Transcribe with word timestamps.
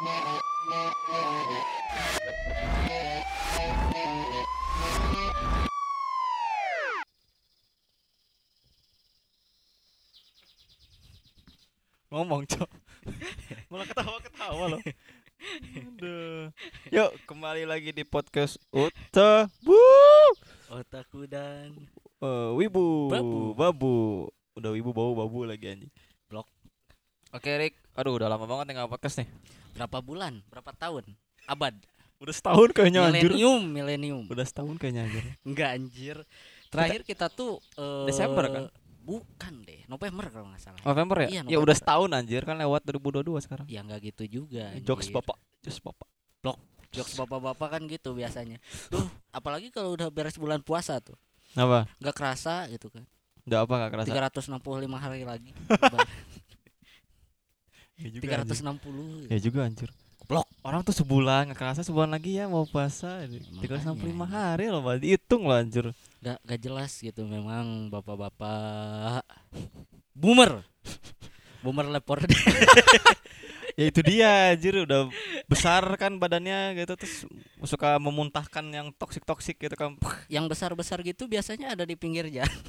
ngomong 0.00 0.40
cok 12.48 12.70
malah 13.70 13.84
ketawa 13.84 14.18
ketawa 14.24 14.64
loh 14.72 14.80
Aduh. 15.40 16.52
Yuk 16.92 17.10
kembali 17.24 17.64
lagi 17.64 17.92
di 17.92 18.04
podcast 18.04 18.60
Uta 18.72 19.48
Bu 19.60 19.76
Otaku 20.68 21.28
dan 21.28 21.76
Eh, 22.20 22.50
Wibu 22.56 23.08
Babu. 23.08 23.56
Babu 23.56 23.96
Udah 24.52 24.72
Wibu 24.72 24.92
bau 24.92 25.16
babu 25.16 25.48
lagi 25.48 25.72
anjing. 25.72 25.92
Oke 27.30 27.50
Rick 27.54 27.74
Aduh 27.94 28.18
udah 28.18 28.28
lama 28.30 28.46
banget 28.46 28.74
nggak 28.74 28.90
podcast 28.90 29.22
nih 29.22 29.28
berapa 29.70 29.98
bulan, 30.02 30.42
berapa 30.50 30.70
tahun? 30.76 31.04
Abad. 31.46 31.72
Udah 32.20 32.34
setahun 32.36 32.68
kayaknya 32.76 33.00
anjir 33.08 33.32
Milenium, 33.32 33.62
milenium. 33.64 34.24
Udah 34.28 34.44
setahun 34.44 34.76
kayaknya 34.76 35.08
anjir 35.08 35.24
Enggak 35.48 35.70
anjir. 35.72 36.16
Terakhir 36.68 37.00
kita 37.06 37.26
tuh 37.32 37.62
eh, 37.80 38.04
Desember 38.10 38.44
kan? 38.50 38.64
Bukan 39.00 39.64
deh, 39.64 39.88
November 39.88 40.28
kalau 40.28 40.52
nggak 40.52 40.60
salah. 40.60 40.82
November 40.84 41.16
ya? 41.24 41.28
Iya, 41.40 41.42
Ya 41.48 41.56
udah 41.56 41.72
November. 41.72 41.74
setahun 41.78 42.10
anjir 42.12 42.42
kan 42.44 42.56
lewat 42.60 42.82
2022 42.84 43.46
sekarang 43.46 43.66
Ya 43.72 43.80
enggak 43.80 44.00
gitu 44.12 44.42
juga. 44.42 44.68
Jokes 44.84 45.08
anjir. 45.08 45.16
bapak 45.16 45.36
Jokes 45.64 45.80
bapak 45.80 46.08
Jokes 46.90 47.14
bapak-bapak 47.14 47.68
kan 47.78 47.82
gitu 47.86 48.18
biasanya. 48.18 48.58
Tuh, 48.90 49.06
apalagi 49.30 49.70
kalau 49.70 49.94
udah 49.94 50.10
beres 50.10 50.34
bulan 50.34 50.58
puasa 50.58 50.98
tuh. 50.98 51.14
Apa? 51.54 51.86
Nggak 52.02 52.14
kerasa 52.18 52.66
gitu 52.66 52.90
kan. 52.90 53.06
Udah 53.46 53.62
apa 53.62 53.74
gak 53.86 53.92
kerasa? 53.94 54.10
365 54.10 54.58
hari 54.98 55.22
lagi. 55.22 55.50
Ya 58.00 58.08
juga, 58.10 58.32
anjir. 58.40 58.56
360. 58.56 59.28
Ya 59.28 59.38
juga 59.38 59.60
anjir 59.68 59.90
Blok. 60.24 60.46
Orang 60.62 60.86
tuh 60.86 60.94
sebulan 60.94 61.50
gak 61.50 61.58
kerasa 61.58 61.80
sebulan 61.82 62.14
lagi 62.14 62.38
ya 62.38 62.46
mau 62.46 62.62
puasa 62.62 63.24
365 63.26 63.60
Makanya. 64.14 64.26
hari 64.30 64.70
loh 64.70 64.80
Pak. 64.84 65.02
Dihitung 65.02 65.42
loh 65.44 65.56
anjir 65.58 65.90
Nggak 66.20 66.38
nggak 66.44 66.60
jelas 66.60 66.92
gitu 67.00 67.24
memang 67.26 67.88
bapak-bapak. 67.90 69.24
Boomer. 70.14 70.62
Boomer 71.60 71.86
lepor 71.88 72.24
ya 73.80 73.84
itu 73.88 74.00
dia 74.04 74.52
anjir 74.52 74.84
udah 74.84 75.08
besar 75.48 75.80
kan 75.96 76.12
badannya 76.20 76.76
gitu 76.76 76.92
terus 77.00 77.24
suka 77.64 77.96
memuntahkan 77.96 78.64
yang 78.68 78.92
toksik 78.92 79.24
toksik 79.24 79.56
gitu 79.56 79.72
kan 79.72 79.96
yang 80.28 80.44
besar-besar 80.44 81.00
gitu 81.00 81.24
biasanya 81.24 81.72
ada 81.72 81.88
di 81.88 81.96
pinggir 81.96 82.28
jalan. 82.28 82.60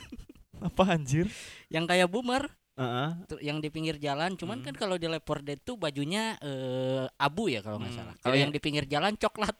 apa 0.61 0.83
anjir 0.95 1.27
yang 1.67 1.83
kayak 1.83 2.07
boomer 2.07 2.47
Heeh. 2.81 3.09
tuh, 3.25 3.39
yang 3.39 3.57
di 3.57 3.67
pinggir 3.67 3.95
jalan 3.95 4.33
cuman 4.33 4.57
Hmm. 4.57 4.65
kan 4.65 4.75
kalau 4.75 4.95
di 4.95 5.05
leopard 5.05 5.45
itu 5.45 5.73
bajunya 5.75 6.35
eh, 6.37 7.05
abu 7.15 7.47
ya 7.47 7.59
kalau 7.59 7.77
nggak 7.77 7.91
Hmm, 7.91 7.99
salah. 8.01 8.15
Kalau 8.17 8.33
ini- 8.33 8.41
yang 8.41 8.51
di 8.51 8.59
pinggir 8.59 8.85
jalan 8.85 9.13
coklat. 9.15 9.53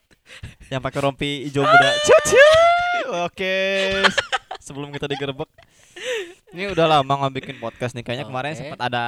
Yang 0.68 0.82
pakai 0.82 1.00
rompi 1.00 1.30
hijau 1.44 1.62
muda. 1.62 1.88
Cuci. 2.06 2.44
oke 3.14 3.54
sebelum 4.58 4.90
kita 4.90 5.06
digerebek. 5.06 5.50
Ini 6.52 6.70
udah 6.70 6.86
lama 6.90 7.12
nggak 7.16 7.34
bikin 7.34 7.56
podcast 7.58 7.92
nih. 7.92 8.02
Kayaknya 8.02 8.26
kemarin 8.26 8.50
Oke. 8.50 8.60
sempat 8.60 8.80
ada 8.82 9.04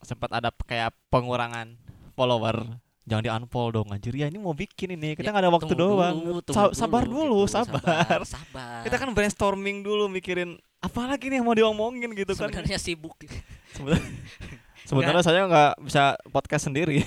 sempat 0.00 0.30
ada 0.30 0.48
kayak 0.62 0.94
pengurangan 1.08 1.74
follower. 2.12 2.78
Jangan 3.04 3.22
di 3.22 3.30
unfollow 3.30 3.70
dong 3.72 3.88
anjir. 3.88 4.10
Ya 4.12 4.26
ini 4.26 4.34
mau 4.36 4.50
bikin 4.50 4.90
ini. 4.90 5.14
Kita 5.14 5.30
Ya, 5.30 5.32
nggak 5.32 5.44
ada 5.46 5.52
waktu 5.52 5.74
doang. 5.74 6.16
dulu, 6.18 6.42
Sa- 6.48 6.74
sabar 6.74 7.06
dulu 7.06 7.46
gitu, 7.46 7.54
sabar 7.54 8.18
sabar. 8.26 8.82
Kita 8.82 8.96
kan 8.96 9.10
brainstorming 9.12 9.80
dulu 9.80 10.08
mikirin 10.08 10.58
apa 10.86 11.02
lagi 11.10 11.26
nih 11.26 11.42
yang 11.42 11.46
mau 11.46 11.56
diomongin 11.56 12.10
gitu 12.14 12.32
kan 12.38 12.48
sebenarnya 12.48 12.78
sibuk 12.78 13.18
Sebenarnya 13.76 14.06
sebenarnya 14.86 15.22
saya 15.26 15.40
nggak 15.50 15.72
bisa 15.82 16.14
podcast 16.30 16.70
sendiri. 16.70 17.02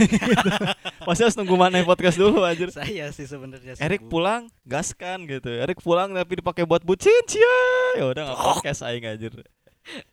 Masih 1.08 1.26
harus 1.26 1.40
nunggu 1.40 1.56
mana 1.56 1.80
podcast 1.88 2.20
dulu 2.20 2.44
anjir. 2.44 2.70
saya 2.76 3.08
sih 3.16 3.24
sebenarnya 3.24 3.80
Erik 3.80 4.04
pulang 4.12 4.52
gaskan 4.68 5.24
gitu. 5.24 5.48
Erik 5.48 5.80
pulang 5.80 6.12
tapi 6.12 6.44
dipakai 6.44 6.68
buat 6.68 6.84
bucin 6.84 7.16
cia. 7.24 7.56
Ya 7.96 8.06
udah 8.12 8.22
nggak 8.28 8.40
podcast 8.44 8.84
aing 8.84 9.08
anjir. 9.08 9.32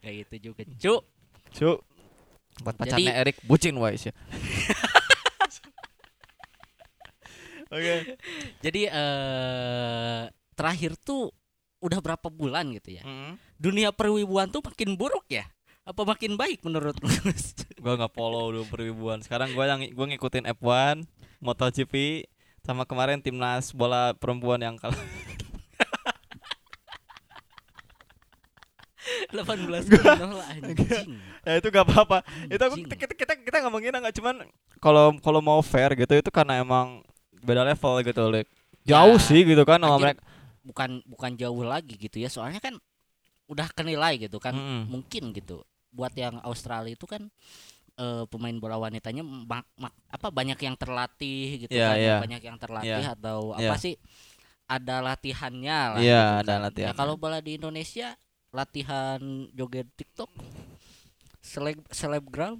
kayak 0.00 0.14
gitu 0.30 0.54
juga 0.54 0.62
cuk 0.78 1.02
Cuk. 1.52 1.78
Buat 2.62 2.74
Jadi- 2.78 2.80
pacarnya 2.86 3.12
Erik 3.18 3.36
bucin 3.44 3.74
wise 3.76 4.08
ya. 4.08 4.14
Oke. 7.66 8.14
jadi 8.62 8.80
eh 8.94 10.20
terakhir 10.54 10.94
tuh 11.02 11.34
udah 11.80 11.98
berapa 12.00 12.28
bulan 12.32 12.72
gitu 12.76 13.00
ya. 13.00 13.02
Mm. 13.04 13.36
dunia 13.60 13.88
perwibuan 13.92 14.48
tuh 14.48 14.64
makin 14.64 14.96
buruk 14.96 15.24
ya? 15.28 15.44
Apa 15.86 16.02
makin 16.02 16.34
baik 16.34 16.66
menurut 16.66 16.98
lu 16.98 17.06
Gua 17.84 17.94
nggak 17.94 18.12
follow 18.16 18.50
dulu 18.50 18.66
perwibuan. 18.66 19.22
Sekarang 19.22 19.54
gua 19.54 19.70
yang 19.70 19.86
gua 19.94 20.06
ngikutin 20.10 20.50
F1, 20.58 21.06
MotoGP 21.38 22.26
sama 22.66 22.82
kemarin 22.82 23.22
timnas 23.22 23.70
bola 23.70 24.10
perempuan 24.18 24.58
yang 24.58 24.74
kalah. 24.74 24.98
18 29.30 29.86
nol 30.18 30.40
anjing. 30.42 31.10
Ya 31.46 31.62
itu 31.62 31.70
gak 31.70 31.86
apa-apa. 31.86 32.26
Itu 32.50 32.58
aku 32.58 32.74
kita 32.90 33.14
kita 33.14 33.32
kita 33.38 33.56
nggak 33.62 33.70
menghina 33.70 34.02
nggak. 34.02 34.18
Cuman 34.18 34.50
kalau 34.82 35.14
kalau 35.22 35.38
mau 35.38 35.62
fair 35.62 35.94
gitu 35.94 36.18
itu 36.18 36.30
karena 36.34 36.58
emang 36.58 37.06
beda 37.38 37.62
level 37.62 38.02
gitu 38.02 38.22
Lek. 38.34 38.50
jauh 38.82 39.14
Ya, 39.14 39.22
sih 39.22 39.46
gitu 39.46 39.62
kan 39.62 39.78
sama 39.78 39.94
mereka 40.02 40.26
bukan 40.66 40.98
bukan 41.06 41.38
jauh 41.38 41.62
lagi 41.62 41.94
gitu 41.94 42.18
ya 42.18 42.26
soalnya 42.26 42.58
kan 42.58 42.74
udah 43.46 43.70
kenilai 43.70 44.18
gitu 44.18 44.42
kan 44.42 44.52
Mm-mm. 44.52 44.90
mungkin 44.90 45.30
gitu 45.30 45.62
buat 45.94 46.10
yang 46.12 46.42
Australia 46.42 46.92
itu 46.92 47.06
kan 47.06 47.30
eh, 47.94 48.24
pemain 48.26 48.58
bola 48.58 48.76
wanitanya 48.76 49.22
mak- 49.22 49.70
mak- 49.74 49.96
apa 50.10 50.28
banyak 50.28 50.58
yang 50.58 50.74
terlatih 50.74 51.64
gitu 51.64 51.72
Iya, 51.72 51.86
kan 51.86 51.96
iya. 51.96 52.16
banyak 52.20 52.42
yang 52.42 52.58
terlatih 52.58 53.00
Iya. 53.00 53.14
atau 53.14 53.54
Iya. 53.54 53.70
apa 53.70 53.74
sih 53.78 53.94
ada 54.66 54.98
latihannya 55.00 55.78
lah 55.94 56.00
Iya, 56.02 56.22
gitu 56.26 56.40
ada 56.42 56.52
kan. 56.52 56.60
latihan. 56.66 56.88
Ya, 56.90 56.92
kalau 56.92 57.14
bola 57.14 57.38
di 57.38 57.54
Indonesia 57.54 58.18
latihan 58.50 59.22
joget 59.54 59.86
TikTok 59.94 60.28
seleb 61.38 61.78
selebgram 61.88 62.58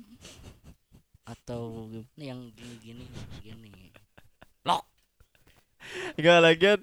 atau 1.26 1.90
gimana 1.90 2.22
yang 2.22 2.40
gini-gini 2.54 3.04
gini 3.42 3.90
lock 4.62 4.86
Enggak 6.14 6.38
lagian 6.42 6.80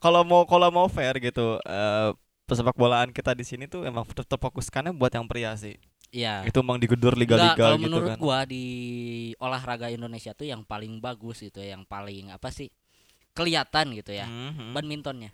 kalau 0.00 0.20
mau 0.22 0.42
kalau 0.44 0.68
mau 0.68 0.86
fair 0.86 1.14
gitu 1.16 1.60
eh 1.60 2.10
pesepak 2.42 2.74
bolaan 2.74 3.08
kita 3.08 3.30
di 3.30 3.44
sini 3.44 3.64
tuh 3.64 3.84
emang 3.84 4.02
ter- 4.06 4.26
terfokuskannya 4.26 4.90
buat 4.90 5.12
yang 5.12 5.24
pria 5.24 5.54
sih. 5.54 5.78
Iya. 6.10 6.42
itu 6.42 6.58
emang 6.58 6.74
digedor 6.74 7.14
Enggak, 7.14 7.22
liga-liga 7.22 7.54
kalau 7.54 7.78
gitu 7.78 7.86
menurut 7.86 8.08
kan. 8.08 8.18
gua 8.18 8.42
di 8.42 8.64
olahraga 9.38 9.86
Indonesia 9.88 10.34
tuh 10.34 10.42
yang 10.42 10.66
paling 10.66 10.98
bagus 10.98 11.38
gitu 11.38 11.62
ya, 11.62 11.78
yang 11.78 11.86
paling 11.86 12.34
apa 12.34 12.50
sih 12.50 12.66
kelihatan 13.30 13.94
gitu 13.94 14.10
ya 14.10 14.26
Mhm. 14.26 14.74
badmintonnya. 14.74 15.30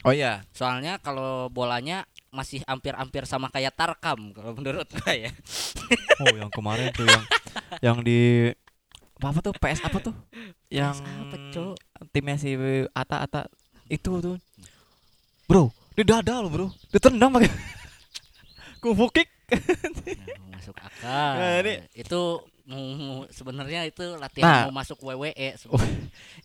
Oh 0.00 0.12
iya. 0.12 0.44
Soalnya 0.50 0.96
kalau 0.98 1.48
bolanya 1.48 2.04
masih 2.28 2.60
hampir-hampir 2.64 3.24
sama 3.24 3.48
kayak 3.48 3.72
tarkam 3.72 4.32
kalau 4.32 4.52
menurut 4.52 4.84
gua 4.94 5.12
ya. 5.14 5.32
Oh 6.20 6.28
yang 6.30 6.50
kemarin 6.50 6.92
tuh 6.92 7.04
yang 7.04 7.24
yang 7.80 7.98
di 8.00 8.52
apa, 9.16 9.26
apa 9.30 9.40
tuh 9.40 9.52
PS 9.54 9.80
apa 9.80 9.98
tuh? 10.02 10.16
Yang 10.68 11.00
apa, 11.00 11.36
Cok? 11.50 11.72
timnya 12.08 12.36
si 12.36 12.52
Ata 12.90 13.20
Ata 13.20 13.48
itu 13.90 14.10
tuh. 14.22 14.36
Bro 15.44 15.74
di 15.90 16.06
dada 16.06 16.38
loh 16.38 16.48
bro 16.48 16.66
ditendang 16.88 17.28
pakai 17.28 17.50
kungfu 18.82 19.10
kick. 19.10 19.28
Nah, 19.50 20.56
masuk 20.56 20.76
akal. 20.78 21.32
Nah, 21.36 21.58
ini- 21.60 21.82
itu 21.92 22.20
sebenarnya 23.28 23.82
itu 23.84 24.14
latihan 24.14 24.46
Nah. 24.46 24.62
mau 24.70 24.78
masuk 24.78 25.02
WWE 25.02 25.58
Oh, 25.66 25.82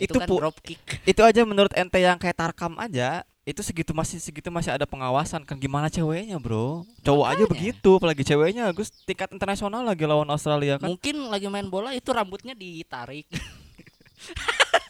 itu, 0.02 0.10
itu 0.10 0.18
kan 0.18 0.26
drop 0.26 0.58
kick. 0.60 0.82
itu 1.06 1.22
aja 1.22 1.46
menurut 1.46 1.70
ente 1.78 2.02
yang 2.02 2.18
kayak 2.18 2.34
tarkam 2.34 2.74
aja 2.82 3.22
itu 3.46 3.62
segitu 3.62 3.94
masih 3.94 4.18
segitu 4.18 4.50
masih 4.50 4.74
ada 4.74 4.90
pengawasan. 4.90 5.46
Kan 5.46 5.62
gimana 5.62 5.86
ceweknya 5.86 6.42
bro? 6.42 6.82
Cowok 7.06 7.26
aja 7.30 7.46
Makanya. 7.46 7.52
begitu 7.54 7.90
apalagi 7.94 8.24
ceweknya 8.26 8.66
Gus 8.74 8.90
tingkat 9.06 9.30
internasional 9.30 9.86
lagi 9.86 10.02
lawan 10.10 10.26
Australia 10.34 10.82
kan? 10.82 10.90
Mungkin 10.90 11.30
lagi 11.30 11.46
main 11.46 11.70
bola 11.70 11.94
itu 11.94 12.10
rambutnya 12.10 12.58
ditarik. 12.58 13.30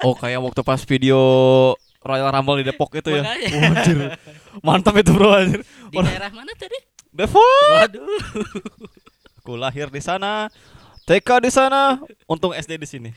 Oh 0.02 0.16
kayak 0.16 0.40
waktu 0.40 0.62
pas 0.64 0.80
video 0.88 1.20
Royal 2.06 2.30
Rumble 2.30 2.62
di 2.62 2.70
Depok 2.70 2.94
itu 2.94 3.10
ya. 3.10 3.26
Anjir. 3.26 4.14
Mantap 4.62 4.94
itu 5.02 5.10
bro 5.10 5.34
anjir. 5.34 5.66
Di 5.90 5.98
daerah 5.98 6.30
mana 6.30 6.54
tadi? 6.54 6.78
Depok. 7.10 7.42
Waduh. 7.74 8.22
Aku 9.42 9.58
lahir 9.58 9.90
di 9.90 10.02
sana 10.02 10.54
TK 11.06 11.30
di 11.46 11.50
sana. 11.54 12.02
Untung 12.26 12.54
SD 12.54 12.82
di 12.82 12.88
sini. 12.90 13.10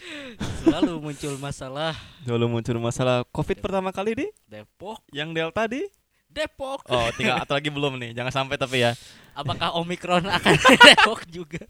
Selalu 0.65 1.01
muncul 1.01 1.37
masalah. 1.41 1.97
Dulu 2.25 2.61
muncul 2.61 2.77
masalah 2.81 3.25
COVID 3.33 3.65
pertama 3.65 3.93
kali 3.93 4.13
di 4.25 4.27
Depok. 4.45 5.05
yang 5.13 5.33
Delta 5.33 5.65
di 5.69 5.85
Depok. 6.29 6.85
Oh 6.89 7.09
tinggal 7.17 7.41
atau 7.41 7.57
lagi 7.57 7.73
belum 7.73 7.97
nih. 7.97 8.13
Jangan 8.13 8.45
sampai 8.45 8.57
tapi 8.61 8.85
ya. 8.85 8.93
Apakah 9.33 9.73
Omikron 9.81 10.29
akan 10.29 10.53
di 10.57 10.77
Depok 10.85 11.21
juga? 11.29 11.65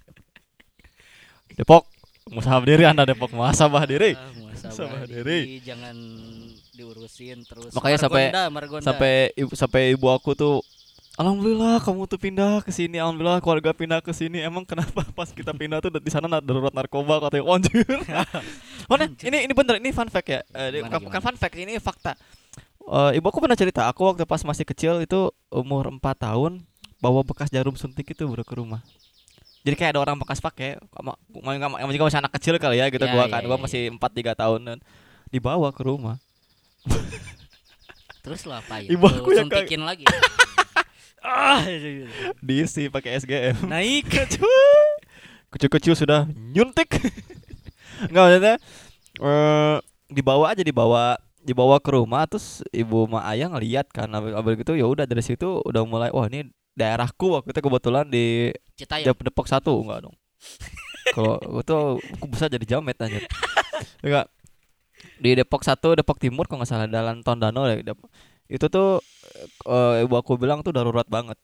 Depok 1.55 1.87
musabah 2.35 2.67
diri 2.67 2.83
anda 2.83 3.07
Depok. 3.07 3.31
Musabah 3.31 3.87
diri. 3.87 4.19
Ah, 4.19 4.31
muasabah 4.35 4.75
Muasabah 4.75 5.03
diri. 5.07 5.63
jangan 5.63 5.95
diurusin 6.79 7.43
terus 7.43 7.75
Makanya 7.75 7.99
sampai- 7.99 8.31
sampai 8.81 9.13
ibu 9.35 9.53
sampai 9.53 9.83
ibu 9.99 10.07
aku 10.07 10.33
tuh 10.33 10.63
Alhamdulillah 11.19 11.83
kamu 11.83 12.07
tuh 12.07 12.15
pindah 12.15 12.63
ke 12.63 12.71
sini. 12.71 12.95
Alhamdulillah 13.03 13.43
keluarga 13.43 13.75
pindah 13.75 13.99
ke 13.99 14.15
sini. 14.15 14.39
Emang 14.39 14.63
kenapa 14.63 15.03
pas 15.19 15.27
kita 15.27 15.51
pindah 15.51 15.83
tuh 15.83 15.91
di 15.91 16.11
sana 16.15 16.31
darurat 16.39 16.71
narkoba 16.71 17.19
katanya 17.27 17.43
"Oh, 17.43 17.59
anjir. 17.59 17.83
nah, 18.07 18.23
ini 19.27 19.51
ini 19.51 19.53
bener 19.53 19.83
ini 19.83 19.91
fun 19.91 20.07
fact 20.07 20.31
ya. 20.31 20.47
Eh, 20.55 20.79
Gimana, 20.79 21.03
bukan 21.03 21.19
gimana? 21.19 21.27
fun 21.27 21.35
fact 21.35 21.59
ini 21.59 21.75
fakta. 21.83 22.15
Eh, 22.87 23.19
ibu 23.19 23.27
aku 23.27 23.43
pernah 23.43 23.59
cerita, 23.59 23.91
aku 23.91 24.07
waktu 24.07 24.23
pas 24.31 24.47
masih 24.47 24.63
kecil 24.63 25.03
itu 25.03 25.35
umur 25.51 25.91
4 25.91 25.99
tahun 26.23 26.63
bawa 27.03 27.27
bekas 27.27 27.51
jarum 27.51 27.75
suntik 27.75 28.07
itu 28.07 28.23
bro 28.23 28.47
ke 28.47 28.55
rumah. 28.55 28.87
Jadi 29.67 29.75
kayak 29.75 29.99
ada 29.99 30.01
orang 30.07 30.23
bekas 30.23 30.39
pakai, 30.39 30.79
sama 30.95 31.19
juga 31.91 32.07
masih 32.07 32.21
anak 32.23 32.33
kecil 32.39 32.55
kali 32.63 32.79
ya 32.79 32.87
gitu 32.95 33.03
Ya, 33.03 33.11
gua 33.11 33.27
ya, 33.27 33.35
kan, 33.35 33.43
ya, 33.43 33.49
gua 33.51 33.59
ya. 33.59 33.63
masih 33.67 33.83
4 33.91 33.99
3 34.15 34.39
tahun 34.39 34.61
dan 34.63 34.79
dibawa 35.35 35.75
ke 35.75 35.83
rumah. 35.83 36.23
Terus 38.29 38.45
lo 38.45 38.55
apa 38.61 38.85
ya? 38.85 38.93
Ibu 38.93 39.05
aku 39.09 39.33
yang 39.33 39.49
suntikin 39.49 39.83
lagi. 39.89 40.05
ah, 41.25 41.65
Diisi 42.45 42.93
pakai 42.93 43.17
SGM. 43.17 43.65
naik. 43.65 44.07
kecil-kecil 45.49 45.97
sudah 45.97 46.29
nyuntik 46.29 47.01
nggak 48.13 48.23
maksudnya 48.23 48.55
eh 49.19 49.77
dibawa 50.13 50.53
aja 50.53 50.63
dibawa 50.63 51.17
dibawa 51.41 51.81
ke 51.81 51.91
rumah 51.97 52.29
terus 52.29 52.61
ibu 52.69 53.09
ma 53.09 53.25
ayah 53.33 53.49
ngeliat 53.49 53.89
kan 53.89 54.13
abis, 54.13 54.37
gitu 54.61 54.77
ya 54.77 54.85
udah 54.85 55.09
dari 55.09 55.25
situ 55.25 55.65
udah 55.65 55.83
mulai 55.89 56.13
wah 56.13 56.29
ini 56.29 56.53
daerahku 56.77 57.41
waktu 57.41 57.51
itu 57.51 57.61
kebetulan 57.65 58.07
di 58.07 58.53
Citayam. 58.77 59.11
Dep- 59.11 59.25
Depok 59.25 59.49
satu 59.49 59.81
enggak 59.81 60.05
dong 60.05 60.17
kalau 61.17 61.41
itu 61.41 61.79
aku 62.21 62.27
bisa 62.29 62.47
jadi 62.53 62.77
jamet 62.77 63.01
anjir 63.01 63.25
enggak 64.05 64.29
di 65.19 65.31
Depok 65.35 65.63
satu 65.63 65.95
Depok 65.95 66.19
Timur 66.19 66.47
kalau 66.47 66.63
nggak 66.63 66.71
salah 66.71 66.87
Jalan 66.87 67.21
Tondano 67.23 67.67
Dep- 67.67 68.11
itu 68.49 68.67
tuh 68.67 69.05
eh, 69.69 70.03
ibu 70.03 70.15
aku 70.17 70.41
bilang 70.41 70.65
tuh 70.65 70.73
darurat 70.73 71.05
banget. 71.05 71.37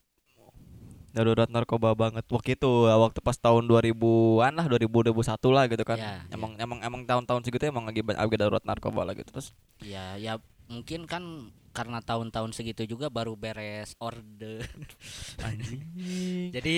Darurat 1.14 1.46
narkoba 1.46 1.94
banget. 1.94 2.26
Waktu 2.26 2.58
itu 2.58 2.90
ya, 2.90 2.98
waktu 2.98 3.22
pas 3.22 3.38
tahun 3.38 3.70
2000-an 3.70 4.50
lah 4.58 4.66
2000 4.66 5.14
2001 5.14 5.54
lah 5.54 5.64
gitu 5.70 5.84
kan. 5.86 5.94
Ya, 5.94 6.26
ya. 6.26 6.34
emang 6.34 6.58
emang 6.58 6.78
emang 6.82 7.02
tahun-tahun 7.06 7.46
segitu 7.46 7.70
emang 7.70 7.86
lagi 7.86 8.02
banyak 8.02 8.18
lagi 8.18 8.34
darurat 8.34 8.64
narkoba 8.66 9.06
lah 9.06 9.14
gitu. 9.14 9.30
Terus 9.30 9.54
Ya, 9.78 10.18
ya 10.18 10.42
mungkin 10.66 11.06
kan 11.06 11.22
karena 11.70 12.02
tahun-tahun 12.02 12.50
segitu 12.54 12.82
juga 12.88 13.10
baru 13.14 13.38
beres 13.38 13.94
order. 14.02 14.66
anjing. 15.38 15.82
Jadi 16.56 16.74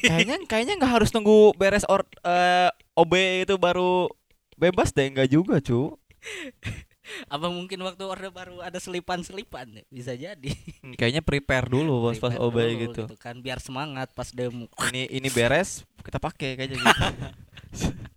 kayaknya 0.00 0.36
kayaknya 0.48 0.74
nggak 0.80 0.92
harus 1.00 1.12
nunggu 1.12 1.52
beres 1.56 1.84
or 1.84 2.08
eh, 2.24 2.72
OB 2.96 3.12
itu 3.44 3.56
baru 3.60 4.08
bebas 4.54 4.94
deh 4.96 5.12
nggak 5.12 5.28
juga 5.28 5.58
cu 5.60 5.98
apa 7.28 7.46
mungkin 7.46 7.78
waktu 7.80 8.00
order 8.02 8.30
baru 8.30 8.60
ada 8.60 8.76
selipan-selipan 8.76 9.66
ya? 9.70 9.82
Bisa 9.86 10.12
jadi. 10.14 10.50
kayaknya 10.94 11.20
prepare 11.20 11.66
dulu 11.66 12.00
bos 12.02 12.16
pas 12.16 12.32
Prepare 12.32 12.40
OB 12.42 12.56
dulu 12.56 12.74
gitu 12.82 13.02
kan 13.14 13.36
biar 13.38 13.58
semangat 13.58 14.08
pas 14.10 14.28
demo. 14.28 14.66
ini 14.88 15.08
ini 15.10 15.28
beres 15.28 15.84
kita 16.00 16.16
pakai 16.16 16.54
kayaknya 16.54 16.76
gitu 16.78 17.02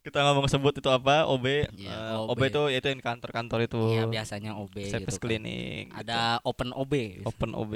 kita 0.00 0.18
ngomong 0.22 0.46
sebut 0.46 0.72
itu 0.74 0.88
apa 0.88 1.26
OB 1.26 1.46
Ya, 1.76 1.92
eh, 1.92 2.16
OB. 2.16 2.30
OB 2.32 2.40
itu 2.46 2.62
itu 2.72 2.86
yang 2.86 3.02
kantor-kantor 3.02 3.58
itu 3.62 3.80
Iya, 3.92 4.04
biasanya 4.06 4.56
OB 4.56 4.76
gitu. 4.78 4.92
service 4.92 5.18
kan. 5.18 5.22
cleaning 5.22 5.84
gitu. 5.86 6.00
Ada 6.00 6.40
open 6.42 6.70
OB. 6.72 6.92
open 7.24 7.50
OB 7.52 7.72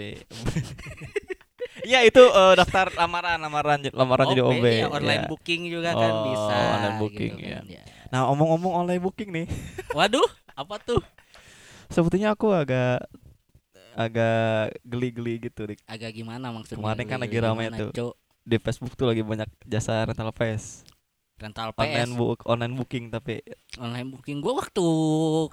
Iya 1.81 2.05
itu 2.05 2.21
eh, 2.21 2.55
daftar 2.55 2.93
lamaran 2.95 3.37
lamaran 3.39 3.81
lamaran 3.87 4.27
jadi 4.29 4.43
OB 4.43 4.65
ya, 4.65 4.87
online 4.87 5.25
ya. 5.25 5.29
booking 5.29 5.63
juga 5.67 5.91
kan 5.93 6.13
Oh, 6.13 6.25
bisa. 6.27 6.57
online 6.71 6.97
booking, 6.99 7.33
gitu 7.35 7.45
kan, 7.47 7.65
ya. 7.67 7.83
Nah 8.11 8.27
omong-omong 8.31 8.87
online 8.87 9.03
booking 9.03 9.31
nih 9.31 9.47
Waduh, 9.97 10.27
apa 10.55 10.77
tuh? 10.83 11.03
sebetulnya 11.91 12.39
aku 12.39 12.55
agak 12.55 13.03
agak 13.99 14.79
geli-geli 14.87 15.51
gitu 15.51 15.67
Dik. 15.67 15.83
Agak 15.91 16.15
gimana 16.15 16.55
maksudnya? 16.55 16.79
Kemarin 16.79 17.07
kan 17.11 17.19
lagi 17.19 17.39
rame 17.43 17.67
tuh. 17.75 17.91
Cok? 17.91 18.15
di 18.41 18.57
Facebook 18.57 18.97
tuh 18.97 19.07
lagi 19.13 19.21
banyak 19.21 19.47
jasa 19.69 20.03
rental 20.09 20.33
PS 20.33 20.83
Rental 21.41 21.73
online 21.73 22.13
PS, 22.13 22.19
book 22.21 22.41
online 22.45 22.75
booking 22.77 23.09
tapi 23.09 23.41
online 23.81 24.13
booking. 24.13 24.45
Gua 24.45 24.61
waktu 24.61 24.85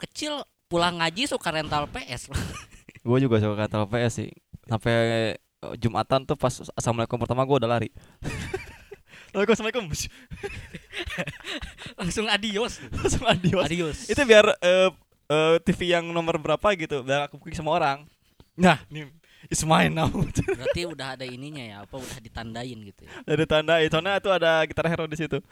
kecil 0.04 0.44
pulang 0.68 1.00
ngaji 1.00 1.32
suka 1.32 1.48
rental 1.48 1.88
PS. 1.88 2.28
gue 3.08 3.18
juga 3.24 3.40
suka 3.40 3.56
rental 3.56 3.88
PS 3.88 4.14
sih 4.20 4.30
sampai 4.68 4.94
eh, 5.32 5.76
Jumatan 5.80 6.28
tuh 6.28 6.36
pas 6.36 6.52
assalamualaikum 6.76 7.16
pertama 7.16 7.48
gue 7.48 7.56
udah 7.56 7.72
lari 7.72 7.90
Assalamualaikum 9.38 9.88
Langsung 11.98 12.30
adios. 12.30 12.78
langsung 13.02 13.26
adios 13.26 13.66
Adios. 13.66 13.98
itu 14.06 14.22
biar 14.22 14.46
eh, 14.62 14.90
eh, 15.28 15.56
TV 15.66 15.92
yang 15.92 16.06
nomor 16.08 16.38
berapa 16.38 16.68
gitu 16.78 17.02
biar 17.02 17.26
aku 17.26 17.42
booking 17.42 17.58
sama 17.58 17.74
orang 17.74 18.06
nah 18.54 18.78
ini 18.88 19.10
is 19.48 19.62
mine 19.62 19.94
now 19.94 20.10
Berarti 20.58 20.82
udah 20.86 21.14
ada 21.14 21.26
ininya 21.26 21.62
ya, 21.62 21.78
apa 21.82 21.96
udah 21.96 22.18
ditandain 22.18 22.78
gitu 22.86 23.06
ya. 23.06 23.12
ada 23.26 23.44
tanda 23.46 23.74
soalnya 23.86 24.18
tuh 24.18 24.34
ada 24.34 24.62
gitar 24.66 24.86
hero 24.86 25.06
di 25.06 25.18
situ 25.18 25.38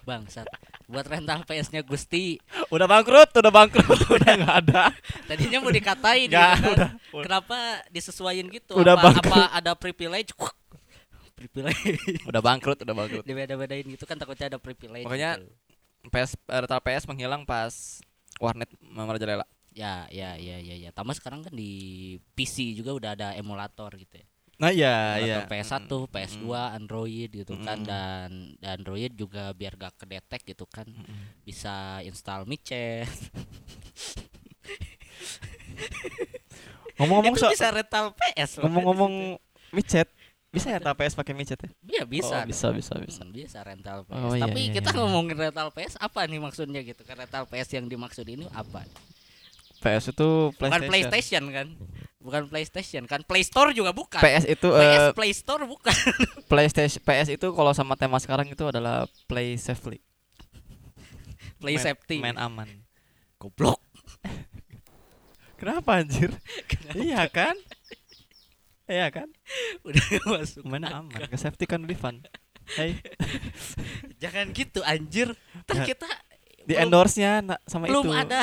Bangsat. 0.00 0.48
Buat 0.88 1.06
rental 1.06 1.44
PS-nya 1.44 1.84
Gusti. 1.84 2.40
udah 2.72 2.88
bangkrut 2.88 3.30
udah 3.30 3.52
bangkrut 3.52 4.00
udah 4.10 4.32
nggak 4.32 4.56
ada 4.66 4.84
Tadinya 5.28 5.60
mau 5.60 5.70
dikatain 5.70 6.26
nggak 6.26 6.50
gitu 6.56 6.64
kan. 6.64 6.72
udah 6.72 6.90
udah. 7.12 7.24
Kenapa 7.28 7.56
disesuaiin 7.92 8.48
gitu? 8.48 8.74
Udah 8.74 8.96
apa, 8.96 9.12
bangkrut. 9.12 9.28
apa 9.28 9.40
ada 9.52 9.72
privilege? 9.76 10.32
Privilege. 11.40 12.20
Udah 12.28 12.44
bangkrut 12.44 12.84
udah 12.84 12.92
bangkrut. 12.92 13.24
Dibeda-bedain 13.24 13.88
gitu 13.88 14.04
kan 14.04 14.20
takutnya 14.20 14.52
ada 14.52 14.60
privilege 14.60 15.08
Makanya- 15.08 15.40
gitu. 15.40 15.48
PS 16.08 16.32
rental 16.46 16.80
PS 16.80 17.04
menghilang 17.04 17.42
pas 17.44 18.00
warnet 18.36 18.68
Merajalela 18.80 19.44
ya 19.70 20.04
ya 20.08 20.36
ya 20.36 20.56
ya 20.56 20.76
ya. 20.76 20.90
Tambah 20.90 21.12
sekarang 21.12 21.40
kan 21.40 21.52
di 21.52 21.72
PC 22.32 22.72
juga 22.72 22.92
udah 22.92 23.10
ada 23.12 23.28
emulator 23.32 23.92
gitu 23.96 24.16
ya. 24.16 24.26
Nah 24.60 24.68
iya 24.68 25.16
emulator 25.16 25.48
PS1 25.48 25.84
Mm, 25.88 26.08
PS2 26.08 26.44
mm, 26.44 26.76
Android 26.76 27.30
gitu 27.32 27.54
kan. 27.58 27.78
Mm. 27.80 27.86
dan 27.88 28.28
dan 28.60 28.76
Android 28.76 29.12
juga 29.12 29.52
biar 29.52 29.76
gak 29.76 30.00
kedetek 30.00 30.44
gitu 30.46 30.64
kan. 30.64 30.84
Mm, 30.84 31.44
bisa 31.44 32.00
install 32.02 32.44
micet 32.44 33.08
ngomong-ngomong 36.96 37.34
so 37.36 37.48
bisa 37.48 37.68
rental 37.72 38.12
PS 38.12 38.60
ngomong-ngomong 38.60 39.40
micet 39.72 40.08
bisa 40.50 40.66
ya 40.66 40.76
rental 40.76 40.94
PS 40.94 41.14
pakai 41.14 41.30
micet 41.30 41.56
ya 41.56 41.70
Iya 41.88 42.02
bisa 42.04 42.36
Oh, 42.36 42.44
bisa 42.44 42.68
bisa 42.70 42.94
bisa 42.96 43.22
Hmm, 43.22 43.30
bisa 43.30 43.58
rental 43.60 44.02
PS. 44.02 44.18
Oh, 44.18 44.34
iya, 44.34 44.42
Tapi 44.44 44.60
iya, 44.60 44.72
kita 44.74 44.90
iya. 44.90 44.98
ngomongin 44.98 45.36
rental 45.38 45.68
PS 45.70 45.94
apa 45.96 46.20
nih 46.24 46.38
maksudnya 46.38 46.80
gitu? 46.80 47.00
Kan 47.00 47.16
rental 47.18 47.46
PS 47.46 47.68
yang 47.72 47.86
dimaksud 47.86 48.26
ini 48.26 48.50
apa? 48.50 48.82
PS 49.78 50.10
itu 50.10 50.28
Bukan 50.52 50.58
PlayStation 50.82 50.90
PlayStation 50.90 51.44
kan? 51.48 51.66
Bukan 52.18 52.42
PlayStation 52.46 53.02
kan? 53.06 53.20
Play 53.22 53.40
Store 53.40 53.70
juga 53.70 53.90
bukan. 53.90 54.18
PS 54.18 54.44
itu 54.44 54.68
PS 54.68 55.00
eh, 55.00 55.12
Play 55.14 55.32
Store 55.32 55.64
bukan. 55.64 55.94
PlayStation 56.50 57.00
PS 57.00 57.28
itu 57.30 57.46
kalau 57.48 57.70
sama 57.70 57.94
tema 57.94 58.18
sekarang 58.18 58.44
itu 58.44 58.60
adalah 58.62 59.06
play 59.24 59.54
safely 59.54 60.02
Play 61.56 61.76
Main- 61.76 61.86
Safety. 61.86 62.16
main 62.18 62.36
aman 62.36 62.68
Goblok. 63.36 63.78
kenapa 65.56 66.00
anjir 66.00 66.32
iya 66.96 67.24
kan 67.26 67.52
iya 68.90 69.06
kan 69.08 69.30
Udah 69.86 70.02
masuk. 70.28 70.62
main 70.64 70.82
akal. 70.82 71.00
aman 71.00 71.20
ke 71.24 71.36
safety 71.36 71.64
kan 71.64 71.80
lebih 71.80 71.96
fun 71.96 72.18
Hey, 72.70 72.94
Jangan 74.22 74.50
gitu 74.50 74.78
anjir. 74.84 75.34
Ntar 75.64 75.82
kita 75.84 76.06
di 76.60 76.76
belum- 76.76 76.82
endorse 76.84 77.16
nya 77.16 77.32
sama 77.64 77.88
belum 77.88 78.04
itu 78.04 78.14
ada 78.14 78.40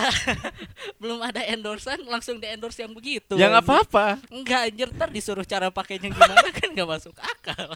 belum 1.02 1.20
ada 1.22 1.42
endorsean 1.46 2.02
langsung 2.04 2.36
di 2.36 2.50
endorse 2.50 2.76
yang 2.78 2.92
begitu. 2.92 3.36
ya 3.36 3.48
nggak 3.48 3.62
anjir. 3.62 3.72
apa-apa 3.72 4.06
Enggak 4.28 4.62
anjir 4.66 4.88
ntar 4.92 5.10
disuruh 5.10 5.44
cara 5.44 5.70
pakainya 5.70 6.10
gimana 6.10 6.44
kan 6.50 6.68
nggak 6.68 6.90
masuk 6.90 7.16
akal. 7.16 7.72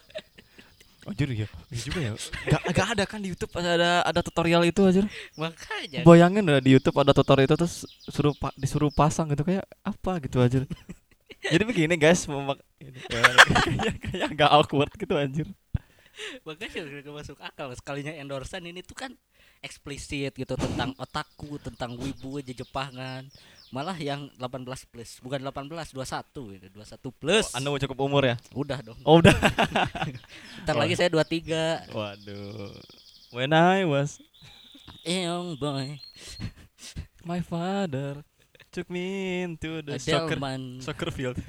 Anjir 1.01 1.29
ya, 1.31 1.47
iya 1.71 1.81
juga 1.81 1.99
ya. 1.99 2.11
Gak, 2.45 2.61
gak 2.73 2.87
ada 2.91 3.03
kan 3.05 3.17
di 3.17 3.31
YouTube 3.31 3.49
ada 3.55 4.03
ada 4.03 4.19
tutorial 4.19 4.61
itu 4.61 4.81
aja. 4.83 5.01
Makanya 5.33 6.03
Bayangin 6.03 6.43
udah 6.43 6.59
di 6.59 6.71
YouTube 6.71 6.93
ada 6.95 7.09
tutorial 7.09 7.47
itu 7.47 7.55
terus 7.55 7.75
suruh 8.03 8.35
pa- 8.35 8.53
disuruh 8.53 8.91
pasang 8.91 9.25
gitu 9.27 9.41
kayak 9.41 9.63
apa 9.81 10.19
gitu 10.19 10.37
aja. 10.37 10.61
Jadi 11.41 11.63
begini 11.65 11.95
guys, 11.95 12.29
memak 12.29 12.61
kayak 12.77 13.97
kayak 13.99 14.25
agak 14.29 14.49
awkward 14.49 14.91
gitu 14.93 15.13
anjir. 15.17 15.47
makanya 16.45 16.83
udah 16.85 17.01
gak 17.01 17.15
masuk 17.17 17.37
akal 17.39 17.71
sekalinya 17.73 18.13
endorsean 18.13 18.61
ini 18.61 18.83
tuh 18.83 18.93
kan 18.93 19.09
eksplisit 19.59 20.35
gitu 20.35 20.53
tentang 20.53 20.93
otaku 20.99 21.57
tentang 21.57 21.95
wibu 21.95 22.37
aja 22.37 22.51
Jepangan 22.51 23.25
malah 23.71 23.95
yang 23.95 24.27
18 24.35 24.67
plus 24.91 25.17
bukan 25.17 25.39
18 25.39 25.71
21 25.71 25.95
gitu 26.59 26.67
21 26.67 27.09
plus 27.15 27.55
Anda 27.55 27.71
mau 27.71 27.79
cukup 27.79 27.97
umur 28.03 28.23
ya? 28.27 28.35
udah 28.53 28.83
dong 28.83 28.99
Oh 29.01 29.17
udah. 29.17 29.33
ntar 30.67 30.75
lagi 30.75 30.93
saya 30.93 31.09
23 31.09 31.89
Waduh. 31.89 32.75
When 33.31 33.55
I 33.55 33.87
was 33.87 34.19
young 35.01 35.55
boy 35.57 35.97
my 37.23 37.39
father 37.39 38.21
took 38.71 38.87
me 38.87 39.43
into 39.43 39.83
the 39.83 39.99
soccer 39.99 40.39
soccer 40.79 41.11
field. 41.11 41.35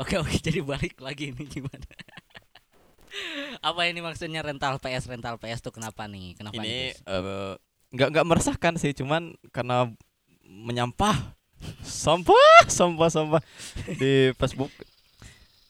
oke 0.00 0.14
oke 0.16 0.34
jadi 0.40 0.64
balik 0.64 0.96
lagi 1.04 1.36
nih 1.36 1.46
gimana? 1.46 1.84
Apa 3.60 3.86
ini 3.86 4.00
maksudnya 4.00 4.40
rental 4.40 4.80
PS 4.80 5.06
rental 5.06 5.36
PS 5.36 5.60
tuh 5.60 5.70
kenapa 5.70 6.08
nih? 6.08 6.34
Kenapa 6.34 6.56
ini 6.64 6.96
eh, 6.96 7.52
nggak 7.92 8.08
nggak 8.10 8.26
meresahkan 8.26 8.74
sih, 8.80 8.96
cuman 8.96 9.36
karena 9.52 9.92
menyampah 10.42 11.36
sampah 11.84 12.64
sampah 12.66 13.08
sampah 13.12 13.42
di 14.00 14.32
Facebook. 14.40 14.72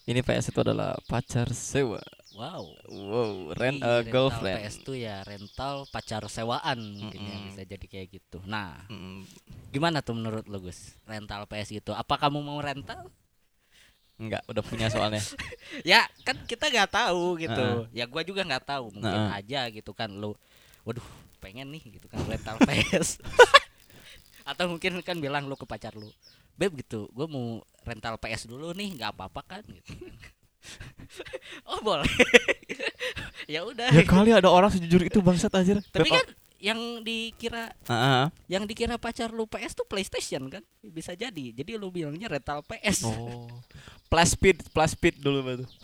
Ini 0.06 0.20
PS 0.22 0.52
itu 0.52 0.60
adalah 0.62 0.94
pacar 1.08 1.50
sewa 1.50 2.00
Wow. 2.34 2.74
wow 2.90 3.54
rent 3.54 3.78
a 3.78 4.02
rental 4.02 4.10
girlfriend 4.12 4.58
PS 4.58 4.74
tuh 4.82 4.96
ya 4.98 5.22
rental 5.22 5.74
pacar 5.94 6.22
sewaan 6.26 6.78
mungkin 6.98 7.20
ya 7.30 7.36
Mm-mm. 7.38 7.46
bisa 7.46 7.62
jadi 7.62 7.86
kayak 7.86 8.08
gitu. 8.18 8.38
Nah, 8.44 8.90
Mm, 8.90 9.22
gimana 9.70 10.02
tuh 10.02 10.14
menurut 10.18 10.44
lo 10.50 10.58
Gus? 10.58 10.98
Rental 11.06 11.46
PS 11.46 11.70
itu 11.78 11.92
apa 11.94 12.14
kamu 12.18 12.38
mau 12.42 12.58
rental? 12.58 13.06
enggak 14.14 14.42
udah 14.46 14.62
punya 14.62 14.86
soalnya 14.94 15.18
ya 15.90 16.06
kan 16.22 16.38
kita 16.46 16.70
nggak 16.70 16.90
tahu 16.90 17.38
gitu. 17.42 17.66
Heeh. 17.66 17.98
Ya 17.98 18.04
gua 18.06 18.22
juga 18.22 18.42
nggak 18.46 18.64
tahu 18.66 18.94
mungkin 18.94 19.20
Heeh. 19.26 19.38
aja 19.42 19.60
gitu 19.74 19.90
kan 19.90 20.10
lo. 20.10 20.38
Waduh, 20.86 21.02
pengen 21.42 21.70
nih 21.74 21.82
gitu 21.98 22.06
kan 22.06 22.22
rental 22.26 22.58
PS. 22.68 23.18
Atau 24.46 24.68
mungkin 24.70 25.00
kan 25.02 25.16
bilang 25.18 25.48
lu 25.50 25.56
ke 25.58 25.66
pacar 25.66 25.96
lu, 25.96 26.10
"Beb 26.54 26.78
gitu, 26.78 27.10
gua 27.10 27.26
mau 27.26 27.58
rental 27.82 28.14
PS 28.22 28.46
dulu 28.46 28.70
nih, 28.76 28.94
nggak 28.98 29.10
apa-apa 29.18 29.42
kan?" 29.42 29.62
gitu. 29.66 29.94
oh, 31.70 31.80
boleh. 31.84 32.08
ya 33.52 33.64
udah. 33.64 33.92
ya 33.92 34.04
kali 34.04 34.30
ada 34.32 34.48
orang 34.48 34.72
sejujur 34.72 35.04
itu 35.04 35.20
bangsat 35.20 35.52
anjir 35.52 35.78
Tapi 35.92 36.08
kan 36.08 36.24
yang 36.64 37.04
dikira 37.04 37.76
ah. 37.92 38.32
yang 38.48 38.64
dikira 38.64 38.96
pacar 38.96 39.28
lu 39.28 39.44
PS 39.44 39.76
tuh 39.76 39.84
PlayStation 39.84 40.48
kan 40.48 40.64
bisa 40.80 41.12
jadi 41.12 41.52
jadi 41.52 41.76
lu 41.76 41.92
bilangnya 41.92 42.24
rental 42.32 42.64
PS 42.64 43.04
oh 43.04 43.52
plus 44.08 44.32
speed 44.32 44.64
plus 44.72 44.96
speed 44.96 45.20
dulu 45.20 45.44
batu 45.44 45.68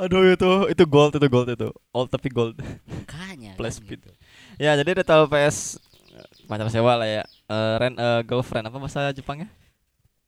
Aduh 0.00 0.32
itu 0.32 0.50
itu 0.72 0.84
gold 0.88 1.12
itu 1.12 1.28
gold 1.28 1.48
itu 1.52 1.68
old 1.92 2.08
tapi 2.08 2.32
gold 2.32 2.56
makanya 2.88 3.52
Plus 3.60 3.76
kan 3.76 3.84
speed. 3.84 4.00
gitu. 4.00 4.10
Ya 4.56 4.72
jadi 4.72 4.96
rental 4.96 5.28
PS 5.28 5.76
eh, 6.16 6.28
pacar 6.48 6.72
sewa 6.72 6.96
lah 6.96 7.04
ya. 7.04 7.22
Eh, 7.52 7.74
rent 7.76 8.00
a 8.00 8.24
girlfriend 8.24 8.64
apa 8.72 8.80
bahasa 8.80 9.12
Jepangnya? 9.12 9.52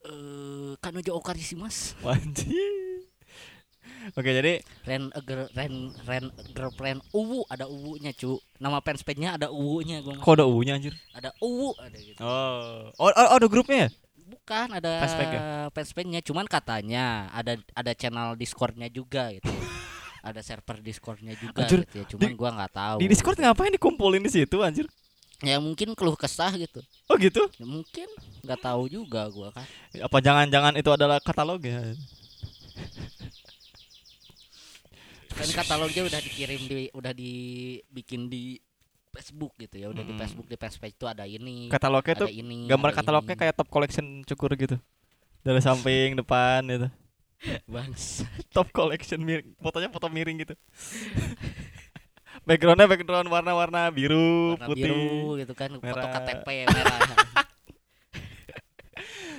Eh 0.03 0.73
kanojo 0.79 1.15
okarishimasu 1.15 1.95
Wajib. 2.03 2.51
Oke 4.13 4.35
jadi 4.35 4.59
ren 4.83 5.15
a 5.15 5.21
girl 5.23 5.47
ren 5.55 5.73
ren 6.03 6.25
girlfriend 6.51 7.07
uwu 7.13 7.47
ada 7.47 7.71
uwunya 7.71 8.11
cu 8.11 8.35
nama 8.59 8.83
fanspage-nya 8.83 9.39
ada 9.39 9.47
uwunya 9.49 10.03
gua 10.03 10.19
kok 10.19 10.35
ada 10.35 10.43
U-nya 10.43 10.75
anjir? 10.75 10.91
ada 11.15 11.31
uwu 11.39 11.71
ada 11.79 11.95
gitu 11.95 12.19
Oh. 12.19 12.91
Oh, 12.99 13.09
oh, 13.09 13.29
ada 13.39 13.47
grupnya 13.47 13.87
ya? 13.87 13.91
bukan 14.23 14.75
ada 14.75 15.07
Fanspage 15.07 15.39
fanspage-nya 15.71 16.21
cuman 16.21 16.47
katanya 16.47 17.31
ada 17.31 17.55
ada 17.73 17.93
channel 17.95 18.35
discordnya 18.35 18.91
juga 18.91 19.31
gitu 19.31 19.47
ada 20.19 20.41
server 20.41 20.79
discordnya 20.81 21.35
juga 21.37 21.63
Anjir, 21.63 21.83
gitu 21.85 21.95
ya 21.95 22.05
cuman 22.11 22.27
di- 22.27 22.35
gua 22.35 22.51
nggak 22.55 22.73
tahu 22.73 22.97
Di 22.99 23.07
Discord 23.07 23.39
ngapain 23.39 23.71
dikumpulin 23.71 24.19
di 24.19 24.31
situ 24.33 24.57
anjir? 24.59 24.87
Ya 25.43 25.59
mungkin 25.59 25.93
keluh 25.93 26.15
kesah 26.15 26.55
gitu 26.55 26.81
Oh 27.07 27.19
gitu? 27.19 27.43
ya, 27.59 27.67
mungkin 27.67 28.09
nggak 28.41 28.61
tahu 28.61 28.87
juga 28.87 29.27
gua 29.29 29.51
kan 29.51 29.67
Apa 29.99 30.19
jangan-jangan 30.19 30.75
itu 30.75 30.89
adalah 30.89 31.19
katalognya? 31.19 31.93
kan 35.33 35.49
katalognya 35.51 36.03
udah 36.05 36.21
dikirim 36.21 36.61
di 36.63 36.77
udah 36.93 37.13
dibikin 37.13 38.29
di 38.29 38.61
Facebook 39.11 39.53
gitu 39.59 39.77
ya 39.77 39.89
udah 39.89 40.01
di 40.01 40.13
Mm. 40.13 40.21
Facebook 40.21 40.47
di 40.47 40.57
fanspage 40.57 40.95
itu 40.95 41.05
ada 41.05 41.25
ini 41.25 41.69
Katalognya 41.69 42.15
ada 42.15 42.23
tuh 42.23 42.29
ini 42.31 42.65
gambar 42.65 42.91
katalognya 42.95 43.35
ini. 43.35 43.41
kayak 43.41 43.55
top 43.55 43.69
collection 43.69 44.25
cukur 44.25 44.53
gitu. 44.55 44.77
Dari 45.43 45.59
samping, 45.59 46.15
depan 46.15 46.63
gitu. 46.65 46.89
bangsa 47.67 48.23
Top 48.49 48.71
collection 48.71 49.19
miring, 49.19 49.59
fotonya 49.59 49.91
foto 49.91 50.07
miring 50.07 50.39
gitu. 50.39 50.55
Backgroundnya 52.43 52.87
background 52.87 53.29
warna-warna 53.29 53.87
biru, 53.89 54.59
warna 54.59 54.67
putih. 54.67 54.91
biru 54.91 55.07
gitu 55.39 55.53
kan 55.55 55.71
foto 55.73 55.85
merah. 55.85 56.11
KTP 56.19 56.47
merah 56.75 56.99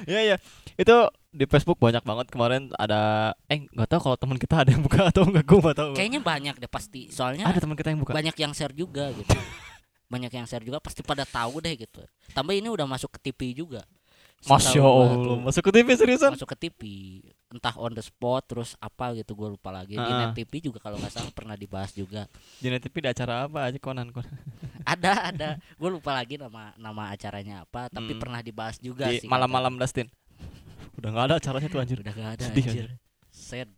Iya 0.03 0.19
iya. 0.21 0.37
Itu 0.73 0.95
di 1.29 1.45
Facebook 1.45 1.79
banyak 1.79 2.01
banget 2.01 2.27
kemarin 2.29 2.69
ada 2.75 3.33
eh 3.47 3.65
nggak 3.65 3.89
tahu 3.89 3.99
kalau 4.03 4.17
teman 4.17 4.37
kita 4.37 4.61
ada 4.61 4.69
yang 4.69 4.81
buka 4.81 5.09
atau 5.09 5.25
enggak 5.25 5.43
gue 5.43 5.59
nggak 5.59 5.75
tahu. 5.75 5.91
kayaknya 5.97 6.21
banyak 6.21 6.55
deh 6.61 6.69
pasti 6.69 7.09
soalnya 7.09 7.49
ada 7.49 7.57
teman 7.57 7.73
kita 7.73 7.89
yang 7.89 8.05
buka. 8.05 8.13
banyak 8.13 8.35
yang 8.37 8.53
share 8.53 8.69
juga 8.69 9.09
gitu 9.09 9.33
banyak 10.13 10.29
yang 10.29 10.45
share 10.45 10.61
juga 10.61 10.77
pasti 10.77 11.01
pada 11.01 11.25
tahu 11.25 11.57
deh 11.57 11.73
gitu 11.73 12.05
tambah 12.31 12.53
ini 12.53 12.69
udah 12.69 12.85
masuk 12.85 13.17
ke 13.17 13.33
TV 13.33 13.57
juga 13.57 13.81
Masya 14.43 14.79
Allah, 14.79 15.39
masuk 15.39 15.63
ke 15.63 15.71
TV 15.73 15.87
seriusan? 15.93 16.35
masuk 16.35 16.49
ke 16.51 16.57
TV 16.59 16.81
entah 17.47 17.71
on 17.77 17.93
the 17.93 18.01
spot 18.01 18.43
terus 18.43 18.73
apa 18.77 19.13
gitu 19.13 19.33
gue 19.33 19.49
lupa 19.51 19.69
lagi 19.69 19.93
di 19.93 20.11
net 20.11 20.33
TV 20.33 20.57
juga 20.59 20.81
kalau 20.81 20.97
nggak 20.97 21.11
salah 21.11 21.29
pernah 21.29 21.53
dibahas 21.53 21.93
juga 21.93 22.25
Di 22.57 22.67
Net 22.67 22.81
TV 22.81 22.97
ada 22.99 23.13
acara 23.13 23.33
apa 23.45 23.59
aja 23.63 23.77
konan 23.77 24.09
konan. 24.09 24.25
ada 24.93 25.11
ada 25.29 25.49
gue 25.55 25.89
lupa 25.89 26.11
lagi 26.11 26.35
nama 26.35 26.73
nama 26.75 27.03
acaranya 27.09 27.61
apa 27.61 27.87
tapi 27.87 28.11
Hmm. 28.11 28.19
pernah 28.19 28.41
dibahas 28.41 28.75
juga 28.77 29.05
Di 29.07 29.21
sih 29.21 29.29
malam-malam 29.29 29.77
Dustin. 29.77 30.09
Udah 30.97 31.09
nggak 31.09 31.25
ada 31.29 31.35
acaranya 31.37 31.67
tuh 31.69 31.79
anjir. 31.79 31.97
udah 32.01 32.11
gak 32.11 32.29
ada 32.35 32.43
Sedih, 32.49 32.65
anjir 32.65 32.85
sad 33.29 33.69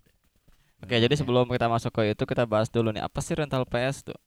Oke, 0.80 0.96
jadi 0.96 1.12
sebelum 1.12 1.48
kita 1.48 1.66
masuk 1.66 1.90
ke 1.90 2.14
itu 2.14 2.24
kita 2.24 2.44
bahas 2.46 2.70
dulu 2.70 2.92
nih 2.92 3.02
apa 3.02 3.18
sih 3.24 3.34
rental 3.34 3.64
PS 3.66 4.06
tuh? 4.06 4.18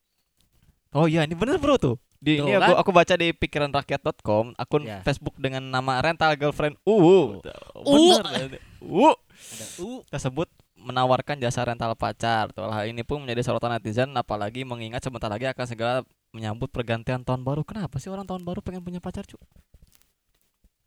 Oh 0.90 1.04
iya, 1.04 1.22
ini 1.22 1.36
bener 1.36 1.60
bro 1.60 1.76
tuh. 1.76 1.96
Di 2.18 2.34
Tuh 2.36 2.44
ini 2.44 2.58
kan? 2.58 2.62
aku 2.66 2.74
aku 2.82 2.90
baca 2.90 3.14
di 3.14 3.30
pikiranrakyat.com 3.30 4.52
akun 4.54 4.82
Ya. 4.82 5.00
Facebook 5.02 5.38
dengan 5.38 5.62
nama 5.62 6.02
rental 6.02 6.34
girlfriend 6.34 6.74
UU. 6.82 7.38
UU. 7.78 8.10
Bener. 8.18 8.58
UU 8.82 9.10
ada 9.38 9.66
u 9.78 10.02
tersebut 10.06 10.50
menawarkan 10.74 11.38
jasa 11.38 11.62
rental 11.62 11.94
pacar. 11.94 12.50
Tuh, 12.50 12.66
hal 12.66 12.86
ini 12.86 13.02
pun 13.02 13.22
menjadi 13.22 13.46
sorotan 13.46 13.70
netizen 13.70 14.10
apalagi 14.12 14.62
mengingat 14.62 14.98
sebentar 14.98 15.30
lagi 15.30 15.46
akan 15.46 15.64
segera 15.64 15.94
menyambut 16.30 16.70
pergantian 16.70 17.22
tahun 17.22 17.46
baru. 17.46 17.62
Kenapa 17.62 18.02
sih 18.02 18.10
orang 18.10 18.26
tahun 18.26 18.42
baru 18.42 18.60
pengen 18.60 18.82
punya 18.82 18.98
pacar, 18.98 19.22
cu? 19.22 19.38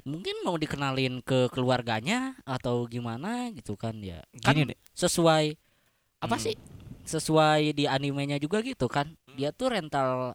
mungkin 0.01 0.33
mau 0.41 0.57
dikenalin 0.57 1.21
ke 1.21 1.45
keluarganya 1.53 2.33
atau 2.41 2.89
gimana 2.89 3.53
gitu 3.53 3.77
kan 3.77 3.93
ya 4.01 4.25
kan 4.41 4.57
Gini 4.57 4.73
sesuai 4.97 5.53
apa 6.17 6.35
Hmm. 6.37 6.41
sih 6.41 6.55
sesuai 7.05 7.77
di 7.77 7.85
animenya 7.85 8.41
juga 8.41 8.65
gitu 8.65 8.89
kan 8.89 9.13
dia 9.37 9.53
tuh 9.53 9.69
rental 9.69 10.33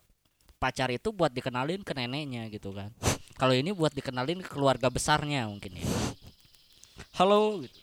pacar 0.57 0.89
itu 0.89 1.13
buat 1.13 1.29
dikenalin 1.33 1.85
ke 1.85 1.93
neneknya 1.93 2.49
gitu 2.49 2.73
kan. 2.73 2.89
Kalau 3.37 3.53
ini 3.53 3.77
buat 3.77 3.93
dikenalin 3.93 4.41
ke 4.41 4.49
keluarga 4.49 4.89
besarnya 4.89 5.45
mungkin 5.45 5.77
ya. 5.77 5.87
Halo 7.21 7.61
gitu. 7.65 7.77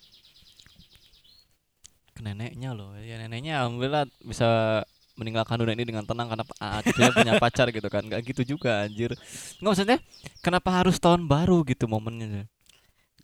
ke 2.18 2.22
neneknya 2.26 2.74
loh. 2.74 2.98
Ya 2.98 3.22
neneknya 3.22 3.62
alhamdulillah 3.62 4.10
bisa 4.26 4.82
meninggalkan 5.14 5.62
dunia 5.62 5.78
ini 5.78 5.86
dengan 5.86 6.06
tenang 6.06 6.26
karena 6.34 6.46
cucunya 6.82 7.12
punya 7.22 7.34
pacar 7.38 7.70
gitu 7.70 7.86
kan. 7.90 8.02
Nggak 8.06 8.22
gitu 8.34 8.58
juga 8.58 8.90
anjir. 8.90 9.14
Nggak 9.62 9.70
maksudnya 9.70 9.98
kenapa 10.42 10.70
harus 10.74 10.98
tahun 10.98 11.30
baru 11.30 11.62
gitu 11.70 11.86
momennya? 11.86 12.50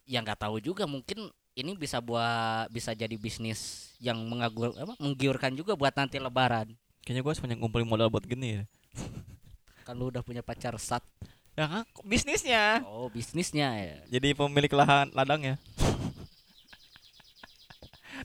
Ya 0.05 0.21
nggak 0.21 0.45
tahu 0.45 0.61
juga. 0.61 0.85
Mungkin 0.85 1.33
ini 1.57 1.73
bisa 1.73 1.97
buat 1.97 2.69
bisa 2.69 2.93
jadi 2.93 3.17
bisnis 3.17 3.91
yang 3.97 4.21
mengagur 4.29 4.77
apa 4.77 4.93
menggiurkan 5.01 5.57
juga 5.57 5.73
buat 5.73 5.93
nanti 5.97 6.21
lebaran. 6.21 6.69
Kayaknya 7.01 7.21
gue 7.25 7.33
sepanjang 7.33 7.59
ngumpulin 7.65 7.89
modal 7.89 8.13
buat 8.13 8.21
gini 8.21 8.61
ya 8.61 8.63
kan 9.89 9.97
lu 9.97 10.13
udah 10.13 10.21
punya 10.21 10.45
pacar 10.45 10.77
sat 10.77 11.01
ya 11.57 11.65
kan 11.65 11.83
bisnisnya? 12.05 12.85
Oh 12.85 13.09
bisnisnya 13.09 13.73
ya. 13.73 13.97
Jadi 14.05 14.37
pemilik 14.37 14.69
lahan 14.69 15.09
ladang 15.17 15.41
ya? 15.41 15.55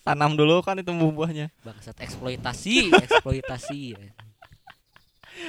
Tanam 0.04 0.36
dulu 0.36 0.60
kan 0.60 0.76
itu 0.76 0.92
buah-buahnya. 0.92 1.48
Bangsat 1.64 1.96
eksploitasi 2.04 2.92
eksploitasi 3.08 3.96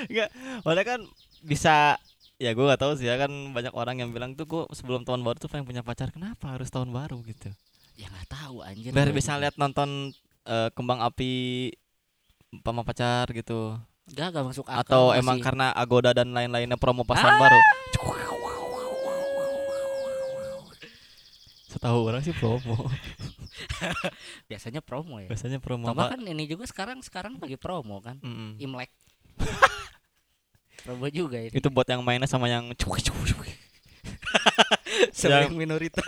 ya. 0.08 0.32
Padahal 0.64 0.88
kan 0.88 1.02
bisa 1.44 2.00
ya 2.40 2.56
gue 2.56 2.64
gak 2.64 2.80
tahu 2.80 2.96
sih 2.96 3.12
ya 3.12 3.20
kan 3.20 3.32
banyak 3.52 3.76
orang 3.76 4.00
yang 4.00 4.16
bilang 4.16 4.40
tuh 4.40 4.48
gue 4.48 4.64
sebelum 4.72 5.04
tahun 5.04 5.20
baru 5.20 5.36
tuh 5.36 5.52
pengen 5.52 5.68
punya 5.68 5.84
pacar 5.84 6.16
kenapa 6.16 6.56
harus 6.56 6.72
tahun 6.72 6.96
baru? 6.96 7.20
gitu. 7.28 7.52
Ya 8.00 8.08
nggak 8.08 8.32
tahu 8.32 8.64
anjir. 8.64 8.96
Biar 8.96 9.12
bisa 9.12 9.36
lihat 9.36 9.60
nonton 9.60 10.16
eh, 10.48 10.70
kembang 10.72 11.04
api 11.04 11.76
sama 12.64 12.88
pacar 12.88 13.28
gitu 13.36 13.76
Gak, 14.06 14.28
gak 14.32 14.46
masuk 14.46 14.66
akal 14.66 14.86
atau 14.86 15.04
masih- 15.10 15.20
emang 15.20 15.38
karena 15.42 15.74
agoda 15.74 16.14
dan 16.14 16.30
lain-lainnya 16.30 16.78
promo 16.78 17.02
pas 17.02 17.18
Ah! 17.18 17.36
baru? 17.36 17.60
Setahu 21.66 22.08
orang 22.08 22.22
sih 22.22 22.32
promo. 22.32 22.88
Biasanya 24.50 24.80
promo 24.80 25.20
ya. 25.20 25.28
Biasanya 25.28 25.60
promo. 25.60 25.90
Apa 25.90 26.16
kan 26.16 26.22
ini 26.24 26.46
juga 26.46 26.64
sekarang 26.64 27.02
sekarang 27.02 27.36
lagi 27.36 27.58
promo 27.58 28.00
kan. 28.00 28.22
Mm-mm. 28.22 28.56
Imlek. 28.58 28.92
Promo 30.86 31.10
juga 31.10 31.42
ini. 31.42 31.50
Itu 31.50 31.68
buat 31.68 31.90
yang 31.90 32.00
mainnya 32.00 32.30
sama 32.30 32.46
yang 32.46 32.70
cuy 32.72 33.02
cuy 33.02 33.26
cuy. 33.28 33.52
Sama 35.12 35.42
yang- 35.42 35.50
yang 35.50 35.58
minoritas 35.58 36.06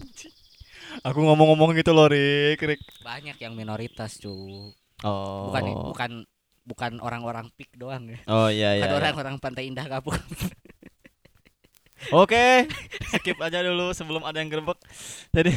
aku 1.06 1.18
ngomong-ngomong 1.18 1.74
gitu 1.74 1.90
loh 1.90 2.06
Rik 2.06 2.60
Rik. 2.60 2.80
Banyak 3.02 3.36
yang 3.36 3.52
minoritas 3.52 4.16
cu. 4.16 4.30
Oh. 5.00 5.48
bukan 5.48 5.62
bukan 5.90 6.10
bukan 6.62 7.00
orang-orang 7.00 7.48
pik 7.56 7.72
doang 7.74 8.08
ya 8.10 8.18
oh 8.28 8.48
iya 8.48 8.76
iya, 8.78 8.84
ada 8.86 8.94
iya. 8.94 9.00
orang-orang 9.00 9.36
pantai 9.40 9.66
indah 9.68 9.86
kapuk 9.88 10.16
Oke, 12.08 12.64
skip 13.12 13.36
aja 13.44 13.60
dulu 13.60 13.92
sebelum 13.92 14.24
ada 14.24 14.40
yang 14.40 14.48
gerbek. 14.48 14.80
Jadi 15.36 15.52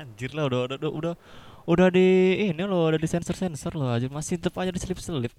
anjir 0.00 0.32
lah 0.32 0.48
udah 0.48 0.64
udah 0.64 0.76
udah 0.80 0.90
udah, 0.96 1.14
udah 1.68 1.88
di 1.92 2.08
ini 2.48 2.62
loh, 2.64 2.88
udah 2.88 2.96
di 2.96 3.04
sensor 3.04 3.36
sensor 3.36 3.76
loh, 3.76 3.92
aja 3.92 4.08
masih 4.08 4.40
tetap 4.40 4.56
aja 4.56 4.72
diselip 4.72 4.96
selip. 4.96 5.32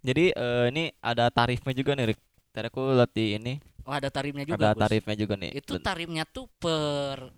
Jadi 0.00 0.32
eh, 0.32 0.64
ini 0.72 0.88
ada 1.04 1.28
tarifnya 1.28 1.76
juga 1.76 1.92
nih, 1.92 2.16
Rik. 2.16 2.20
Tadi 2.48 2.66
aku 2.72 2.80
lihat 2.96 3.12
di 3.12 3.36
ini 3.36 3.54
Oh 3.84 3.92
ada 3.92 4.08
tarifnya 4.08 4.44
juga. 4.44 4.56
ada 4.56 4.72
Bos. 4.72 4.80
tarifnya 4.88 5.16
juga 5.20 5.34
nih. 5.36 5.50
Itu 5.60 5.76
tarifnya 5.80 6.24
tuh 6.24 6.48
per 6.56 7.28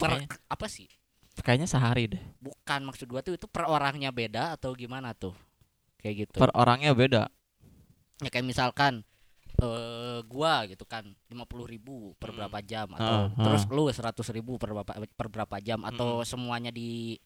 per 0.00 0.10
Kayaknya- 0.16 0.40
apa 0.48 0.66
sih? 0.72 0.88
kayaknya 1.44 1.68
sehari 1.68 2.08
deh. 2.08 2.22
Bukan 2.40 2.88
maksud 2.88 3.04
gua 3.04 3.20
tuh 3.20 3.36
itu 3.36 3.44
per 3.44 3.68
orangnya 3.68 4.08
beda 4.08 4.56
atau 4.56 4.72
gimana 4.72 5.12
tuh? 5.12 5.36
Kayak 5.98 6.14
gitu. 6.28 6.36
Per 6.36 6.50
orangnya 6.52 6.92
beda. 6.92 7.28
ya 8.16 8.32
kayak 8.32 8.48
misalkan 8.48 9.04
eh 9.56 10.20
gua 10.24 10.64
gitu 10.64 10.84
kan 10.84 11.04
50.000 11.28 11.68
ribu 11.68 12.16
per 12.16 12.32
Hmm. 12.32 12.36
berapa 12.40 12.58
jam 12.60 12.88
atau 12.92 13.28
Ah, 13.28 13.44
terus 13.44 13.64
ah. 13.64 13.72
lu 13.72 13.88
100.000 13.88 14.32
ribu 14.32 14.56
per 14.56 14.72
berapa 14.72 14.88
per 15.12 15.28
berapa 15.28 15.56
jam 15.60 15.80
atau 15.84 16.20
semuanya 16.22 16.68
di 16.68 17.16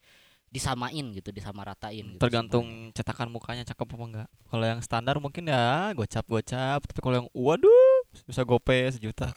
disamain 0.47 1.15
gitu 1.15 1.31
disamaratain 1.31 2.07
gitu 2.11 2.19
Tergantung 2.19 2.91
cetakan 2.91 3.31
mukanya 3.31 3.62
cakep 3.62 3.87
apa 3.87 4.03
enggak. 4.05 4.29
Kalau 4.47 4.65
yang 4.67 4.81
standar 4.81 5.19
mungkin 5.19 5.47
ya 5.47 5.95
gocap-gocap, 5.95 6.83
tapi 6.83 6.99
kalau 6.99 7.15
yang 7.23 7.29
waduh 7.31 7.99
bisa 8.27 8.43
gope 8.43 8.75
sejuta. 8.91 9.31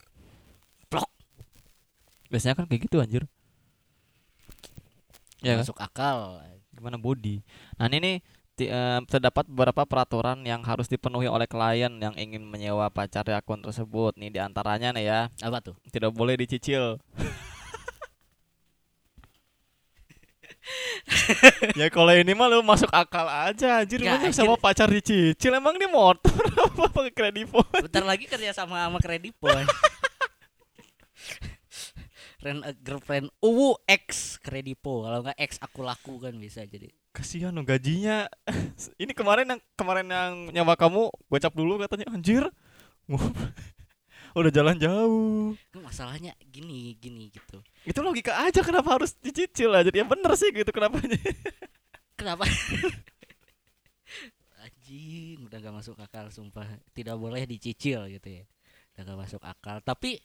Plok. 0.89 1.05
Biasanya 2.29 2.57
kan 2.57 2.65
kayak 2.65 2.89
gitu 2.89 2.97
anjir. 2.97 3.29
semuanya. 5.37 5.45
Ya 5.45 5.53
kan? 5.53 5.65
masuk 5.65 5.77
akal 5.77 6.41
gimana 6.73 6.97
body. 6.97 7.45
Nah 7.77 7.85
ini 7.85 7.97
nih 8.01 8.15
eh, 8.59 8.99
terdapat 9.09 9.45
beberapa 9.49 9.85
peraturan 9.87 10.45
yang 10.45 10.61
harus 10.65 10.85
dipenuhi 10.85 11.25
oleh 11.25 11.49
klien 11.49 11.89
yang 11.97 12.13
ingin 12.13 12.45
menyewa 12.45 12.89
pacar 12.93 13.25
di 13.25 13.33
akun 13.33 13.61
tersebut. 13.65 14.13
Nih 14.19 14.29
di 14.29 14.39
antaranya 14.41 14.93
nih 14.93 15.05
ya, 15.09 15.19
apa 15.41 15.61
tuh? 15.61 15.75
Tidak 15.89 16.13
boleh 16.13 16.37
dicicil. 16.37 17.01
ya 21.79 21.87
kalau 21.91 22.13
ini 22.15 22.31
mah 22.31 22.47
lu 22.47 22.63
masuk 22.63 22.87
akal 22.93 23.27
aja 23.27 23.83
anjir. 23.83 23.99
Nggak, 23.99 24.31
anjir. 24.31 24.35
sama 24.35 24.55
pacar 24.55 24.87
dicicil? 24.87 25.51
Emang 25.51 25.75
ini 25.75 25.87
motor 25.89 26.33
apa 26.69 26.89
pakai 26.89 27.13
kredit 27.13 27.47
bentar 27.51 28.03
lagi 28.03 28.25
kerja 28.25 28.51
sama 28.55 28.87
sama 28.87 28.99
Kredipoy 28.99 29.63
Rent 32.43 32.61
a 32.67 32.71
girlfriend 32.75 33.31
uwu 33.39 33.79
X 33.87 34.35
Kredipo 34.43 35.07
kalau 35.07 35.23
nggak 35.23 35.39
X 35.39 35.51
aku 35.63 35.79
laku 35.85 36.19
kan 36.19 36.35
bisa 36.35 36.67
jadi 36.67 36.91
kasihan 37.13 37.53
dong 37.53 37.63
gajinya 37.63 38.25
ini 39.01 39.13
kemarin 39.13 39.45
yang 39.53 39.61
kemarin 39.77 40.07
yang 40.09 40.33
nyawa 40.49 40.73
kamu 40.73 41.13
gocap 41.29 41.53
dulu 41.53 41.77
katanya 41.79 42.09
anjir 42.09 42.49
udah 44.33 44.49
jalan 44.49 44.81
jauh 44.81 45.53
masalahnya 45.77 46.33
gini 46.49 46.97
gini 46.97 47.29
gitu 47.29 47.61
itu 47.85 47.99
logika 48.01 48.33
aja 48.41 48.65
kenapa 48.65 48.97
harus 48.97 49.13
dicicil 49.21 49.69
aja 49.77 49.93
ya 49.93 50.01
bener 50.01 50.33
sih 50.33 50.49
gitu 50.49 50.73
kenapa 50.73 50.97
Kenapa? 52.13 52.45
Anjing, 54.63 55.43
udah 55.49 55.57
gak 55.59 55.75
masuk 55.75 55.97
akal 55.99 56.29
sumpah. 56.29 56.65
Tidak 56.93 57.17
boleh 57.17 57.43
dicicil 57.49 58.05
gitu 58.07 58.29
ya. 58.29 58.43
Udah 58.95 59.01
gak 59.11 59.19
masuk 59.27 59.41
akal. 59.43 59.81
Tapi 59.81 60.21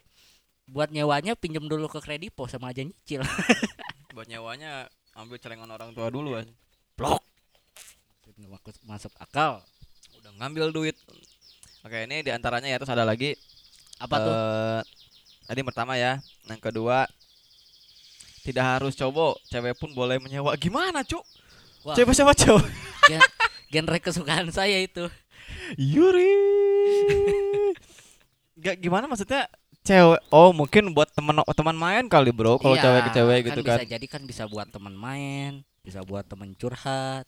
buat 0.68 0.92
nyewanya 0.92 1.32
pinjam 1.34 1.64
dulu 1.64 1.88
ke 1.88 2.04
kredipo 2.04 2.44
sama 2.44 2.70
aja 2.70 2.84
nyicil. 2.84 3.24
buat 4.14 4.28
nyawanya 4.28 4.86
ambil 5.16 5.40
celengan 5.40 5.70
orang 5.72 5.90
tua 5.96 6.12
dulu 6.12 6.38
aja 6.38 6.50
Blok. 6.98 7.22
Masuk, 8.38 8.74
masuk 8.82 9.12
akal. 9.16 9.62
udah 10.18 10.32
ngambil 10.42 10.74
duit. 10.74 10.98
Oke 11.86 12.04
ini 12.04 12.26
di 12.26 12.34
antaranya 12.34 12.66
ya 12.66 12.76
terus 12.82 12.90
ada 12.90 13.06
lagi. 13.06 13.38
Apa 14.02 14.16
tuh? 14.18 14.34
eh, 14.34 14.80
tadi 15.46 15.60
pertama 15.62 15.94
ya. 15.94 16.18
Yang 16.50 16.60
kedua 16.60 17.06
tidak 18.42 18.64
harus 18.66 18.98
cowok 18.98 19.38
cewek 19.46 19.78
pun 19.78 19.94
boleh 19.94 20.18
menyewa. 20.18 20.58
Gimana 20.58 21.06
cuk? 21.06 21.22
Cewek 21.94 22.14
siapa 22.18 22.34
cowok. 22.34 22.66
Gen- 23.06 23.30
genre 23.70 23.98
kesukaan 24.02 24.50
saya 24.50 24.82
itu. 24.82 25.06
Yuri. 25.78 26.34
Gak 28.58 28.82
gimana 28.82 29.06
maksudnya? 29.06 29.46
Cewek 29.86 30.20
oh 30.34 30.50
mungkin 30.50 30.92
buat 30.92 31.08
teman 31.14 31.40
teman 31.54 31.76
main 31.78 32.04
kali 32.10 32.34
bro. 32.34 32.58
Kalau 32.58 32.74
Iya, 32.74 32.82
cewek 32.84 33.00
ke 33.00 33.10
cewek 33.14 33.38
gitu 33.54 33.60
kan. 33.62 33.78
Bisa 33.80 33.86
jadi 33.86 34.06
kan 34.10 34.22
bisa 34.26 34.42
buat 34.50 34.66
teman 34.68 34.92
main, 34.92 35.62
bisa 35.88 36.04
buat 36.04 36.22
teman 36.22 36.52
curhat, 36.52 37.24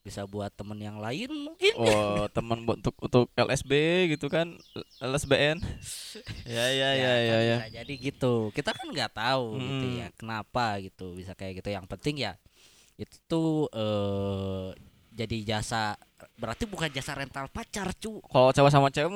bisa 0.00 0.26
buat 0.26 0.50
teman 0.50 0.76
yang 0.76 0.98
lain 0.98 1.30
mungkin. 1.30 1.70
oh 1.78 2.26
teman 2.36 2.66
buat 2.66 2.82
untuk 2.82 2.96
untuk 2.98 3.30
LSB 3.32 3.70
gitu 4.10 4.26
kan 4.26 4.58
LSBN 4.98 5.62
ya 6.58 6.66
ya 6.72 6.90
ya 6.92 7.12
ya 7.22 7.34
kan 7.38 7.42
ya 7.46 7.56
jadi 7.80 7.94
gitu 7.94 8.50
kita 8.50 8.74
kan 8.74 8.90
nggak 8.90 9.14
tahu 9.14 9.54
gitu 9.56 9.86
Mm. 9.86 10.00
ya 10.02 10.08
kenapa 10.18 10.82
gitu 10.82 11.14
bisa 11.14 11.38
kayak 11.38 11.62
gitu 11.62 11.70
yang 11.70 11.86
penting 11.86 12.18
ya 12.18 12.34
itu 12.96 13.16
tuh 13.24 13.70
eh 13.70 14.68
jadi 15.10 15.56
jasa 15.56 15.94
berarti 16.40 16.64
bukan 16.64 16.88
jasa 16.88 17.12
rental 17.12 17.52
pacar 17.52 17.92
cu. 18.00 18.24
Kalau 18.24 18.48
cewek 18.56 18.72
sama 18.72 18.88
cewek 18.88 19.12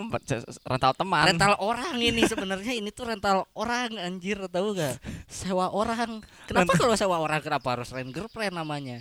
rental 0.68 0.92
teman. 0.92 1.24
Rental 1.32 1.56
orang 1.56 1.96
ini 1.96 2.20
sebenarnya 2.28 2.76
ini 2.76 2.92
tuh 2.92 3.08
rental 3.08 3.48
orang 3.56 3.96
anjir 3.96 4.36
tahu 4.52 4.76
gak 4.76 5.00
sewa 5.24 5.72
orang. 5.72 6.20
Kenapa 6.44 6.76
kalau 6.76 6.92
sewa 6.92 7.16
orang 7.16 7.40
kenapa 7.40 7.80
harus 7.80 7.88
rent 7.96 8.12
girlfriend 8.12 8.52
namanya? 8.52 9.00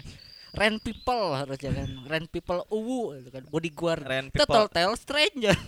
Rent 0.55 0.79
people 0.79 1.35
harusnya 1.35 1.83
kan 1.83 1.89
rent 2.07 2.31
people 2.31 2.63
uwu 2.71 3.19
gitu 3.19 3.27
kan 3.35 3.43
bodyguard. 3.51 4.07
Rent 4.07 4.31
total 4.31 4.71
people. 4.71 4.71
tell 4.71 4.95
stranger. 4.95 5.59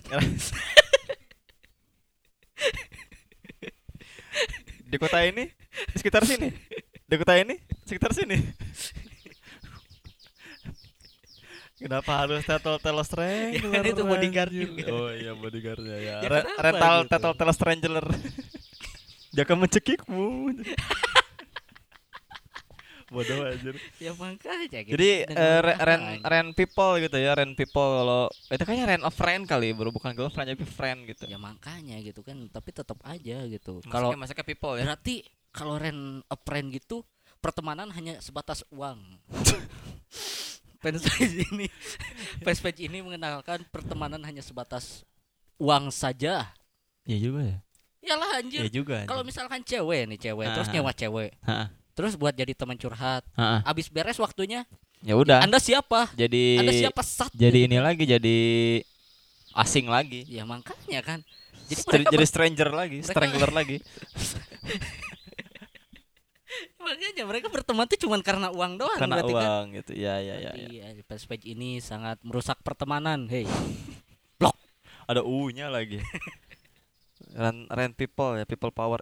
Di 4.86 4.96
kota 5.02 5.28
ini 5.28 5.52
di 5.92 5.98
sekitar 6.00 6.24
sini. 6.24 6.48
Di 7.04 7.16
kota 7.20 7.36
ini 7.36 7.60
sekitar 7.84 8.16
sini 8.16 8.40
Kenapa 11.76 12.24
harus 12.24 12.42
Tetel 12.42 12.80
Tel 12.80 13.00
Stranger? 13.04 13.60
Ya 13.60 13.70
kan 13.76 13.84
itu 13.86 14.04
bodyguard 14.04 14.48
anjir? 14.50 14.64
juga. 14.66 14.86
Oh 14.90 15.10
iya 15.12 15.32
bodyguardnya 15.34 15.98
ya. 16.00 16.16
Ya 16.24 16.30
Re- 16.30 16.48
rental 16.56 16.96
gitu? 16.98 17.10
Tetel 17.12 17.34
Tel 17.36 17.52
Stranger. 17.52 18.06
Jangan 19.36 19.58
mencekikmu. 19.60 20.26
Bodoh 23.06 23.46
anjir. 23.46 23.76
ya 24.02 24.18
makanya 24.18 24.82
gitu. 24.82 24.98
Jadi 24.98 25.30
Dengan 25.30 25.62
re- 25.62 25.78
apa, 25.78 25.86
rent 25.86 26.04
anjing? 26.10 26.22
rent 26.26 26.52
people 26.58 26.92
gitu 26.98 27.18
ya, 27.22 27.32
rent 27.38 27.54
people 27.54 27.86
kalau 28.02 28.22
itu 28.50 28.64
kayaknya 28.66 28.86
rent 28.90 29.04
a 29.06 29.12
friend 29.14 29.44
kali, 29.46 29.68
bro, 29.72 29.94
bukan 29.94 30.12
girlfriend 30.12 30.50
tapi 30.52 30.66
friend 30.66 31.00
gitu. 31.06 31.24
ya 31.30 31.38
makanya 31.38 32.02
gitu 32.02 32.26
kan 32.26 32.50
tapi 32.50 32.74
tetap 32.74 32.98
aja 33.06 33.46
gitu 33.46 33.86
Kalau 33.86 34.10
masuknya 34.18 34.42
people 34.42 34.74
ya. 34.74 34.90
berarti 34.90 35.22
kalau 35.54 35.78
rent 35.78 36.26
a 36.26 36.38
friend 36.40 36.74
gitu 36.74 37.06
pertemanan 37.38 37.94
hanya 37.94 38.18
sebatas 38.20 38.66
uang 38.74 38.98
fanpage 40.86 41.34
ini 41.50 41.66
fanpage 42.40 42.80
ini 42.80 43.02
mengenalkan 43.02 43.66
pertemanan 43.68 44.22
hanya 44.22 44.40
sebatas 44.40 45.02
uang 45.58 45.90
saja 45.90 46.54
Iya 47.04 47.18
juga 47.24 47.42
ya. 47.44 47.58
Iyalah 48.02 48.30
anjir 48.38 48.62
Iya 48.62 48.72
juga. 48.72 48.98
kalau 49.06 49.22
misalkan 49.22 49.62
cewek 49.62 50.06
nih 50.08 50.20
cewek 50.22 50.46
terus 50.48 50.70
Ah. 50.70 50.74
nyewa 50.74 50.92
cewek 50.92 51.32
Heeh. 51.42 51.68
terus 51.92 52.14
buat 52.14 52.32
jadi 52.32 52.54
teman 52.54 52.76
curhat 52.76 53.26
Heeh. 53.34 53.60
abis 53.64 53.90
beres 53.90 54.18
waktunya 54.18 54.62
Ya 55.02 55.14
udah. 55.14 55.42
anda 55.42 55.58
siapa 55.58 56.10
Jadi 56.14 56.58
anda 56.58 56.70
siapa 56.72 57.02
sat 57.02 57.34
jadi 57.34 57.66
ini 57.66 57.78
lagi 57.78 58.06
jadi 58.06 58.38
asing 59.54 59.88
lagi. 59.88 60.22
ya 60.26 60.44
makanya 60.44 61.02
kan 61.02 61.20
jadi 61.66 61.74
Jadi, 61.74 61.90
mereka 61.98 62.10
jadi 62.12 62.26
stranger 62.28 62.70
lagi, 62.70 62.98
strangler 63.02 63.50
lagi. 63.50 63.78
makanya 66.86 67.26
mereka 67.26 67.50
berteman 67.50 67.90
tuh 67.90 67.98
cuman 68.06 68.22
karena 68.22 68.54
uang 68.54 68.78
doang 68.78 69.00
Karena 69.02 69.18
berarti 69.18 69.34
kan 69.34 69.42
uang 69.50 69.66
gitu. 69.82 69.92
Ya 69.98 70.22
ya 70.22 70.36
ya. 70.38 70.52
ya. 70.54 70.68
Iya, 70.70 70.86
fanpage 71.10 71.50
ini 71.50 71.82
sangat 71.82 72.22
merusak 72.22 72.62
pertemanan. 72.62 73.26
Hei, 73.26 73.50
Ada 75.10 75.22
U-nya 75.22 75.70
lagi. 75.70 76.02
rent, 77.38 77.70
rent 77.70 77.94
people 77.94 78.38
ya, 78.38 78.46
people 78.46 78.70
power. 78.74 79.02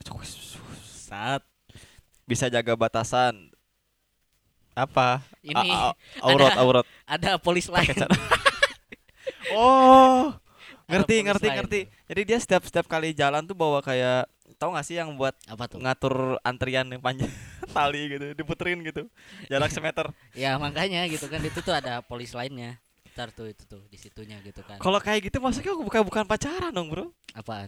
Saat 0.84 1.44
bisa 2.24 2.48
jaga 2.48 2.76
batasan. 2.76 3.52
Apa? 4.74 5.22
ini 5.46 5.70
A- 5.70 5.94
a- 5.94 5.96
aurat, 6.28 6.52
ada- 6.56 6.62
aurat. 6.64 6.86
ada 7.06 7.32
polis 7.38 7.68
lain. 7.70 7.94
Oh, 9.54 10.34
ngerti 10.90 11.22
ngerti 11.24 11.48
lain 11.48 11.58
ngerti. 11.62 11.80
Jadi 12.10 12.22
dia 12.26 12.38
setiap 12.42 12.64
setiap 12.66 12.88
kali 12.90 13.14
jalan 13.14 13.46
tuh 13.46 13.54
bawa 13.54 13.80
kayak 13.86 14.26
tahu 14.64 14.72
gak 14.72 14.86
sih 14.86 14.96
yang 14.96 15.12
buat 15.14 15.36
Apa 15.46 15.68
tuh? 15.68 15.78
ngatur 15.78 16.16
antrian 16.42 16.88
yang 16.88 17.00
panjang 17.00 17.28
tali 17.76 18.08
gitu, 18.10 18.32
diputerin 18.32 18.80
gitu. 18.82 19.12
Jarak 19.46 19.70
semeter. 19.76 20.08
Ya 20.32 20.56
makanya 20.56 21.04
gitu 21.06 21.28
kan 21.28 21.40
itu 21.40 21.60
tuh 21.60 21.72
ada 21.72 22.00
polis 22.00 22.32
lainnya. 22.32 22.80
Ntar 23.12 23.30
tuh 23.30 23.46
itu 23.46 23.62
tuh 23.64 23.84
di 23.88 23.96
situnya 23.96 24.40
gitu 24.40 24.64
kan. 24.64 24.80
Kalau 24.80 24.98
kayak 24.98 25.28
gitu 25.28 25.38
maksudnya 25.38 25.76
bukan 25.76 26.02
bukan 26.02 26.24
pacaran 26.24 26.72
dong, 26.72 26.88
Bro. 26.88 27.12
Apaan? 27.32 27.68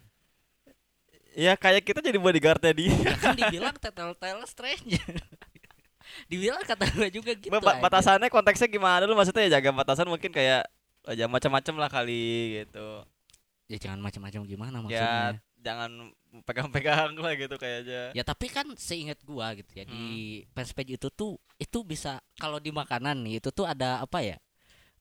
Ya 1.31 1.53
kayak 1.53 1.83
kita 1.83 1.99
jadi 1.99 2.15
bodyguardnya 2.15 2.71
dia. 2.71 2.95
Ya 2.95 3.13
kan 3.13 3.35
dibilang 3.39 3.75
tetel-tel 3.75 4.39
stranger. 4.45 5.19
dibilang 6.25 6.63
kata 6.63 6.85
gue 6.87 7.09
juga 7.11 7.35
gitu. 7.35 7.51
Ba- 7.51 7.59
aja. 7.59 7.81
batasannya 7.81 8.29
konteksnya 8.29 8.65
gimana 8.65 9.03
dulu 9.03 9.17
maksudnya 9.17 9.45
ya 9.45 9.59
jaga 9.59 9.75
batasan 9.75 10.07
mungkin 10.07 10.31
kayak 10.31 10.63
aja 11.03 11.25
macam-macam 11.27 11.75
lah 11.75 11.89
kali 11.91 12.25
gitu. 12.63 13.03
Ya 13.67 13.77
jangan 13.77 13.99
macam-macam 13.99 14.41
gimana 14.45 14.75
Ya 14.77 14.81
maksudnya. 14.81 15.29
jangan 15.59 15.91
pegang-pegang 16.43 17.15
lah 17.15 17.33
gitu 17.37 17.55
kayaknya. 17.55 18.11
Ya 18.11 18.23
tapi 18.25 18.51
kan 18.51 18.67
seingat 18.75 19.23
gua 19.23 19.55
gitu 19.55 19.71
ya 19.71 19.85
di 19.85 20.03
fanpage 20.51 20.99
itu 20.99 21.07
tuh 21.07 21.39
itu 21.55 21.77
bisa 21.85 22.19
kalau 22.35 22.59
di 22.59 22.73
makanan 22.73 23.23
nih 23.23 23.39
itu 23.39 23.53
tuh 23.53 23.63
ada 23.63 24.03
apa 24.03 24.19
ya? 24.19 24.37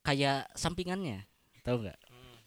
Kayak 0.04 0.52
sampingannya. 0.54 1.24
tahu 1.64 1.80
nggak 1.80 1.96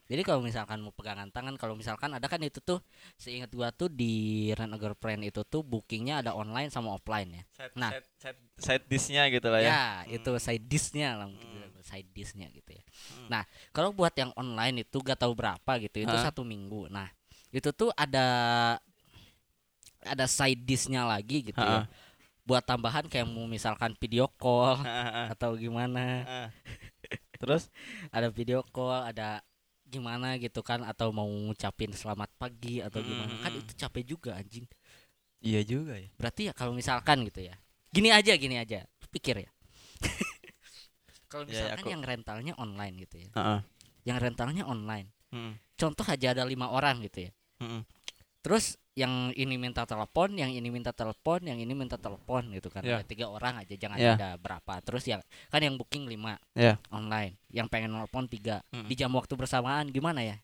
jadi 0.08 0.23
kalau 0.23 0.39
misalkan 0.39 0.80
mau 0.80 0.95
pegangan 0.95 1.28
tangan 1.28 1.60
kalau 1.60 1.76
misalkan 1.76 2.08
ada 2.15 2.23
kan 2.32 2.39
itu 2.39 2.63
tuh 2.63 2.80
seingat 3.19 3.52
gua 3.52 3.76
tuh 3.76 3.91
di 3.91 4.47
Rent 4.56 4.71
a 4.71 4.80
Girlfriend 4.80 5.28
itu 5.28 5.43
tuh 5.43 5.67
bookingnya 5.67 6.23
ada 6.23 6.32
online 6.32 6.71
sama 6.71 6.95
offline 6.95 7.28
ya 7.28 7.43
Side, 7.52 7.73
Nah. 7.76 7.91
side, 7.91 8.08
side, 8.15 8.39
side 8.56 8.86
dish-nya 8.88 9.28
gitu 9.28 9.52
lah 9.52 9.60
ya. 9.60 9.67
ya 9.67 9.84
itu 10.15 10.32
side 10.39 10.63
dishnya 10.63 11.17
lah 11.19 11.28
Hmm. 11.28 11.76
side 11.84 12.08
dishnya 12.15 12.47
gitu 12.56 12.71
ya 12.71 12.84
Hmm. 12.88 13.28
nah 13.28 13.43
kalau 13.76 13.91
buat 13.91 14.15
yang 14.15 14.32
online 14.39 14.88
itu 14.88 14.95
gak 15.04 15.19
tahu 15.19 15.36
berapa 15.36 15.71
gitu 15.82 16.08
itu 16.08 16.15
Hah? 16.15 16.32
satu 16.32 16.47
minggu 16.47 16.88
nah 16.88 17.12
itu 17.49 17.69
tuh 17.71 17.89
ada 17.93 18.27
ada 20.03 20.25
side 20.25 20.63
dishnya 20.63 21.03
lagi 21.03 21.51
gitu 21.51 21.60
ya. 21.60 21.88
Buat 22.41 22.63
tambahan 22.63 23.05
kayak 23.05 23.27
mau 23.27 23.43
misalkan 23.43 23.91
video 23.97 24.31
call 24.39 24.79
atau 25.29 25.53
gimana. 25.53 26.23
Terus? 27.38 27.67
Ada 28.15 28.31
video 28.31 28.63
call 28.65 29.03
ada 29.05 29.43
gimana 29.83 30.36
gitu 30.36 30.60
kan 30.60 30.81
atau 30.81 31.12
mau 31.12 31.27
ngucapin 31.27 31.91
selamat 31.91 32.31
pagi 32.36 32.79
atau 32.79 32.97
gimana. 32.99 33.29
Kan 33.39 33.51
Mm. 33.53 33.62
itu 33.62 33.71
capek 33.77 34.03
juga 34.03 34.31
anjing. 34.36 34.65
Iya 35.38 35.62
juga 35.62 35.93
ya. 35.95 36.10
berarti 36.17 36.49
ya 36.49 36.53
kalau 36.55 36.73
misalkan 36.73 37.21
gitu 37.27 37.45
ya. 37.45 37.55
Gini 37.93 38.10
aja 38.10 38.33
gini 38.36 38.57
aja. 38.57 38.83
Pikir 39.13 39.45
ya. 39.45 39.51
Kalau 41.29 41.43
Ya, 41.45 41.51
ya, 41.51 41.53
misalkan 41.75 41.83
aku- 41.83 41.91
yang 41.93 42.03
rentalnya 42.03 42.53
online 42.57 42.95
gitu 43.03 43.15
ya. 43.21 43.29
Heeh. 43.36 43.60
yang 44.07 44.17
rentalnya 44.17 44.63
online. 44.63 45.12
Heeh. 45.36 45.53
Contoh 45.77 46.03
aja 46.03 46.33
ada 46.33 46.43
lima 46.43 46.67
orang 46.67 47.05
gitu 47.05 47.29
ya 47.29 47.31
Heeh. 47.61 47.81
terus 48.41 48.75
yang 48.97 49.29
ini 49.37 49.61
minta 49.61 49.85
telepon 49.85 50.33
yang 50.33 50.49
ini 50.49 50.73
minta 50.73 50.89
telepon 50.89 51.45
yang 51.45 51.61
ini 51.61 51.69
minta 51.77 52.01
telepon 52.01 52.49
gitu 52.49 52.73
kan 52.73 52.81
ada 52.97 53.05
tiga 53.05 53.29
orang 53.29 53.61
aja 53.61 53.77
jangan 53.77 53.97
Ya. 54.01 54.17
ada 54.17 54.29
berapa 54.41 54.81
terus 54.81 55.05
yang 55.05 55.21
kan 55.53 55.61
yang 55.61 55.77
booking 55.77 56.09
lima 56.09 56.41
Ya. 56.57 56.81
online 56.89 57.37
yang 57.53 57.69
pengen 57.69 57.93
telepon 57.93 58.25
tiga 58.25 58.65
Mm. 58.73 58.89
di 58.89 58.93
jam 58.97 59.13
waktu 59.13 59.37
bersamaan 59.37 59.93
gimana 59.93 60.25
ya 60.25 60.41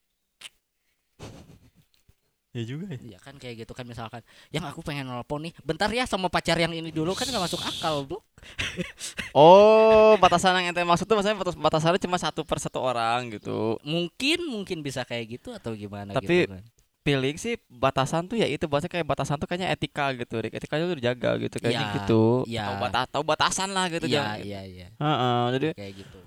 Ya 2.54 2.64
juga 2.64 2.86
ya. 2.86 3.00
Iya 3.02 3.18
kan 3.18 3.34
kayak 3.36 3.66
gitu 3.66 3.74
kan 3.74 3.82
misalkan 3.84 4.22
yang 4.50 4.62
aku 4.64 4.80
pengen 4.80 5.10
nelpon 5.10 5.42
nih 5.42 5.54
bentar 5.62 5.90
ya 5.90 6.06
sama 6.06 6.30
pacar 6.30 6.54
yang 6.56 6.70
ini 6.70 6.94
dulu 6.94 7.12
kan 7.12 7.26
nggak 7.26 7.42
masuk 7.42 7.58
akal 7.60 8.06
bro 8.06 8.22
Oh, 9.34 10.14
batasan 10.22 10.62
yang 10.62 10.70
ente 10.70 10.86
maksud 10.86 11.10
tuh 11.10 11.18
maksudnya 11.18 11.34
batas 11.36 11.58
batasannya 11.58 11.98
cuma 11.98 12.22
satu 12.22 12.46
per 12.46 12.62
satu 12.62 12.78
orang 12.78 13.34
gitu. 13.34 13.82
mungkin 13.82 14.46
mungkin 14.46 14.80
bisa 14.80 15.02
kayak 15.02 15.26
gitu 15.34 15.50
atau 15.50 15.74
gimana 15.74 16.14
Tapi- 16.14 16.46
gitu 16.46 16.54
kan 16.54 16.64
Feeling 17.04 17.36
sih 17.36 17.60
batasan 17.68 18.32
tuh 18.32 18.40
ya 18.40 18.48
itu 18.48 18.64
bahasa 18.64 18.88
kayak 18.88 19.04
batasan 19.04 19.36
tuh 19.36 19.44
kayaknya 19.44 19.76
etika 19.76 20.16
gitu, 20.16 20.40
Rik. 20.40 20.56
Etikanya 20.56 20.88
tuh 20.88 20.96
dijaga 20.96 21.36
gitu 21.36 21.60
kayaknya 21.60 21.84
Iya, 21.84 21.96
gitu. 22.00 22.24
iya. 22.48 22.64
Tahu 22.64 22.76
bata 22.80 23.00
tahu 23.12 23.24
batasan 23.28 23.70
lah 23.76 23.92
gitu 23.92 24.08
iya 24.08 24.16
jangan- 24.24 24.40
iya 24.40 24.62
iya 24.64 24.88
Heeh, 24.96 25.42
jadi 25.52 25.68
kayak 25.76 25.94
gitu 26.00 26.20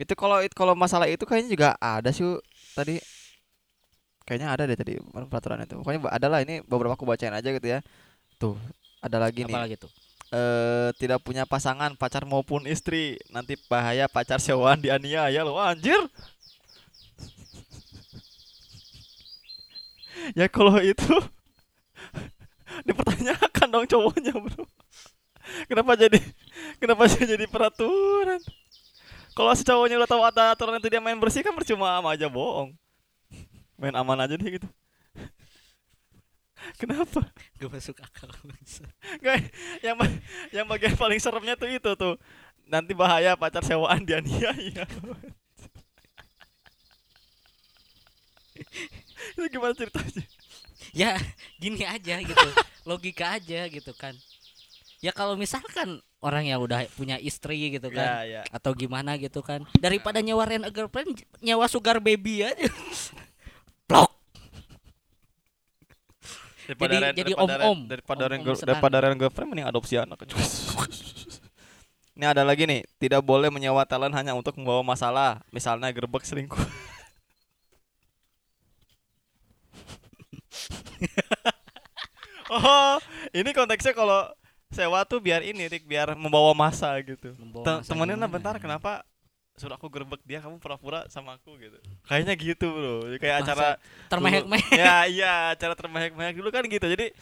itu 0.00 0.12
kalau 0.16 0.40
it- 0.40 0.56
kalau 0.56 0.72
masalah 0.72 1.04
itu 1.04 1.20
kayaknya 1.28 1.52
juga 1.52 1.68
ada 1.76 2.08
sih 2.08 2.24
tadi 2.72 2.96
kayaknya 4.26 4.48
ada 4.54 4.62
deh 4.66 4.78
tadi 4.78 4.92
peraturan 5.28 5.62
itu. 5.62 5.78
Pokoknya 5.80 6.00
ada 6.08 6.26
lah 6.30 6.40
ini 6.42 6.62
beberapa 6.64 6.94
aku 6.94 7.04
bacain 7.06 7.34
aja 7.34 7.48
gitu 7.50 7.66
ya. 7.66 7.78
Tuh 8.38 8.56
ada 9.02 9.18
lagi 9.18 9.44
nih. 9.44 9.76
tuh? 9.76 9.90
Eh 10.32 10.90
tidak 10.96 11.20
punya 11.20 11.44
pasangan 11.44 11.92
pacar 11.98 12.24
maupun 12.24 12.64
istri. 12.64 13.18
Nanti 13.28 13.58
bahaya 13.68 14.06
pacar 14.06 14.38
sewaan 14.38 14.80
dianiaya 14.80 15.42
loh 15.44 15.58
anjir. 15.58 15.98
Ya 20.38 20.46
kalau 20.46 20.78
itu 20.78 21.02
dipertanyakan 22.86 23.66
dong 23.74 23.86
cowoknya 23.90 24.30
bro. 24.38 24.62
Kenapa 25.66 25.98
jadi 25.98 26.22
kenapa 26.78 27.10
sih 27.10 27.26
jadi 27.34 27.50
peraturan? 27.50 28.38
Kalau 29.34 29.50
si 29.58 29.66
cowoknya 29.66 29.98
udah 29.98 30.06
tahu 30.06 30.22
ada 30.22 30.54
aturan 30.54 30.78
itu 30.78 30.86
dia 30.86 31.02
main 31.02 31.18
bersih 31.18 31.42
kan 31.42 31.50
percuma 31.58 31.98
aja 32.06 32.30
bohong 32.30 32.70
main 33.82 33.98
aman 33.98 34.22
aja 34.22 34.38
deh 34.38 34.50
gitu. 34.62 34.68
Kenapa? 36.78 37.26
Gak 37.58 37.70
masuk 37.74 37.98
akal. 37.98 38.30
Nggak, 39.18 39.50
yang 39.82 39.96
yang 40.54 40.66
bagian 40.70 40.94
paling 40.94 41.18
seremnya 41.18 41.58
tuh 41.58 41.66
itu 41.66 41.90
tuh. 41.98 42.14
Nanti 42.70 42.94
bahaya 42.94 43.34
pacar 43.34 43.66
sewaan 43.66 44.06
dia 44.06 44.22
iya 44.22 44.86
itu 49.32 49.48
gimana 49.58 49.74
ceritanya? 49.74 50.24
Ya 50.94 51.18
gini 51.58 51.82
aja 51.82 52.22
gitu. 52.22 52.48
Logika 52.86 53.38
aja 53.38 53.66
gitu 53.66 53.92
kan. 53.96 54.14
Ya 55.02 55.10
kalau 55.10 55.34
misalkan 55.34 55.98
orang 56.22 56.46
yang 56.46 56.62
udah 56.62 56.86
punya 56.94 57.18
istri 57.18 57.74
gitu 57.74 57.90
kan 57.90 58.22
ya 58.22 58.38
ya. 58.38 58.42
atau 58.54 58.70
gimana 58.70 59.18
gitu 59.18 59.42
kan. 59.42 59.66
Daripada 59.82 60.22
nyewa 60.22 60.46
rent 60.46 60.62
a 60.62 60.70
girlfriend 60.70 61.26
nyewa 61.42 61.66
sugar 61.66 61.98
baby 61.98 62.46
aja 62.46 62.70
blok 63.84 64.10
daripada 66.64 66.88
Jadi- 66.88 67.02
ren- 67.02 67.14
jadi 67.14 67.32
daripada 67.32 67.52
ren- 67.52 67.64
om-om. 67.64 67.78
daripada 67.86 68.22
senang. 68.28 68.66
daripada 68.68 68.96
ren 68.98 69.16
girlfriend 69.16 69.48
mending 69.48 69.66
adopsi 69.66 69.94
anak 69.96 70.18
ini 72.12 72.24
ada 72.24 72.42
lagi 72.42 72.64
nih 72.64 72.84
tidak 72.98 73.20
boleh 73.20 73.48
menyewa 73.48 73.82
talent 73.82 74.12
hanya 74.12 74.32
untuk 74.32 74.54
membawa 74.54 74.84
masalah 74.86 75.40
misalnya 75.48 75.90
gerbek 75.90 76.22
selingkuh 76.22 76.60
oh 82.50 82.96
ini 83.32 83.50
konteksnya 83.52 83.92
kalau 83.92 84.28
sewa 84.68 85.04
tuh 85.04 85.20
biar 85.20 85.42
ini 85.42 85.68
Rik 85.68 85.84
biar 85.84 86.14
membawa 86.14 86.52
masa 86.54 86.92
gitu 87.00 87.32
Membawa 87.36 87.64
Tem- 87.64 87.80
masa 87.80 87.88
temenin 87.88 88.16
lah 88.16 88.24
gimana? 88.24 88.34
bentar 88.34 88.54
kenapa 88.58 89.04
suruh 89.52 89.76
aku 89.76 89.92
gerbek 89.92 90.24
dia 90.24 90.40
kamu 90.40 90.56
pura-pura 90.58 91.04
sama 91.12 91.36
aku 91.36 91.54
gitu. 91.60 91.76
Kayaknya 92.08 92.34
gitu 92.40 92.66
bro. 92.72 92.94
Kayak 93.20 93.44
Masa 93.44 93.46
acara 93.52 93.68
termehek-mehek. 94.08 94.72
Ya 94.74 94.96
iya 95.06 95.32
acara 95.52 95.74
termehek-mehek 95.76 96.34
dulu 96.40 96.48
kan 96.48 96.64
gitu. 96.64 96.86
Jadi 96.88 97.12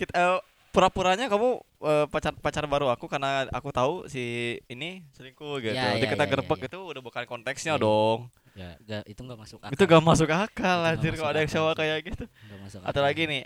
kita 0.00 0.12
eh, 0.16 0.38
pura-puranya 0.72 1.28
kamu 1.28 1.60
eh, 1.84 2.06
pacar 2.08 2.32
pacar 2.40 2.64
baru 2.64 2.88
aku 2.88 3.06
karena 3.08 3.44
aku 3.52 3.68
tahu 3.72 4.08
si 4.08 4.56
ini 4.72 5.04
selingkuh 5.12 5.60
gitu. 5.60 5.76
Ya, 5.76 6.00
jadi 6.00 6.06
ya, 6.08 6.12
kita 6.16 6.24
ya, 6.24 6.28
ya, 6.28 6.32
gerbek 6.32 6.60
ya. 6.64 6.68
itu 6.72 6.78
udah 6.80 7.02
bukan 7.04 7.24
konteksnya 7.28 7.76
Ya. 7.76 7.80
dong. 7.80 8.32
Ya 8.56 8.72
gak, 8.88 9.04
itu 9.04 9.20
nggak 9.20 9.36
masuk 9.36 9.58
akal. 9.60 9.72
Itu 9.76 9.82
gak 9.84 10.00
masuk 10.00 10.28
akal 10.32 10.78
Itu 10.80 10.88
anjir 10.96 11.12
kalau 11.20 11.28
ada 11.28 11.40
yang 11.44 11.52
sewa 11.52 11.72
kayak 11.76 11.98
gitu. 12.08 12.24
Masuk 12.64 12.80
atau 12.80 13.00
akal. 13.04 13.04
lagi 13.04 13.22
nih 13.28 13.44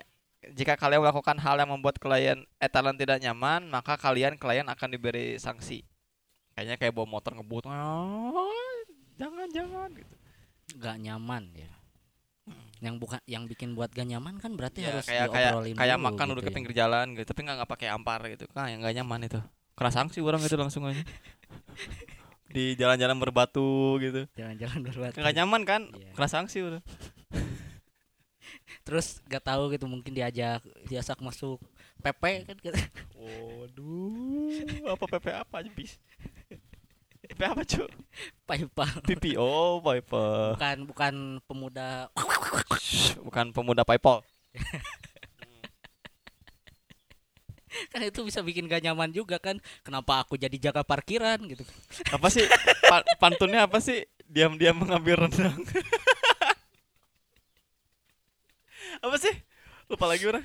jika 0.55 0.73
kalian 0.79 1.05
melakukan 1.05 1.37
hal 1.37 1.59
yang 1.61 1.69
membuat 1.69 2.01
klien 2.01 2.47
eh 2.62 2.71
talent 2.71 2.97
tidak 2.97 3.21
nyaman 3.21 3.69
maka 3.69 3.99
kalian 4.01 4.40
klien 4.40 4.64
akan 4.64 4.88
diberi 4.88 5.37
sanksi 5.37 5.85
kayaknya 6.61 6.77
kayak 6.77 6.92
bawa 6.92 7.09
motor 7.09 7.33
ngebut 7.33 7.64
"Ah, 7.73 8.37
jangan 9.16 9.49
jangan 9.49 9.88
gitu. 9.96 10.14
Nggak 10.77 10.96
nyaman 11.01 11.42
ya. 11.57 11.73
Yang 12.85 12.94
bukan 13.01 13.20
yang 13.25 13.49
bikin 13.49 13.73
buat 13.73 13.88
gak 13.92 14.05
nyaman 14.05 14.37
kan 14.37 14.53
berarti 14.57 14.85
ya, 14.85 14.92
harus 14.92 15.09
kayak 15.09 15.33
kayak 15.33 15.53
kayak 15.73 15.96
makan 15.96 16.20
gitu 16.29 16.33
duduk 16.37 16.44
ke 16.44 16.53
ya. 16.53 16.57
pinggir 16.61 16.73
jalan 16.77 17.16
gitu 17.16 17.29
tapi 17.33 17.40
nggak 17.49 17.57
nggak 17.64 17.70
pakai 17.73 17.88
ampar 17.88 18.20
gitu. 18.29 18.44
Kan 18.53 18.68
yang 18.68 18.85
nggak 18.85 18.92
nyaman 19.01 19.25
itu. 19.25 19.40
Kena 19.73 19.88
sanksi 19.88 20.20
orang 20.20 20.44
itu 20.44 20.57
langsung 20.61 20.85
aja. 20.85 21.01
Di 22.55 22.77
jalan-jalan 22.77 23.16
berbatu 23.16 23.96
gitu. 24.05 24.29
Jalan-jalan 24.37 24.85
berbatu. 24.85 25.16
Nggak 25.25 25.35
nyaman 25.40 25.62
kan? 25.64 25.83
Iya. 25.96 26.12
kena 26.12 26.29
sanksi 26.29 26.61
udah. 26.61 26.83
Terus 28.85 29.25
gak 29.29 29.44
tahu 29.49 29.73
gitu 29.73 29.88
mungkin 29.88 30.12
diajak 30.12 30.61
diajak 30.88 31.16
masuk 31.25 31.57
PP 32.01 32.23
kan 32.49 32.57
gitu. 32.61 32.79
waduh 33.12 34.96
apa 34.96 35.05
PP 35.05 35.27
apa 35.37 35.55
aja 35.61 35.70
bis 35.77 36.01
apa 37.38 37.62
cu 37.64 37.85
pipi 39.07 39.38
oh 39.38 39.81
pipa 39.81 40.55
bukan 40.57 40.77
bukan 40.87 41.14
pemuda. 41.47 42.11
Bukan 43.23 43.53
pemuda 43.55 43.87
paypal 43.87 44.23
kan 47.95 48.03
itu 48.03 48.27
bisa 48.27 48.43
bikin 48.43 48.66
gak 48.66 48.83
nyaman 48.83 49.14
juga 49.14 49.38
kan. 49.38 49.62
Kenapa 49.87 50.27
aku 50.27 50.35
jadi 50.35 50.59
jaga 50.59 50.83
parkiran 50.83 51.38
gitu. 51.47 51.62
Apa 52.11 52.27
sih? 52.27 52.43
Pa- 52.90 53.07
pantunnya 53.23 53.62
apa 53.62 53.79
sih? 53.79 54.03
Diam-diam 54.27 54.75
mengambil 54.75 55.27
rendang. 55.27 55.55
Apa 59.01 59.16
sih? 59.16 59.33
Lupa 59.88 60.11
lagi 60.11 60.29
orang 60.29 60.45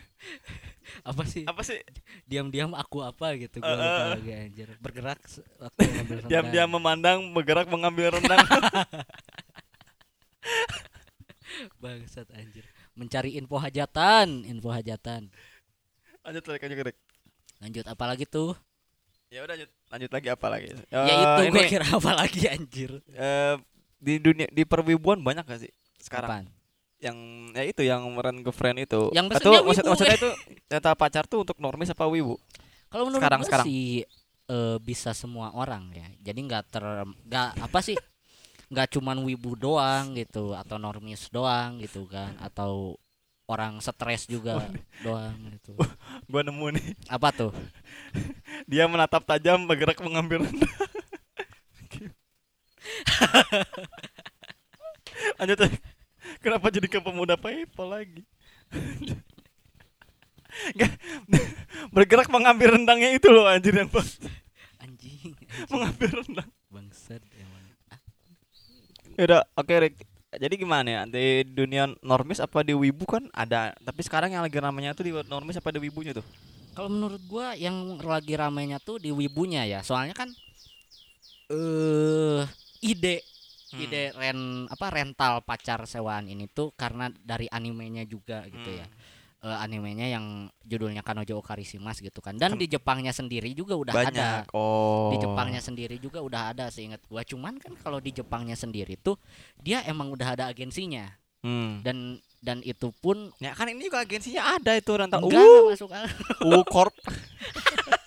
apa 1.02 1.24
sih? 1.26 1.44
Apa 1.46 1.62
sih? 1.62 1.80
Diam-diam 2.26 2.72
aku 2.74 3.02
apa 3.02 3.34
gitu 3.36 3.60
gua 3.60 3.70
Eh, 3.70 3.78
lupa 3.78 3.90
eh. 4.02 4.10
lagi 4.18 4.32
anjir. 4.34 4.68
Bergerak 4.80 5.20
waktu 5.58 5.80
ngambil 5.86 6.16
rendang. 6.22 6.30
diam-diam 6.32 6.70
memandang 6.70 7.20
bergerak 7.34 7.68
mengambil 7.68 8.08
rendang. 8.18 8.40
Bangsat 11.82 12.28
anjir. 12.34 12.66
Mencari 12.96 13.36
info 13.36 13.58
hajatan 13.60 14.44
info 14.46 14.70
hajatan. 14.72 15.30
Lanjut 16.26 16.44
lagi 16.48 16.94
lanjut 17.56 17.86
apa 17.88 18.04
lagi 18.06 18.26
tuh? 18.28 18.54
Ya 19.34 19.42
udah 19.42 19.56
lanjut 19.58 19.70
lanjut 19.90 20.12
lagi 20.12 20.28
apa 20.30 20.48
lagi? 20.52 20.68
Ya 20.92 21.02
Eh, 21.02 21.16
itu 21.18 21.42
ini, 21.50 21.54
gua 21.56 21.64
kira 21.66 21.86
apa 21.88 22.12
lagi 22.14 22.42
anjir. 22.46 22.92
Eh, 23.10 23.56
di 23.98 24.14
dunia 24.22 24.48
di 24.52 24.64
perwibuan 24.68 25.18
banyak 25.18 25.44
gak 25.48 25.62
sih 25.66 25.72
sekarang? 25.98 26.30
Apaan? 26.30 26.46
Yang 27.06 27.18
ya 27.54 27.62
itu 27.62 27.82
yang 27.82 28.02
meren 28.10 28.42
girlfriend 28.42 28.82
itu 28.82 29.14
Yang 29.14 29.26
itu 29.30 29.34
pesennya 29.38 29.62
maksud, 29.62 29.84
maksudnya 29.86 30.16
itu 30.18 30.30
data 30.66 30.90
pacar 30.92 31.24
tuh 31.24 31.42
untuk 31.42 31.56
normis 31.58 31.88
apa 31.88 32.04
wibu 32.06 32.36
Kalau 32.90 33.06
menurut 33.06 33.22
Sekarang- 33.22 33.42
sekarang. 33.46 33.66
sih 33.66 34.02
eh, 34.46 34.78
bisa 34.80 35.12
semua 35.12 35.52
orang 35.52 35.92
ya. 35.92 36.08
Jadi 36.24 36.40
nggak 36.44 36.64
ter 36.68 36.84
nggak 37.24 37.48
apa 37.62 37.80
sih? 37.80 37.96
nggak 38.66 38.92
cuman 38.92 39.22
wibu 39.22 39.54
doang 39.54 40.12
gitu 40.14 40.52
atau 40.52 40.76
normis 40.76 41.30
doang 41.30 41.78
gitu 41.78 42.02
kan 42.06 42.34
atau 42.42 42.98
orang 43.46 43.78
stres 43.78 44.26
juga 44.26 44.58
doang 45.00 45.38
gitu 45.54 45.78
Gua 46.26 46.42
nemu 46.42 46.74
nih. 46.74 46.86
apa 47.06 47.30
tuh 47.30 47.54
Dia 48.66 48.84
menatap 48.86 49.22
tajam 49.24 49.64
bergerak 49.64 50.02
mengambil 50.02 50.42
rendah. 50.42 50.66
Lanjut. 55.40 55.58
Kenapa 56.46 56.70
jadi 56.70 56.86
ke 56.86 57.02
pemuda 57.02 57.34
PayPal 57.34 57.90
lagi? 57.90 58.22
Nggak, 60.78 60.94
bergerak 61.90 62.30
mengambil 62.30 62.78
rendangnya 62.78 63.10
itu 63.12 63.28
loh 63.34 63.50
anjir 63.50 63.76
yang 63.76 63.92
bang 63.92 64.08
anjing 64.80 65.36
mengambil 65.68 66.24
rendang. 66.24 66.50
bangsat 66.72 67.20
emang 67.36 67.66
Ah, 67.92 68.00
Yaudah, 69.20 69.44
oke 69.58 69.74
Rick. 69.74 70.06
Jadi 70.36 70.54
gimana 70.60 70.88
ya 70.88 71.02
di 71.10 71.44
dunia 71.50 71.92
normis 72.00 72.40
apa 72.40 72.64
di 72.64 72.72
wibu 72.72 73.04
kan 73.04 73.28
ada, 73.36 73.76
tapi 73.84 74.06
sekarang 74.06 74.32
yang 74.32 74.46
lagi 74.46 74.60
namanya 74.62 74.96
tuh 74.96 75.08
di 75.08 75.12
normis 75.28 75.60
apa 75.60 75.76
di 75.76 75.80
wibunya 75.82 76.16
tuh? 76.16 76.24
kalau 76.76 76.92
menurut 76.92 77.24
gua 77.26 77.56
yang 77.56 77.96
lagi 78.04 78.36
ramainya 78.36 78.84
tuh 78.84 79.00
di 79.00 79.10
wibunya 79.10 79.64
ya 79.64 79.80
soalnya 79.80 80.12
kan 80.12 80.28
eh 81.48 82.44
ide 82.84 83.24
Hmm. 83.76 83.84
ide 83.84 84.04
ren 84.12 84.40
apa 84.66 84.88
rental 84.90 85.40
pacar 85.42 85.84
sewaan 85.84 86.26
ini 86.26 86.48
tuh 86.48 86.72
karena 86.72 87.12
dari 87.14 87.46
animenya 87.48 88.04
juga 88.04 88.44
gitu 88.46 88.72
ya. 88.74 88.88
Eh, 89.38 89.58
animenya 89.62 90.10
yang 90.10 90.26
judulnya 90.60 91.00
Kanojo 91.00 91.38
Okarishimas 91.38 92.00
gitu 92.00 92.18
kan 92.18 92.34
dan 92.34 92.52
Ken- 92.52 92.58
di 92.58 92.68
Jepangnya 92.68 93.12
sendiri 93.12 93.54
juga 93.54 93.76
udah 93.76 93.94
Banyak. 93.94 94.10
ada 94.12 94.30
Oh. 94.52 95.14
di 95.14 95.22
Jepangnya 95.22 95.62
sendiri 95.62 95.96
juga 95.98 96.18
udah 96.18 96.50
ada 96.50 96.66
seingat 96.68 97.06
gua 97.06 97.22
cuman 97.22 97.60
kan 97.60 97.78
kalau 97.78 98.00
di 98.00 98.10
Jepangnya 98.10 98.56
sendiri 98.56 98.98
tuh 98.98 99.22
dia 99.56 99.84
emang 99.84 100.10
udah 100.10 100.34
ada 100.34 100.44
agensinya 100.48 101.14
Hmm. 101.40 101.78
dan 101.80 102.18
dan 102.42 102.58
itu 102.62 102.90
pun 102.96 103.30
Ya 103.38 103.54
kan 103.54 103.66
ini 103.68 103.86
juga 103.86 104.02
agensinya 104.02 104.58
ada 104.58 104.74
itu 104.74 104.90
rental. 104.90 105.22
enggak 105.22 105.38
Uh, 105.38 105.62
masuk 105.70 105.90
uh 105.94 106.66
Corp. 106.66 106.96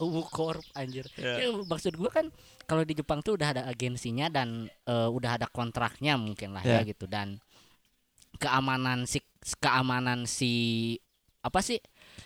UU 0.00 0.22
Corp 0.28 0.64
anjir. 0.74 1.06
Ya. 1.16 1.38
Ya, 1.40 1.48
maksud 1.52 1.94
gua 1.94 2.10
kan 2.10 2.28
kalau 2.64 2.82
di 2.82 2.94
Jepang 2.94 3.20
tuh 3.20 3.36
udah 3.36 3.54
ada 3.56 3.62
agensinya 3.66 4.26
dan 4.28 4.66
eh, 4.66 5.08
udah 5.10 5.36
ada 5.40 5.46
kontraknya 5.50 6.16
mungkin 6.16 6.54
lah 6.56 6.62
ya 6.62 6.80
Ya. 6.80 6.88
gitu 6.88 7.04
dan 7.06 7.38
keamanan 8.36 9.06
si 9.06 9.22
keamanan 9.62 10.26
si 10.26 10.52
apa 11.44 11.60
sih 11.60 11.78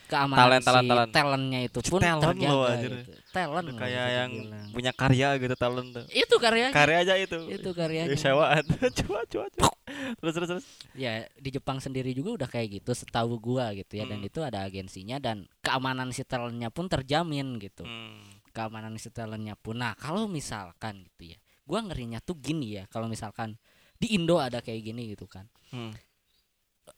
keamanan 0.07 0.40
Talent, 0.40 0.62
talent, 0.62 0.83
si 0.83 0.88
talent. 0.88 1.11
talentnya 1.12 1.61
itu 1.62 1.79
pun 1.83 2.01
Talent 2.01 2.22
terjaga 2.24 2.48
loh, 2.51 2.66
gitu. 2.74 2.96
talent 3.29 3.66
loh 3.66 3.77
kayak 3.77 3.92
bisa 3.98 4.16
yang 4.16 4.31
dibilang. 4.33 4.66
punya 4.70 4.92
karya 4.92 5.29
gitu 5.37 5.55
talent 5.55 5.88
tuh. 5.92 6.05
itu 6.09 6.35
karyanya 6.35 6.72
Karya 6.72 6.96
aja 6.98 7.14
itu. 7.16 7.38
itu 7.46 7.70
karyanya 7.70 8.09
Ya, 8.09 8.18
sewaan. 8.18 8.64
coba 8.98 9.20
coba. 9.24 9.68
Terus 10.14 10.33
terus 10.35 10.48
terus. 10.51 10.66
ya 10.94 11.12
di 11.35 11.48
Jepang 11.51 11.79
sendiri 11.79 12.12
juga 12.12 12.31
udah 12.35 12.48
kayak 12.48 12.81
gitu 12.81 12.92
setahu 12.92 13.37
gua 13.38 13.72
gitu 13.72 13.94
ya 13.94 14.05
dan 14.05 14.18
Hmm. 14.18 14.29
itu 14.29 14.40
ada 14.40 14.62
agensinya 14.62 15.16
dan 15.16 15.44
keamanan 15.59 16.09
si 16.11 16.22
talentnya 16.22 16.68
pun 16.68 16.87
terjamin 16.87 17.57
gitu 17.57 17.83
Hmm. 17.83 18.20
keamanan 18.51 18.96
si 18.96 19.09
talentnya 19.09 19.55
pun 19.55 19.77
nah 19.77 19.92
kalau 19.94 20.24
misalkan 20.24 21.05
gitu 21.07 21.33
ya 21.33 21.38
gua 21.62 21.81
ngerinya 21.83 22.18
tuh 22.18 22.35
gini 22.35 22.74
ya 22.74 22.85
kalau 22.87 23.07
misalkan 23.07 23.57
di 23.94 24.14
Indo 24.14 24.37
ada 24.37 24.59
kayak 24.59 24.81
gini 24.83 25.11
gitu 25.11 25.24
kan 25.24 25.48
Hmm. 25.68 25.92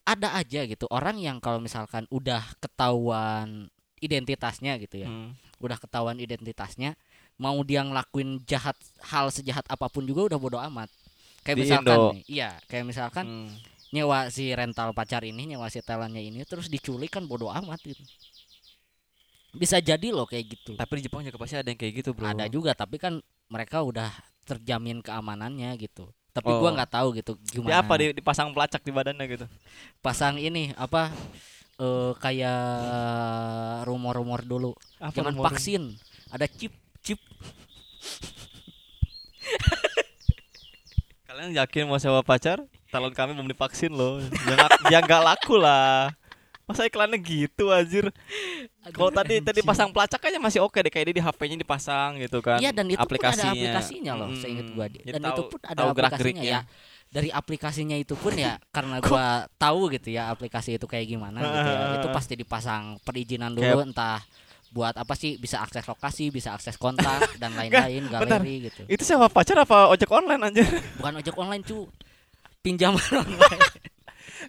Ada 0.03 0.35
aja 0.35 0.65
gitu 0.65 0.85
orang 0.89 1.17
yang 1.17 1.39
kalau 1.39 1.59
misalkan 1.59 2.05
udah 2.09 2.43
ketahuan 2.59 3.69
identitasnya 3.99 4.79
gitu 4.79 5.03
ya 5.03 5.09
Hmm. 5.09 5.37
udah 5.61 5.77
ketahuan 5.77 6.17
identitasnya 6.17 6.97
mau 7.37 7.57
dia 7.61 7.81
ngelakuin 7.81 8.41
jahat 8.45 8.77
hal 9.03 9.29
sejahat 9.29 9.65
apa 9.67 9.89
pun 9.89 10.05
juga 10.05 10.33
udah 10.33 10.39
bodo 10.39 10.59
amat 10.61 10.89
kayak 11.41 11.57
Di 11.57 11.63
misalkan 11.65 11.97
Indo. 11.97 12.13
nih, 12.13 12.23
iya 12.27 12.51
kayak 12.67 12.85
misalkan 12.85 13.25
Hmm. 13.25 13.53
nyewa 13.91 14.29
si 14.29 14.49
rental 14.51 14.93
pacar 14.93 15.21
ini 15.23 15.45
nyewa 15.47 15.67
si 15.67 15.81
talentnya 15.81 16.21
ini 16.21 16.45
terus 16.45 16.69
diculik 16.69 17.11
kan 17.11 17.25
bodo 17.25 17.51
amat 17.51 17.81
gitu 17.83 18.01
bisa 19.51 19.83
jadi 19.83 20.15
loh 20.15 20.25
kayak 20.25 20.47
gitu 20.49 20.79
Tapi 20.79 20.93
di 20.97 21.11
Jepang 21.11 21.27
juga 21.27 21.35
pasti 21.37 21.59
ada 21.59 21.67
yang 21.67 21.75
kayak 21.77 21.95
gitu, 21.99 22.11
Bro. 22.15 22.31
ada 22.31 22.47
juga 22.47 22.71
tapi 22.71 22.97
kan 22.97 23.19
mereka 23.51 23.83
udah 23.83 24.15
terjamin 24.47 25.03
keamanannya 25.03 25.75
gitu 25.77 26.07
tapi 26.31 26.49
Oh. 26.49 26.59
gua 26.59 26.71
nggak 26.73 26.93
tahu 26.93 27.09
gitu 27.13 27.33
gimana 27.45 27.81
apa 27.81 27.95
di- 27.97 28.15
dipasang 28.15 28.51
pelacak 28.51 28.81
di 28.81 28.91
badannya 28.91 29.27
gitu. 29.29 29.47
pasang 29.99 30.37
ini 30.37 30.71
apa 30.75 31.11
eh 31.77 32.13
kayak 32.17 32.63
rumor-rumor 33.83 34.41
dulu 34.41 34.71
Apa 34.97 35.11
jangan 35.13 35.33
rumor- 35.33 35.47
vaksin 35.47 35.83
ada 36.29 36.47
chip 36.47 36.71
chip 37.01 37.19
Kalian 41.23 41.55
yakin 41.55 41.87
mau 41.87 41.97
sewa 41.97 42.21
pacar? 42.21 42.59
Talon 42.91 43.11
kami 43.11 43.33
belum 43.33 43.47
divaksin 43.47 43.91
loh. 43.91 44.19
Nggak- 44.21 44.71
Dia 44.91 44.99
nggak 45.01 45.23
laku 45.25 45.55
lah. 45.57 46.11
Masa 46.67 46.85
iklannya 46.85 47.19
gitu 47.19 47.71
anjir. 47.71 48.11
Kalau 48.81 49.13
tadi 49.13 49.35
tadi 49.39 49.61
pasang 49.61 49.93
pelacak 49.93 50.25
aja 50.25 50.41
masih 50.41 50.65
oke 50.65 50.75
deh 50.75 50.89
kayak 50.89 51.13
dia 51.13 51.17
di 51.17 51.23
HP-nya 51.23 51.57
dipasang 51.57 52.17
gitu 52.17 52.41
kan. 52.41 52.57
Iya 52.57 52.73
dan 52.73 52.87
itu 52.87 52.97
pun 52.97 53.05
ada 53.05 53.05
aplikasinya. 53.05 53.53
aplikasinya 53.53 54.13
loh, 54.17 54.29
Mm-mm. 54.29 54.41
seingat 54.41 54.67
gua. 54.73 54.87
Dan 54.89 55.21
tahu- 55.21 55.29
itu 55.31 55.43
pun 55.47 55.61
ada 55.63 55.81
aplikasinya 55.87 56.43
ya. 56.43 56.61
Dari 57.11 57.29
aplikasinya 57.29 57.97
itu 57.99 58.15
pun 58.15 58.33
ya 58.33 58.57
karena 58.77 58.97
gua 59.01 59.27
tahu 59.55 59.93
gitu 59.93 60.09
ya 60.09 60.31
aplikasi 60.31 60.75
itu 60.75 60.87
kayak 60.87 61.07
gimana 61.07 61.39
gitu 61.39 61.69
ya. 61.69 61.85
Itu 62.01 62.09
pasti 62.09 62.35
dipasang 62.35 62.97
perizinan 63.03 63.53
dulu 63.53 63.85
entah 63.85 64.25
buat 64.71 64.95
apa 64.95 65.13
sih 65.13 65.35
bisa 65.35 65.59
akses 65.59 65.83
lokasi, 65.85 66.31
bisa 66.31 66.55
akses 66.55 66.79
kontak 66.79 67.27
dan 67.43 67.53
lain-lain 67.53 68.07
bentar. 68.07 68.39
galeri 68.39 68.71
gitu. 68.71 68.87
Itu 68.87 69.03
sewa 69.03 69.27
pacar 69.27 69.59
apa 69.59 69.91
ojek 69.91 70.09
online 70.09 70.41
anjir? 70.41 70.65
Bukan 70.97 71.21
ojek 71.21 71.37
online 71.37 71.63
cu. 71.63 71.85
Pinjaman 72.61 73.03
online. 73.21 73.61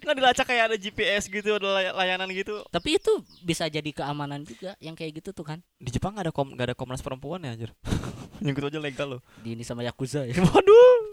Nggak 0.00 0.16
dilacak 0.16 0.46
kayak 0.46 0.64
ada 0.66 0.76
GPS 0.76 1.22
gitu, 1.26 1.52
ada 1.52 1.68
lay- 1.70 1.92
layanan 1.92 2.28
gitu. 2.30 2.64
Tapi 2.66 2.96
itu 2.96 3.12
bisa 3.40 3.66
jadi 3.66 3.84
keamanan 3.86 4.40
juga 4.42 4.72
yang 4.78 4.94
kayak 4.94 5.20
gitu 5.20 5.30
tuh 5.32 5.44
kan. 5.44 5.58
Di 5.76 5.90
Jepang 5.90 6.16
nggak 6.16 6.28
ada 6.28 6.32
kom 6.32 6.48
nggak 6.48 6.66
ada 6.68 6.76
Komnas 6.76 7.00
Perempuan 7.00 7.42
ya 7.42 7.52
anjir. 7.52 7.70
Yang 8.42 8.54
gitu 8.58 8.66
aja 8.68 8.80
legal 8.80 9.08
loh. 9.08 9.20
Di 9.38 9.52
ini 9.52 9.62
sama 9.62 9.82
Yakuza 9.82 10.24
ya. 10.24 10.34
Waduh. 10.42 10.98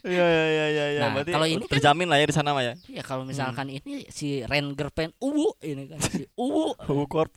Iya 0.00 0.24
iya 0.24 0.44
iya 0.48 0.66
iya 0.66 0.86
iya. 0.96 1.00
Nah, 1.04 1.10
Berarti 1.14 1.30
kalau 1.30 1.46
ini 1.46 1.60
kan- 1.60 1.70
terjamin 1.70 2.08
lah 2.08 2.16
ya 2.16 2.26
di 2.26 2.32
sana 2.32 2.56
mah 2.56 2.64
ya. 2.64 2.74
Ya 2.88 3.04
kalau 3.04 3.28
misalkan 3.28 3.68
ini 3.68 4.08
si 4.08 4.40
Ranger 4.42 4.88
Pen 4.88 5.12
Uwu 5.20 5.52
ini 5.60 5.84
kan 5.84 6.00
si 6.00 6.24
Uwu 6.34 6.72
Hugo 6.80 7.04
Corp. 7.06 7.30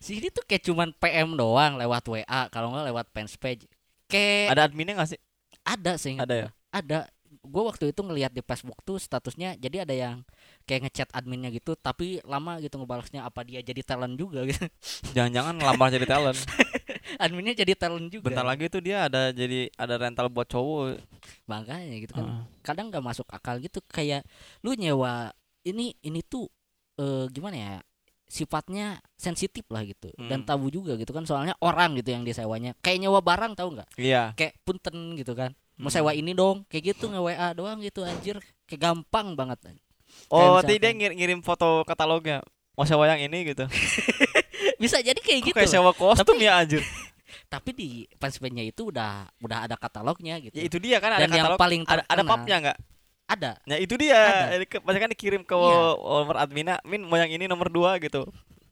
si 0.00 0.16
ini 0.16 0.32
tuh 0.32 0.40
kayak 0.42 0.64
cuman 0.64 0.96
PM 0.96 1.36
doang 1.36 1.76
lewat 1.76 2.02
WA 2.08 2.48
kalau 2.48 2.72
nggak 2.72 2.88
lewat 2.88 3.06
fans 3.12 3.36
page. 3.36 3.68
Kayak 4.08 4.56
Ada 4.56 4.62
adminnya 4.66 4.96
nggak 4.96 5.10
sih? 5.12 5.20
ada 5.60 5.92
sih 5.94 6.16
Ada 6.16 6.34
ya? 6.34 6.48
Ada. 6.70 7.06
Gue 7.40 7.62
waktu 7.62 7.88
itu 7.88 8.00
ngelihat 8.00 8.30
di 8.30 8.42
Facebook 8.42 8.82
tuh 8.82 8.98
statusnya 8.98 9.54
jadi 9.54 9.82
ada 9.82 9.94
yang 9.94 10.16
kayak 10.64 10.84
ngechat 10.84 11.08
adminnya 11.10 11.48
gitu 11.48 11.72
tapi 11.72 12.18
lama 12.22 12.58
gitu 12.58 12.74
ngebalasnya 12.74 13.22
apa 13.22 13.42
dia 13.42 13.58
jadi 13.60 13.80
talent 13.80 14.14
juga 14.14 14.42
gitu. 14.50 14.66
Jangan-jangan 15.12 15.54
ngelamar 15.56 15.88
jadi 15.90 16.06
talent. 16.06 16.38
adminnya 17.22 17.54
jadi 17.54 17.72
talent 17.74 18.08
juga. 18.08 18.28
Bentar 18.28 18.42
lagi 18.44 18.66
tuh 18.66 18.82
dia 18.82 19.06
ada 19.06 19.30
jadi 19.30 19.70
ada 19.72 19.94
rental 19.96 20.26
buat 20.26 20.46
cowok. 20.46 20.98
Makanya 21.46 21.96
gitu 21.98 22.12
kan. 22.12 22.24
Heeh. 22.24 22.42
kadang 22.60 22.86
nggak 22.88 23.04
masuk 23.04 23.26
akal 23.26 23.56
gitu 23.56 23.78
kayak 23.84 24.26
lu 24.60 24.74
nyewa 24.74 25.30
ini 25.62 25.94
ini 26.02 26.20
tuh 26.20 26.50
eh, 26.96 27.24
gimana 27.30 27.56
ya 27.56 27.74
sifatnya 28.26 29.02
sensitif 29.14 29.66
lah 29.66 29.82
gitu 29.82 30.06
dan 30.20 30.42
Hmm. 30.42 30.46
tabu 30.46 30.68
juga 30.68 30.94
gitu 30.94 31.10
kan 31.10 31.24
soalnya 31.24 31.50
orang 31.58 31.98
gitu 31.98 32.10
yang 32.10 32.22
disewanya 32.22 32.78
kayak 32.78 33.00
nyewa 33.00 33.18
barang 33.18 33.58
tahu 33.58 33.74
nggak 33.74 33.88
Iya. 33.96 34.34
kayak 34.34 34.54
punten 34.62 35.16
gitu 35.16 35.34
kan 35.34 35.50
mau 35.80 35.88
sewa 35.88 36.12
ini 36.12 36.30
dong 36.30 36.62
kayak 36.68 36.92
gitu 36.92 37.08
nge 37.08 37.18
WA 37.18 37.48
doang 37.50 37.80
gitu 37.80 38.04
anjir 38.04 38.36
kayak 38.68 38.80
gampang 38.80 39.32
banget 39.32 39.58
Oh, 40.26 40.58
berarti 40.58 40.76
dia 40.76 40.90
ngir- 40.90 41.14
ngirim 41.14 41.38
foto 41.40 41.82
katalognya. 41.82 42.42
Mau 42.74 42.82
sewa 42.82 43.06
yang 43.06 43.22
ini 43.22 43.54
gitu. 43.54 43.62
bisa 44.82 44.98
jadi 44.98 45.16
kayak 45.16 45.38
Kok 45.40 45.46
gitu 45.46 45.56
kayak 45.56 45.70
sewa 45.70 45.90
kostum 45.94 46.36
ya 46.36 46.58
anjir. 46.58 46.82
tapi 47.52 47.70
di 47.70 47.88
fanspace-nya 48.18 48.62
itu 48.62 48.90
udah 48.90 49.26
udah 49.38 49.66
ada 49.66 49.74
katalognya 49.74 50.38
gitu 50.38 50.54
Ya 50.54 50.66
itu 50.66 50.78
dia 50.78 50.98
kan 50.98 51.14
ada 51.14 51.26
Dan 51.26 51.30
yang 51.30 51.46
katalog. 51.50 51.60
paling 51.62 51.82
ada 51.86 52.02
ada 52.06 52.22
papnya 52.22 52.56
enggak? 52.58 52.78
ada 53.26 53.50
Ya 53.66 53.76
itu 53.78 53.94
dia. 53.94 54.18
Pasti 54.66 54.98
kan 54.98 55.10
dikirim 55.10 55.42
ke 55.46 55.54
Iya. 55.54 55.94
nomor 55.94 56.36
adminnya, 56.36 56.76
Min 56.82 57.06
mau 57.06 57.14
yang 57.14 57.30
ini 57.30 57.46
nomor 57.46 57.70
2 57.70 58.02
gitu. 58.02 58.26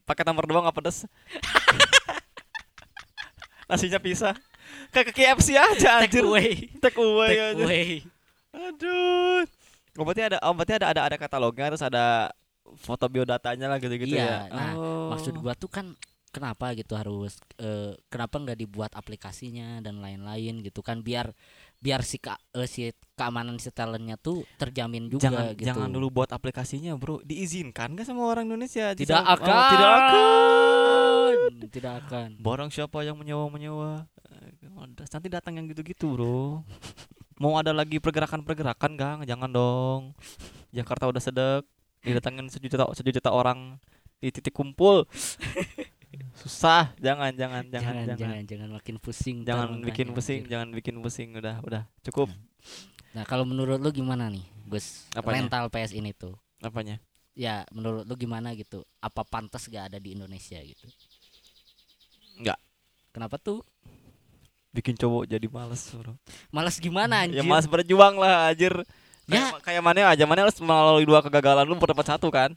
Pakai 0.05 0.27
nomor 0.27 0.43
2 0.43 0.59
enggak 0.63 0.75
pedes. 0.75 1.07
Nasinya 3.71 4.01
pisah. 4.01 4.35
Kayak 4.89 5.07
ke 5.09 5.13
KFC 5.15 5.49
aja 5.55 6.01
take 6.01 6.15
anjir. 6.15 6.25
away 6.25 6.49
Take 6.79 6.97
away 6.97 7.29
take 7.31 7.43
aja. 7.45 7.63
away 7.63 7.87
Aduh. 8.51 9.45
Oh, 9.95 10.05
berarti 10.05 10.23
ada 10.25 10.37
oh, 10.41 10.53
berarti 10.53 10.75
ada 10.75 10.87
ada 10.89 11.01
ada 11.05 11.17
katalognya 11.17 11.69
terus 11.69 11.83
ada 11.83 12.31
foto 12.77 13.05
biodatanya 13.07 13.67
lah 13.67 13.77
gitu-gitu 13.77 14.15
Iya, 14.15 14.47
ya. 14.47 14.51
nah, 14.51 14.73
Oh. 14.75 15.09
maksud 15.11 15.35
gua 15.37 15.53
tuh 15.53 15.67
kan 15.67 15.97
kenapa 16.29 16.71
gitu 16.73 16.93
harus 16.93 17.41
eh, 17.57 17.97
kenapa 18.07 18.37
nggak 18.37 18.59
dibuat 18.59 18.93
aplikasinya 18.93 19.81
dan 19.81 19.99
lain-lain 19.99 20.61
gitu 20.61 20.81
kan 20.81 21.01
biar 21.01 21.33
biar 21.79 22.03
si 22.03 22.19
ka, 22.19 22.37
eh, 22.53 22.65
si 22.65 22.89
keamanan 23.15 23.57
si 23.57 23.71
talentnya 23.71 24.15
tuh 24.17 24.45
terjamin 24.55 25.09
juga 25.09 25.25
jangan 25.25 25.45
gitu 25.53 25.67
jangan 25.67 25.89
dulu 25.89 26.07
buat 26.13 26.31
aplikasinya, 26.31 26.95
Bro. 26.95 27.23
Diizinkan 27.23 27.95
gak 27.95 28.05
sama 28.05 28.23
orang 28.25 28.45
Indonesia? 28.47 28.93
tidak 28.93 29.25
akan 29.25 29.49
Oh, 29.49 29.69
tidak 29.69 29.91
akan. 29.91 31.08
tidak 31.75 32.07
akan. 32.07 32.39
Barang 32.39 32.71
siapa 32.71 33.03
yang 33.03 33.17
menyewa-menyewa 33.19 34.07
eh, 34.29 35.07
Nanti 35.09 35.29
datang 35.29 35.59
yang 35.59 35.67
gitu-gitu 35.69 36.15
bro. 36.15 36.63
Mau 37.39 37.55
ada 37.55 37.71
lagi 37.71 38.03
pergerakan-pergerakan 38.03 38.93
Gang? 38.99 39.19
Jangan 39.23 39.51
dong. 39.51 40.03
Jakarta 40.75 41.07
udah 41.07 41.23
sedek 41.23 41.63
Didatangin 42.03 42.47
sejuta, 42.51 42.87
sejuta 42.95 43.31
orang 43.31 43.79
Di 44.19 44.35
titik 44.35 44.55
kumpul. 44.55 45.07
Susah. 46.43 46.95
Jangan 46.99 47.31
Jangan 47.35 47.63
Jangan 47.71 47.95
jangan 47.95 47.95
Jangan, 47.95 48.19
jangan, 48.19 48.43
jangan 48.47 48.69
makin 48.75 48.97
pusing 48.99 49.39
Jangan 49.47 49.69
bikin 49.83 50.09
pusing 50.11 50.41
anjir. 50.43 50.51
Jangan 50.51 50.69
bikin 50.75 50.95
pusing. 50.99 51.29
Udah 51.39 51.57
udah. 51.63 51.83
Cukup. 52.03 52.31
Nah 53.15 53.23
kalau 53.23 53.47
menurut 53.47 53.79
lu 53.79 53.91
gimana 53.95 54.31
nih 54.31 54.45
Gus? 54.67 55.07
Apanya? 55.15 55.47
rental 55.47 55.65
PS 55.71 55.95
ini 55.95 56.11
tuh. 56.11 56.35
Apanya? 56.59 56.99
Ya 57.39 57.63
menurut 57.71 58.03
lu 58.03 58.15
gimana 58.19 58.51
gitu? 58.59 58.83
Apa 58.99 59.23
pantas 59.23 59.71
gak 59.71 59.95
ada 59.95 59.99
di 60.03 60.19
Indonesia 60.19 60.59
gitu 60.59 60.91
Nggak. 62.39 62.59
kenapa 63.11 63.37
tuh? 63.37 63.67
Bikin 64.71 64.95
cowok 64.95 65.27
jadi 65.27 65.47
males 65.51 65.83
bro. 65.91 66.15
Malas 66.55 66.79
gimana 66.79 67.25
anjir? 67.27 67.41
Ya 67.41 67.45
males 67.45 67.67
berjuang 67.67 68.15
lah 68.21 68.53
anjir. 68.53 68.75
Ya. 69.29 69.53
Kayak, 69.53 69.61
kayak 69.61 69.83
mana 69.85 70.09
aja 70.09 70.25
Mana 70.25 70.49
harus 70.49 70.57
melalui 70.57 71.05
dua 71.05 71.21
kegagalan 71.21 71.69
Lu 71.69 71.77
dapat 71.77 72.07
satu 72.09 72.33
kan? 72.33 72.57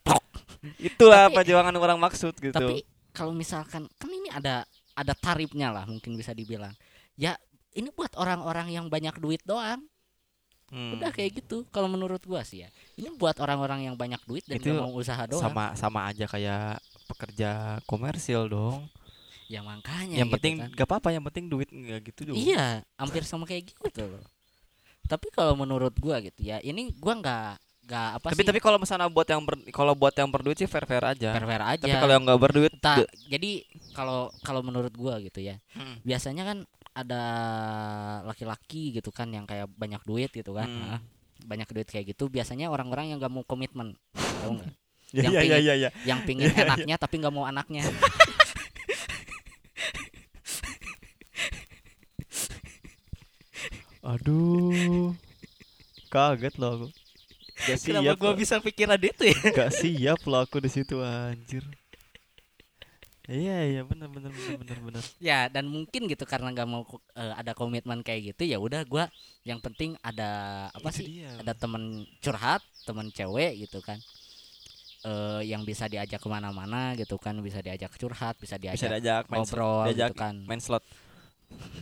Itulah 0.80 1.28
Tapi- 1.28 1.36
perjuangan 1.42 1.76
orang 1.76 1.98
maksud 1.98 2.38
gitu. 2.38 2.54
Tapi 2.54 2.86
kalau 3.12 3.36
misalkan 3.36 3.90
kan 4.00 4.10
ini 4.12 4.32
ada 4.32 4.64
ada 4.96 5.14
tarifnya 5.18 5.74
lah 5.74 5.84
mungkin 5.90 6.16
bisa 6.16 6.32
dibilang. 6.32 6.72
Ya 7.18 7.36
ini 7.76 7.90
buat 7.92 8.14
orang-orang 8.20 8.72
yang 8.72 8.86
banyak 8.88 9.18
duit 9.20 9.42
doang. 9.44 9.84
Hmm. 10.72 10.96
udah 10.96 11.12
kayak 11.12 11.44
gitu 11.44 11.68
kalau 11.68 11.92
menurut 11.92 12.24
gua 12.24 12.48
sih 12.48 12.64
ya. 12.64 12.72
Ini 12.96 13.12
buat 13.20 13.36
orang-orang 13.44 13.92
yang 13.92 14.00
banyak 14.00 14.24
duit 14.24 14.48
dan 14.48 14.56
Itu 14.56 14.72
gak 14.72 14.80
mau 14.80 14.96
usaha 14.96 15.20
doang. 15.28 15.44
sama 15.44 15.76
sama 15.76 16.08
aja 16.08 16.24
kayak 16.32 16.80
pekerja 17.12 17.50
komersil 17.84 18.48
dong. 18.48 18.88
Ya 19.52 19.60
makanya 19.62 20.16
yang 20.16 20.26
gitu 20.26 20.36
penting 20.38 20.54
kan. 20.58 20.70
gak 20.74 20.88
apa-apa, 20.88 21.08
yang 21.10 21.24
penting 21.24 21.46
duit 21.46 21.68
nggak 21.68 22.00
gitu 22.08 22.22
dong. 22.26 22.36
iya 22.38 22.80
hampir 22.96 23.22
sama 23.22 23.44
kayak 23.44 23.68
gitu 23.68 24.08
loh 24.08 24.24
tapi 25.04 25.28
kalau 25.30 25.54
menurut 25.54 25.92
gua 25.94 26.18
gitu 26.20 26.40
ya 26.42 26.58
ini 26.58 26.96
gua 26.96 27.14
nggak 27.14 27.52
nggak 27.82 28.10
apa 28.16 28.28
Tapi 28.30 28.38
sih 28.38 28.48
tapi 28.48 28.60
kalau 28.60 28.78
misalnya 28.78 29.08
buat 29.08 29.26
yang 29.26 29.42
ber, 29.42 29.60
kalau 29.70 29.92
buat 29.92 30.14
yang 30.14 30.30
berduit 30.30 30.56
sih 30.56 30.66
fair 30.66 30.86
fair 30.86 31.04
aja. 31.04 31.30
fair 31.30 31.44
fair 31.44 31.64
aja 31.68 31.82
Tapi 31.82 31.98
kalau 31.98 32.14
yang 32.14 32.24
nggak 32.24 32.40
berduit, 32.40 32.72
Ta- 32.78 33.04
ge- 33.04 33.12
jadi 33.28 33.52
kalau 33.92 34.20
kalau 34.40 34.62
menurut 34.62 34.94
gua 34.94 35.20
gitu 35.20 35.42
ya 35.42 35.60
Hmm. 35.72 36.00
biasanya 36.00 36.46
kan 36.46 36.58
ada 36.94 37.24
laki-laki 38.24 38.94
gitu 38.94 39.10
kan 39.10 39.28
yang 39.28 39.44
kayak 39.44 39.68
banyak 39.70 40.00
duit 40.02 40.30
gitu 40.30 40.54
kan 40.54 40.66
Hmm. 40.66 40.80
Nah, 40.86 41.00
banyak 41.42 41.68
duit 41.68 41.86
kayak 41.86 42.06
gitu 42.08 42.28
biasanya 42.28 42.68
orang-orang 42.68 43.10
yang 43.10 43.18
gak 43.18 43.30
mau 43.30 43.42
komitmen 43.42 43.98
tahu 44.14 44.62
nggak 44.62 44.72
ya, 45.12 45.22
yang 45.22 45.34
ya, 45.34 45.42
ya, 45.42 45.42
pingin- 45.42 45.66
ya, 45.66 45.76
ya. 45.76 45.90
yang 46.06 46.20
pingin 46.22 46.48
enaknya 46.64 46.96
tapi 46.96 47.16
nggak 47.18 47.34
mau 47.34 47.44
anaknya 47.44 47.84
Aduh. 54.12 55.14
Kaget 56.14 56.56
loh 56.62 56.72
aku. 56.76 56.88
Gak 57.62 57.78
kenapa 57.86 58.12
siap. 58.12 58.20
gua 58.20 58.32
loh. 58.34 58.40
bisa 58.42 58.56
pikiran 58.66 59.00
itu 59.00 59.24
ya 59.32 59.42
Gak 59.56 59.72
siap 59.80 60.20
loh 60.30 60.42
aku 60.46 60.58
di 60.66 60.70
situ 60.76 60.96
anjir. 61.00 61.64
Iya 63.32 63.58
iya 63.70 63.82
benar 63.86 64.10
benar 64.12 64.34
benar 64.34 64.56
benar 64.60 64.78
benar. 64.82 65.04
ya 65.22 65.48
dan 65.48 65.64
mungkin 65.70 66.10
gitu 66.10 66.26
karena 66.26 66.52
nggak 66.52 66.68
mau 66.68 66.84
eh, 67.16 67.34
ada 67.38 67.54
komitmen 67.54 68.02
kayak 68.02 68.34
gitu 68.34 68.44
ya 68.50 68.58
udah 68.60 68.82
gua 68.84 69.08
yang 69.46 69.62
penting 69.62 69.96
ada 70.02 70.30
apa 70.74 70.90
Itu 70.90 70.98
sih 71.00 71.06
dia. 71.06 71.30
ada 71.40 71.54
temen 71.56 71.84
curhat 72.20 72.60
temen 72.84 73.08
cewek 73.14 73.62
gitu 73.64 73.80
kan 73.80 74.02
eh 75.02 75.42
yang 75.50 75.62
bisa 75.66 75.86
diajak 75.90 76.20
ke 76.22 76.30
mana-mana 76.30 76.94
gitu 77.00 77.16
kan 77.18 77.38
bisa 77.42 77.62
diajak 77.62 77.94
curhat 77.96 78.36
bisa 78.42 78.58
Bisa 78.74 78.90
diajak 78.90 78.90
diajak 78.90 79.24
main 79.32 79.46
slot, 79.46 79.62
ngobrol 79.62 79.86
diajak 79.90 80.12
gitu 80.12 80.14
kan 80.18 80.36
main 80.50 80.62
slot. 80.62 80.84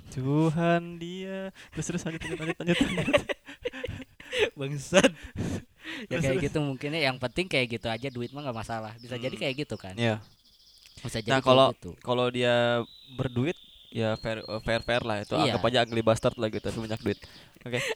Tuhan 0.10 0.98
dia 0.98 1.50
terus 1.72 1.86
terus 1.86 2.02
lanjut 2.02 2.22
lanjut 2.24 2.40
lanjut 2.40 2.58
lanjut. 2.60 2.78
bangsat 4.60 5.12
ya 6.06 6.16
Terus, 6.16 6.22
kayak 6.22 6.36
terus. 6.36 6.46
gitu 6.48 6.60
mungkin 6.60 6.90
ya 6.94 7.02
yang 7.10 7.18
penting 7.18 7.46
kayak 7.46 7.68
gitu 7.72 7.88
aja 7.88 8.08
duit 8.08 8.30
mah 8.30 8.42
nggak 8.42 8.58
masalah 8.58 8.94
bisa 8.98 9.16
jadi 9.16 9.32
Hmm. 9.32 9.42
kayak 9.42 9.56
gitu 9.58 9.76
kan 9.76 9.94
Iya. 9.94 10.22
bisa 11.00 11.20
jadi 11.20 11.30
Nah, 11.30 11.40
kayak 11.40 11.48
kalau- 11.48 11.72
gitu 11.74 11.92
Kalau 12.00 12.26
dia 12.28 12.84
berduit 13.14 13.58
ya 13.90 14.14
fair 14.16 14.40
eh, 14.40 14.62
fair 14.62 14.82
fair 14.82 15.02
lah 15.02 15.18
itu 15.20 15.34
Iya. 15.34 15.52
anggap 15.52 15.64
aja 15.66 15.78
ugly 15.82 16.02
bastard 16.02 16.36
lah 16.36 16.48
gitu 16.48 16.62
tapi 16.62 16.80
banyak 16.80 17.02
duit. 17.02 17.20
Oke. 17.62 17.80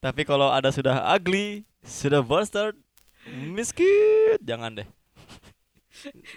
tapi 0.00 0.22
kalau 0.22 0.48
ada 0.48 0.68
sudah 0.68 1.00
ugly, 1.10 1.64
sudah 1.80 2.20
bastard, 2.20 2.76
miskin, 3.26 4.36
jangan 4.38 4.70
deh. 4.74 4.88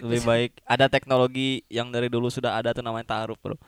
Lebih 0.00 0.22
baik 0.22 0.50
ada 0.62 0.86
teknologi 0.86 1.62
yang 1.66 1.88
dari 1.88 2.06
dulu 2.06 2.26
sudah 2.26 2.54
ada 2.54 2.70
tuh 2.70 2.80
namanya 2.80 3.16
taruh, 3.16 3.36
Bro. 3.36 3.58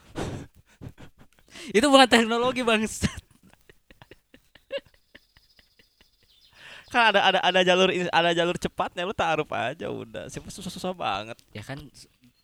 itu 1.77 1.85
bukan 1.85 2.07
teknologi 2.07 2.63
bangsat 2.63 3.11
Kan 6.91 7.15
ada 7.15 7.21
ada 7.23 7.39
ada 7.41 7.61
jalur 7.63 7.87
ada 7.91 8.31
jalur 8.33 8.57
cepatnya 8.57 9.03
lu 9.03 9.15
taruh 9.15 9.47
aja 9.49 9.87
udah. 9.87 10.27
Siapa 10.27 10.49
susah-susah 10.49 10.91
banget. 10.91 11.39
ya 11.51 11.63
kan 11.63 11.79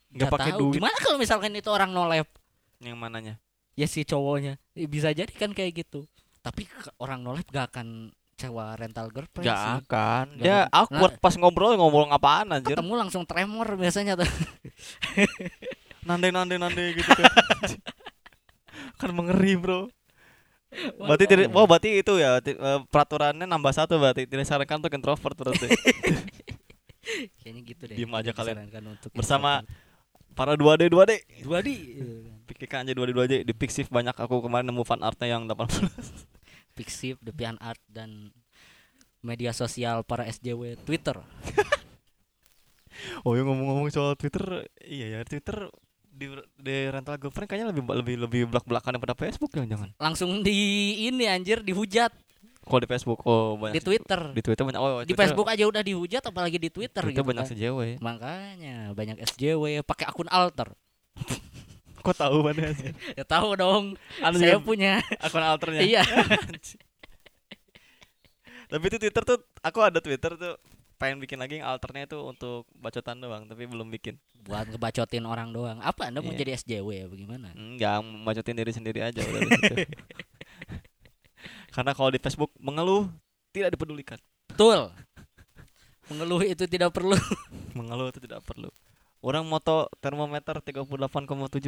Nggak 0.09 0.31
pakai 0.31 0.51
duit. 0.55 0.79
gimana 0.79 0.95
kalau 0.97 1.17
misalkan 1.17 1.51
itu 1.51 1.67
orang 1.67 1.91
nolep 1.91 2.27
Yang 2.79 2.95
mananya? 2.95 3.35
ya 3.73 3.85
si 3.85 4.01
cowoknya 4.01 4.57
Ya, 4.71 4.87
bisa 4.87 5.11
jadi 5.11 5.29
kan 5.29 5.51
kayak 5.51 5.83
gitu 5.83 6.07
tapi 6.39 6.63
orang 6.97 7.21
nolep 7.21 7.43
gak 7.45 7.69
akan 7.69 8.09
sewa 8.37 8.77
rental 8.77 9.09
girlfriend 9.09 9.49
Gak 9.49 9.57
sih. 9.57 9.73
akan. 9.81 10.25
Nggak 10.37 10.45
Dia 10.45 10.57
akan. 10.69 10.77
awkward 10.85 11.13
pas 11.17 11.33
ngobrol 11.33 11.73
ngomong 11.73 12.13
apaan 12.13 12.53
anjir. 12.53 12.77
ketemu 12.77 12.93
langsung 12.93 13.25
tremor 13.25 13.73
biasanya 13.73 14.13
tuh. 14.13 14.29
Nande 16.05 16.29
nande 16.29 16.55
nande 16.61 16.83
gitu 16.93 17.09
kan. 17.09 17.33
Kan 19.01 19.09
mengeri 19.13 19.57
bro. 19.57 19.89
Berarti 21.01 21.25
tidak 21.25 21.49
oh 21.53 21.65
berarti 21.65 22.01
itu 22.01 22.13
ya 22.21 22.37
eh, 22.41 22.79
peraturannya 22.93 23.49
nambah 23.49 23.73
satu 23.73 23.97
berarti. 23.97 24.29
Tidak 24.29 24.37
disarankan 24.45 24.85
untuk 24.85 24.93
introvert 24.93 25.33
berarti. 25.33 25.67
Kayaknya 27.41 27.61
gitu 27.65 27.83
deh. 27.89 27.95
Diem 27.97 28.13
aja 28.13 28.31
kalian. 28.37 28.69
untuk 28.93 29.09
Bersama 29.17 29.65
para 30.37 30.53
2D 30.53 30.93
2D 30.93 31.11
dua 31.41 31.65
di 31.65 31.97
pikirkan 32.45 32.85
aja 32.85 32.93
2D 32.93 33.09
2D 33.17 33.33
di 33.41 33.53
Pixiv 33.57 33.89
banyak 33.89 34.13
aku 34.13 34.45
kemarin 34.45 34.69
nemu 34.69 34.85
fan 34.85 35.01
artnya 35.01 35.33
yang 35.33 35.49
18 35.49 36.36
Pixiv, 36.77 37.17
Deviant 37.25 37.57
Art 37.57 37.81
dan 37.89 38.29
media 39.25 39.49
sosial 39.49 40.05
para 40.05 40.29
SJW 40.29 40.77
Twitter. 40.85 41.17
Oh 43.25 43.37
ya 43.37 43.45
ngomong-ngomong 43.45 43.93
soal 43.93 44.17
Twitter 44.17 44.65
iya 44.81 45.17
ya 45.17 45.19
Twitter 45.21 45.69
di, 46.09 46.33
di 46.57 46.75
rental 46.89 47.21
girlfriend 47.21 47.45
kayaknya 47.45 47.69
lebih 47.69 47.85
lebih 47.85 48.15
lebih 48.25 48.41
belak 48.49 48.65
belakan 48.65 48.97
daripada 48.97 49.13
Facebook 49.13 49.53
jangan 49.53 49.69
jangan 49.69 49.89
langsung 50.01 50.41
di 50.41 50.57
ini 51.05 51.29
anjir 51.29 51.61
dihujat. 51.61 52.09
Kalau 52.67 52.81
di 52.81 52.89
Facebook 52.89 53.21
oh 53.23 53.55
banyak 53.61 53.77
di 53.77 53.83
Twitter. 53.85 54.19
Di 54.33 54.41
Twitter 54.41 54.63
banyak. 54.65 54.81
Oh 54.81 55.05
di 55.05 55.13
Twitter- 55.13 55.19
Facebook 55.29 55.47
aja 55.47 55.63
udah 55.69 55.83
dihujat 55.85 56.23
apalagi 56.25 56.57
di 56.57 56.73
Twitter, 56.73 57.05
Twitter 57.05 57.21
gitu 57.21 57.29
banyak 57.29 57.45
kan. 57.45 57.51
sejauh 57.53 57.79
makanya 58.01 58.97
banyak 58.97 59.21
SJW 59.23 59.85
pakai 59.85 60.09
akun 60.09 60.27
alter 60.33 60.73
kok 62.07 62.15
tahu 62.15 62.39
mana 62.39 62.71
sih. 62.71 62.95
Ya 63.19 63.27
tahu 63.27 63.59
dong. 63.59 63.99
Anu 64.23 64.39
saya 64.39 64.63
punya. 64.63 65.03
akun 65.19 65.43
alternya? 65.43 65.83
Iya. 65.83 66.07
Tapi 68.71 68.83
itu 68.87 68.97
Twitter 68.99 69.23
tuh 69.23 69.37
aku 69.63 69.79
ada 69.83 69.99
Twitter 69.99 70.35
tuh 70.35 70.55
pengen 70.97 71.21
bikin 71.21 71.37
lagi 71.37 71.61
yang 71.61 71.69
alternya 71.69 72.09
itu 72.09 72.17
untuk 72.19 72.65
bacotan 72.73 73.21
doang 73.21 73.45
tapi 73.47 73.69
belum 73.69 73.87
bikin. 73.93 74.17
Buat 74.43 74.73
ngebacotin 74.73 75.23
orang 75.23 75.55
doang. 75.55 75.79
Apa 75.79 76.11
anda 76.11 76.19
mau 76.19 76.33
Iya. 76.35 76.39
jadi 76.43 76.51
SJW 76.59 76.87
ya 76.89 77.05
bagaimana 77.07 77.53
enggak 77.55 78.01
bacotin 78.25 78.57
diri 78.57 78.71
sendiri 78.73 78.99
aja 79.05 79.21
udah 79.23 79.39
karena 81.75 81.91
kalau 81.93 82.09
di 82.09 82.19
Facebook 82.19 82.51
mengeluh 82.59 83.07
tidak 83.53 83.77
dipedulikan. 83.77 84.19
Betul. 84.51 84.89
Mengeluh 86.09 86.41
itu 86.43 86.65
tidak 86.65 86.91
perlu. 86.91 87.15
Mengeluh 87.77 88.09
itu 88.09 88.19
tidak 88.19 88.41
perlu 88.43 88.67
orang 89.27 89.43
moto 89.43 89.91
termometer 89.99 90.63
38,7 90.63 90.87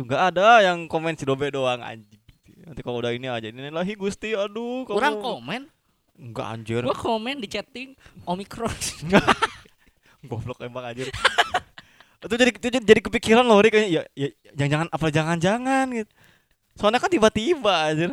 enggak 0.07 0.21
ada 0.31 0.63
yang 0.63 0.87
komen 0.87 1.19
si 1.19 1.27
dobe 1.27 1.51
doang 1.51 1.83
anjing. 1.83 2.23
Nanti 2.63 2.79
kalau 2.79 3.03
udah 3.03 3.11
ini 3.11 3.27
aja 3.27 3.51
ini 3.51 3.67
lagi 3.67 3.99
gusti 3.99 4.31
aduh 4.31 4.87
kamu 4.87 4.95
kurang 4.95 5.17
komen? 5.19 5.61
Enggak 6.15 6.47
anjir. 6.47 6.81
Gua 6.87 6.95
komen 6.95 7.43
di 7.43 7.47
chatting 7.51 7.99
omikron 8.23 8.71
goblok 10.29 10.63
emang 10.63 10.87
anjir. 10.87 11.11
Itu 12.19 12.35
jadi 12.35 12.51
itu 12.51 12.67
jadi, 12.67 12.77
jadi 12.83 13.01
kepikiran 13.03 13.47
loh 13.47 13.63
Ri, 13.63 13.71
kayaknya. 13.71 13.91
Ya, 13.91 14.03
ya 14.15 14.29
jangan 14.55 14.71
jangan 14.71 14.87
apa 14.91 15.05
jangan 15.11 15.37
jangan 15.39 15.85
gitu. 15.95 16.11
Soalnya 16.79 16.99
kan 17.03 17.11
tiba-tiba 17.11 17.75
anjir 17.91 18.11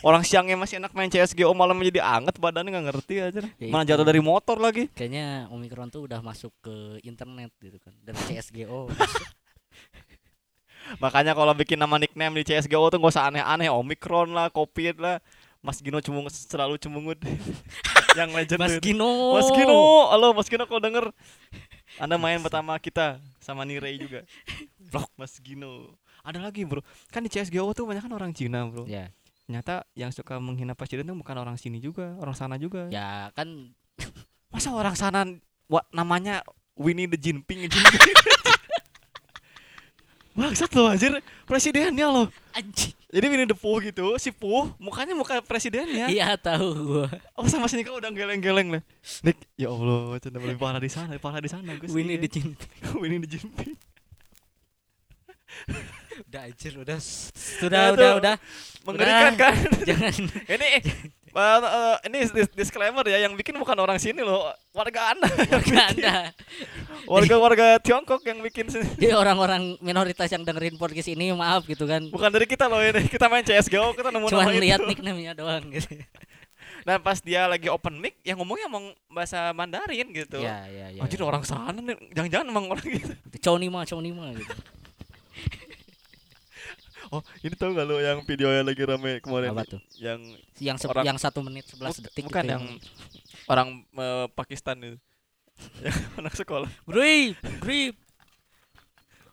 orang 0.00 0.24
siangnya 0.24 0.56
masih 0.56 0.80
enak 0.80 0.92
main 0.96 1.12
CSGO 1.12 1.52
malam 1.52 1.76
jadi 1.84 2.00
anget 2.00 2.36
badannya 2.40 2.72
nggak 2.72 2.86
ngerti 2.92 3.14
aja 3.20 3.40
Ya 3.60 3.68
mana 3.68 3.84
jatuh 3.84 4.06
dari 4.06 4.20
motor 4.24 4.56
lagi 4.56 4.88
kayaknya 4.96 5.48
omikron 5.52 5.92
tuh 5.92 6.08
udah 6.08 6.24
masuk 6.24 6.52
ke 6.64 7.00
internet 7.04 7.52
gitu 7.60 7.76
kan 7.76 7.92
dan 8.00 8.16
CSGO 8.16 8.88
makanya 11.04 11.36
kalau 11.36 11.52
bikin 11.52 11.76
nama 11.76 12.00
nickname 12.00 12.40
di 12.40 12.44
CSGO 12.50 12.88
tuh 12.90 12.98
gak 12.98 13.12
usah 13.14 13.30
aneh-aneh 13.30 13.70
Omikron 13.70 14.32
lah 14.32 14.50
Covid 14.50 14.98
lah 14.98 15.16
Mas 15.60 15.78
Gino 15.78 16.00
cemung 16.00 16.26
selalu 16.32 16.80
cemungut 16.80 17.20
yang 18.18 18.32
legend 18.32 18.58
Mas. 18.58 18.74
Gino 18.80 19.36
Mas 19.36 19.46
Gino 19.54 20.08
halo 20.08 20.32
Mas 20.34 20.48
Gino 20.48 20.64
kalau 20.64 20.80
denger 20.82 21.12
Anda 22.00 22.16
main 22.16 22.40
pertama 22.40 22.78
kita 22.78 23.20
sama 23.42 23.66
Nirei 23.66 23.98
juga. 23.98 24.22
Blok. 24.92 25.10
Mas 25.18 25.34
Gino. 25.42 25.98
Ada 26.22 26.38
lagi, 26.38 26.62
Bro. 26.68 26.84
Kan 27.10 27.24
di 27.24 27.32
CS:GO 27.32 27.72
tuh 27.72 27.88
banyak 27.88 28.04
kan 28.04 28.12
orang 28.12 28.30
Cina, 28.36 28.68
Bro. 28.68 28.86
Ya, 28.86 29.10
Ternyata 29.50 29.82
yang 29.98 30.14
suka 30.14 30.38
menghina 30.38 30.78
presiden 30.78 31.10
tuh 31.10 31.18
bukan 31.18 31.34
orang 31.34 31.58
sini 31.58 31.82
juga, 31.82 32.14
orang 32.22 32.38
sana 32.38 32.54
juga. 32.54 32.86
ya 32.86 33.34
kan 33.34 33.74
Masa 34.54 34.70
orang 34.70 34.94
sana 34.94 35.26
wa, 35.66 35.82
namanya 35.90 36.46
Winnie 36.78 37.10
the 37.10 37.18
Jinping, 37.18 37.66
Jinping. 37.66 38.14
Bangsat 40.38 40.70
loh 40.70 40.86
anjir, 40.86 41.18
presidennya 41.50 42.06
loh. 42.14 42.30
anjing. 42.54 42.94
Jadi 43.10 43.26
Winnie 43.26 43.50
the 43.50 43.58
Pooh 43.58 43.82
gitu, 43.82 44.14
si 44.22 44.30
Pooh 44.30 44.70
mukanya 44.78 45.18
muka 45.18 45.42
presidennya. 45.42 46.06
Iya 46.06 46.38
tahu 46.38 46.68
gua. 46.86 47.10
Oh 47.34 47.50
sama 47.50 47.66
si 47.66 47.74
Nika 47.74 47.90
udah 47.90 48.14
geleng-geleng 48.14 48.78
lah. 48.78 48.82
Nik, 49.26 49.34
ya 49.58 49.74
Allah, 49.74 50.14
canda 50.22 50.38
lebih 50.38 50.62
parah 50.62 50.78
di 50.78 50.86
sana, 50.94 51.18
parah 51.18 51.42
di 51.42 51.50
sana 51.50 51.74
gue. 51.74 51.90
Winnie 51.98 52.22
the 52.22 52.30
Jinping. 52.30 52.70
Winnie 53.02 53.18
the 53.18 53.34
Jinping. 53.34 53.74
Udah 56.26 56.40
anjir, 56.46 56.72
udah 56.76 56.98
sudah 57.32 57.80
Ya, 57.80 57.94
udah 57.96 58.10
udah. 58.20 58.34
Mengerikan 58.84 59.32
Udah. 59.36 59.52
kan? 59.52 59.54
Jangan 59.88 60.12
ini 60.48 60.68
eh, 61.30 61.58
eh, 61.62 61.96
ini 62.08 62.18
dis- 62.32 62.54
disclaimer 62.56 63.04
ya, 63.06 63.22
yang 63.28 63.36
bikin 63.36 63.54
bukan 63.60 63.76
orang 63.76 64.00
sini 64.00 64.24
loh, 64.24 64.50
warga 64.72 65.14
Anda. 65.14 65.28
warga 65.28 65.80
Anda. 65.92 66.14
Warga-warga 67.06 67.66
Tiongkok 67.80 68.24
yang 68.24 68.40
bikin 68.40 68.72
sini. 68.72 68.88
Jadi 69.02 69.14
orang-orang 69.14 69.78
minoritas 69.84 70.32
yang 70.32 70.42
dengerin 70.42 70.80
podcast 70.80 71.12
ini 71.12 71.30
maaf 71.36 71.64
gitu 71.68 71.84
kan. 71.84 72.08
Bukan 72.08 72.30
dari 72.32 72.46
kita 72.48 72.66
loh 72.66 72.80
ini. 72.82 73.06
Kita 73.06 73.28
main 73.28 73.44
CS:GO, 73.44 73.94
kita 73.94 74.10
nemu 74.10 74.26
Cuman 74.32 74.56
lihat 74.58 74.80
nickname-nya 74.84 75.32
doang 75.36 75.64
gitu. 75.70 75.88
Nah, 76.80 76.96
pas 76.96 77.20
dia 77.20 77.44
lagi 77.44 77.68
open 77.68 78.00
mic, 78.00 78.16
yang 78.24 78.40
ngomongnya 78.40 78.64
emang 78.64 78.96
bahasa 79.12 79.52
Mandarin 79.52 80.08
gitu. 80.16 80.40
Iya, 80.40 80.64
iya, 80.64 80.86
iya. 80.96 81.00
Anjir 81.04 81.20
orang 81.20 81.44
sana 81.44 81.76
nih, 81.76 81.92
jangan-jangan 82.16 82.46
emang 82.48 82.72
orang 82.72 82.86
gitu. 82.88 83.12
Chow 83.36 83.60
Nima, 83.60 83.84
Chow 83.84 84.00
Nima 84.00 84.32
gitu. 84.32 84.48
Oh, 87.10 87.20
ini 87.42 87.52
tau 87.52 87.68
gak 87.70 87.84
lo 87.84 87.98
yang 87.98 88.22
video 88.22 88.48
yang 88.48 88.62
lagi 88.62 88.80
rame 88.80 89.18
kemarin? 89.18 89.50
Apa 89.50 89.66
tuh? 89.66 89.80
Yang 89.98 90.38
Yang 90.56 90.76
se- 90.78 90.86
Orang- 90.86 91.04
yang 91.04 91.18
satu 91.18 91.42
menit 91.42 91.66
11 91.66 91.92
Buk- 91.92 92.00
detik 92.06 92.22
bukan 92.24 92.40
itu 92.40 92.48
yang 92.48 92.64
orang 93.46 93.68
eh, 93.82 94.26
Pakistan 94.30 94.78
itu. 94.78 94.96
yang 95.82 95.98
anak 96.16 96.32
sekolah. 96.32 96.70
Grip, 96.86 97.34
grip. 97.58 97.92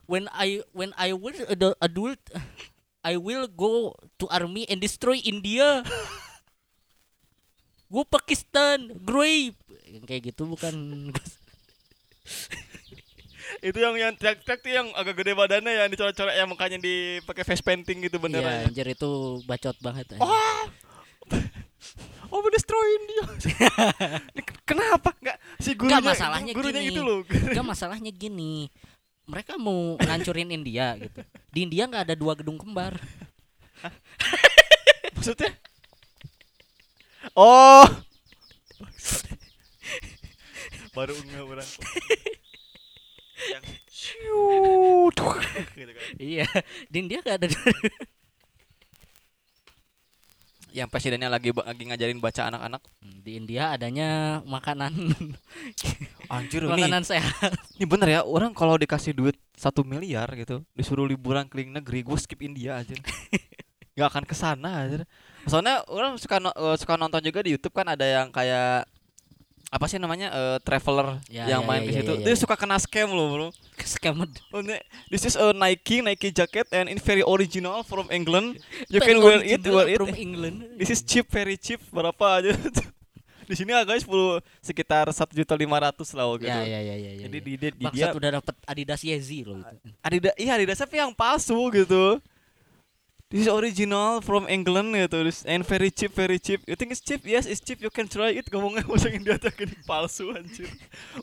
When 0.03 0.25
I 0.31 0.63
when 0.71 0.95
I 0.95 1.11
was 1.11 1.35
the 1.37 1.75
adult, 1.77 2.17
I 3.03 3.13
will 3.13 3.45
go 3.45 3.91
to 4.17 4.25
army 4.27 4.63
and 4.65 4.79
destroy 4.79 5.19
India. 5.19 5.83
Gue 7.87 8.03
Pakistan, 8.03 8.91
grip. 8.97 9.53
Yang 9.85 10.03
kayak 10.03 10.21
gitu 10.25 10.43
bukan 10.43 10.75
itu 13.61 13.77
yang 13.77 13.95
yang 13.95 14.11
teriak-teriak 14.13 14.59
tuh 14.59 14.71
yang 14.71 14.87
agak 14.93 15.15
gede 15.17 15.33
badannya 15.33 15.71
yang 15.71 15.89
dicoret-coret 15.89 16.35
yang 16.35 16.49
mukanya 16.49 16.77
dipakai 16.77 17.43
face 17.43 17.63
painting 17.63 18.03
gitu 18.03 18.17
Iya, 18.17 18.23
beneran. 18.23 18.67
anjir 18.67 18.87
itu 18.87 19.11
bacot 19.43 19.77
banget. 19.79 20.05
anjir. 20.15 20.23
Oh, 20.23 20.61
oh 22.33 22.49
destroyin 22.51 23.03
dia. 23.07 23.25
Kenapa? 24.69 25.15
Enggak 25.23 25.37
si 25.57 25.71
gurunya 25.73 26.03
masalahnya 26.03 26.51
gurunya 26.51 26.81
gini. 26.83 26.91
itu 26.91 27.01
loh. 27.01 27.19
Enggak 27.23 27.65
masalahnya 27.65 28.11
gini. 28.11 28.67
Mereka 29.27 29.59
mau 29.59 29.95
ngancurin 29.99 30.51
India 30.51 30.95
gitu. 30.95 31.19
Di 31.51 31.59
India 31.67 31.83
nggak 31.87 32.11
ada 32.11 32.15
dua 32.15 32.35
gedung 32.35 32.55
kembar. 32.55 32.95
Maksudnya? 35.15 35.51
Oh. 37.35 37.83
Baru 40.95 41.13
enggak 41.13 41.43
orang. 41.43 41.69
Yang 43.47 43.63
gitu 45.77 45.91
kan. 45.91 46.03
Iya, 46.19 46.47
di 46.91 46.97
India 47.01 47.19
nggak 47.23 47.37
ada. 47.41 47.47
Yang 50.75 50.87
presidennya 50.93 51.29
lagi 51.31 51.49
lagi 51.55 51.83
ngajarin 51.89 52.21
baca 52.21 52.51
anak-anak. 52.53 52.81
Di 53.01 53.31
India 53.39 53.73
adanya 53.73 54.39
makanan 54.45 54.93
Anjir 56.33 56.67
makanan 56.67 57.07
sehat. 57.07 57.55
ini 57.79 57.87
bener 57.87 58.19
ya 58.19 58.21
orang 58.27 58.51
kalau 58.51 58.75
dikasih 58.75 59.15
duit 59.15 59.39
satu 59.55 59.87
miliar 59.87 60.27
gitu 60.35 60.59
disuruh 60.75 61.07
liburan 61.07 61.47
keliling 61.47 61.79
negeri 61.79 62.03
gue 62.03 62.17
skip 62.19 62.43
India 62.43 62.83
aja 62.83 62.93
nggak 63.95 64.07
akan 64.11 64.23
ke 64.27 64.35
sana 64.35 64.85
aja 64.85 65.07
soalnya 65.47 65.81
orang 65.87 66.19
suka 66.19 66.43
no- 66.43 66.53
eh, 66.53 66.75
suka 66.77 66.99
nonton 66.99 67.23
juga 67.23 67.39
di 67.41 67.55
YouTube 67.55 67.73
kan 67.73 67.87
ada 67.87 68.03
yang 68.03 68.27
kayak 68.29 68.85
apa 69.67 69.85
sih 69.85 69.97
namanya 69.97 70.27
eh, 70.29 70.57
traveler 70.61 71.19
Ya, 71.27 71.43
yang 71.49 71.63
ya, 71.63 71.67
main 71.67 71.81
ya, 71.81 71.85
ke 71.85 71.91
ya, 71.91 71.97
situ 71.99 72.13
ya, 72.13 72.23
dia 72.23 72.33
ya. 72.33 72.39
suka 72.39 72.55
kena 72.55 72.77
scam 72.77 73.09
loh 73.09 73.27
bro 73.29 73.47
Scammed. 73.77 74.31
Ini- 74.49 74.81
this 75.07 75.23
is 75.23 75.35
a 75.35 75.51
Nike 75.51 75.99
Nike 75.99 76.31
jacket 76.31 76.65
and 76.71 76.87
in 76.87 76.97
very 76.97 77.21
original 77.21 77.83
from 77.83 78.07
England 78.09 78.57
you 78.91 78.99
can 78.99 79.19
wear 79.19 79.39
it 79.39 79.61
wear 79.63 79.85
it 79.85 79.99
from 79.99 80.15
England. 80.15 80.65
this 80.75 80.87
is 80.87 80.99
cheap 80.99 81.27
very 81.27 81.55
cheap 81.55 81.83
berapa 81.87 82.15
aja 82.39 82.55
di 83.47 83.55
sini 83.55 83.71
harganya 83.71 84.03
10 84.03 84.43
sekitar 84.59 85.07
satu 85.09 85.31
juta 85.31 85.55
lima 85.55 85.79
ratus 85.79 86.11
lah 86.11 86.27
gitu 86.35 86.51
Ya 86.51 86.67
ya 86.67 86.79
ya 86.83 86.95
ya 86.95 87.11
ya. 87.15 87.23
jadi 87.27 87.37
ya. 87.39 87.43
di, 87.43 87.51
di, 87.55 87.67
di 87.79 87.85
dia 87.95 88.11
udah 88.11 88.29
dapet 88.39 88.55
Adidas 88.63 88.99
Yeezy 88.99 89.47
loh 89.47 89.63
itu. 89.63 89.87
Adidas 90.03 90.35
iya 90.35 90.59
Adidas 90.59 90.79
tapi 90.79 90.99
yang 90.99 91.15
palsu 91.15 91.55
gitu 91.71 92.19
This 93.27 93.43
is 93.43 93.51
original 93.51 94.23
from 94.23 94.47
England 94.47 94.95
gitu 94.95 95.19
This- 95.27 95.43
and 95.43 95.59
very 95.67 95.91
cheap 95.91 96.15
very 96.15 96.39
cheap. 96.39 96.63
You 96.63 96.79
think 96.79 96.95
it's 96.95 97.03
cheap? 97.03 97.27
Yes 97.27 97.43
it's 97.43 97.59
cheap. 97.59 97.83
You 97.83 97.91
can 97.91 98.07
try 98.07 98.31
it. 98.31 98.47
Ngomongnya 98.47 98.87
bahasa 98.89 99.11
India 99.11 99.35
tuh 99.35 99.51
ini 99.59 99.75
palsu 99.83 100.31
anjir. 100.31 100.71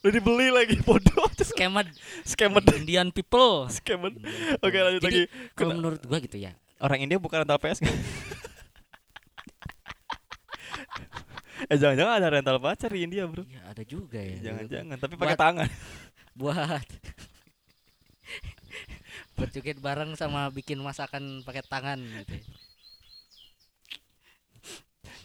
Udah 0.05 0.13
dibeli 0.13 0.53
lagi 0.53 0.77
bodoh. 0.87 1.33
Scammed 1.41 1.89
Scammer. 2.29 2.61
Indian 2.77 3.09
people. 3.09 3.73
Scammer. 3.73 4.13
Oke 4.61 4.77
lanjut 4.77 5.01
Jadi, 5.01 5.25
lagi. 5.25 5.33
Kalau 5.57 5.73
Kena- 5.73 5.79
menurut 5.81 6.01
gua 6.05 6.21
gitu 6.21 6.37
ya. 6.37 6.53
Orang 6.77 7.01
India 7.01 7.17
bukan 7.17 7.41
rental 7.41 7.57
PS 7.57 7.81
kan? 7.81 7.89
eh 11.73 11.79
jangan-jangan 11.81 12.15
ada 12.21 12.29
rental 12.29 12.61
pacar 12.61 12.93
di 12.93 13.01
India 13.01 13.25
bro. 13.25 13.49
Ya 13.49 13.65
ada 13.65 13.81
juga 13.81 14.21
ya. 14.21 14.53
Jangan-jangan 14.53 15.01
Tapi 15.01 15.15
pakai 15.17 15.37
tangan. 15.41 15.69
buat 16.37 16.85
buat 19.37 19.51
joget 19.55 19.79
bareng 19.87 20.13
sama 20.21 20.41
bikin 20.59 20.79
masakan 20.89 21.25
pakai 21.47 21.63
tangan 21.73 21.99
gitu. 22.23 22.37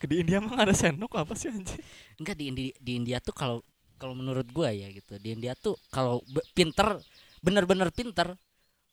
Di 0.09 0.15
India 0.23 0.39
emang 0.39 0.55
ada 0.59 0.71
sendok 0.75 1.11
apa 1.19 1.33
sih 1.35 1.51
anjir 1.51 1.79
Enggak 2.19 2.35
di 2.39 2.45
Indi- 2.51 2.75
di 2.79 2.91
India 2.99 3.17
tuh 3.19 3.35
kalau 3.35 3.57
kalau 3.99 4.15
menurut 4.15 4.47
gua 4.55 4.71
ya 4.71 4.87
gitu. 4.95 5.19
Di 5.19 5.35
India 5.35 5.53
tuh 5.59 5.75
kalau 5.91 6.23
pinter 6.55 6.99
bener-bener 7.43 7.91
pinter 7.91 8.35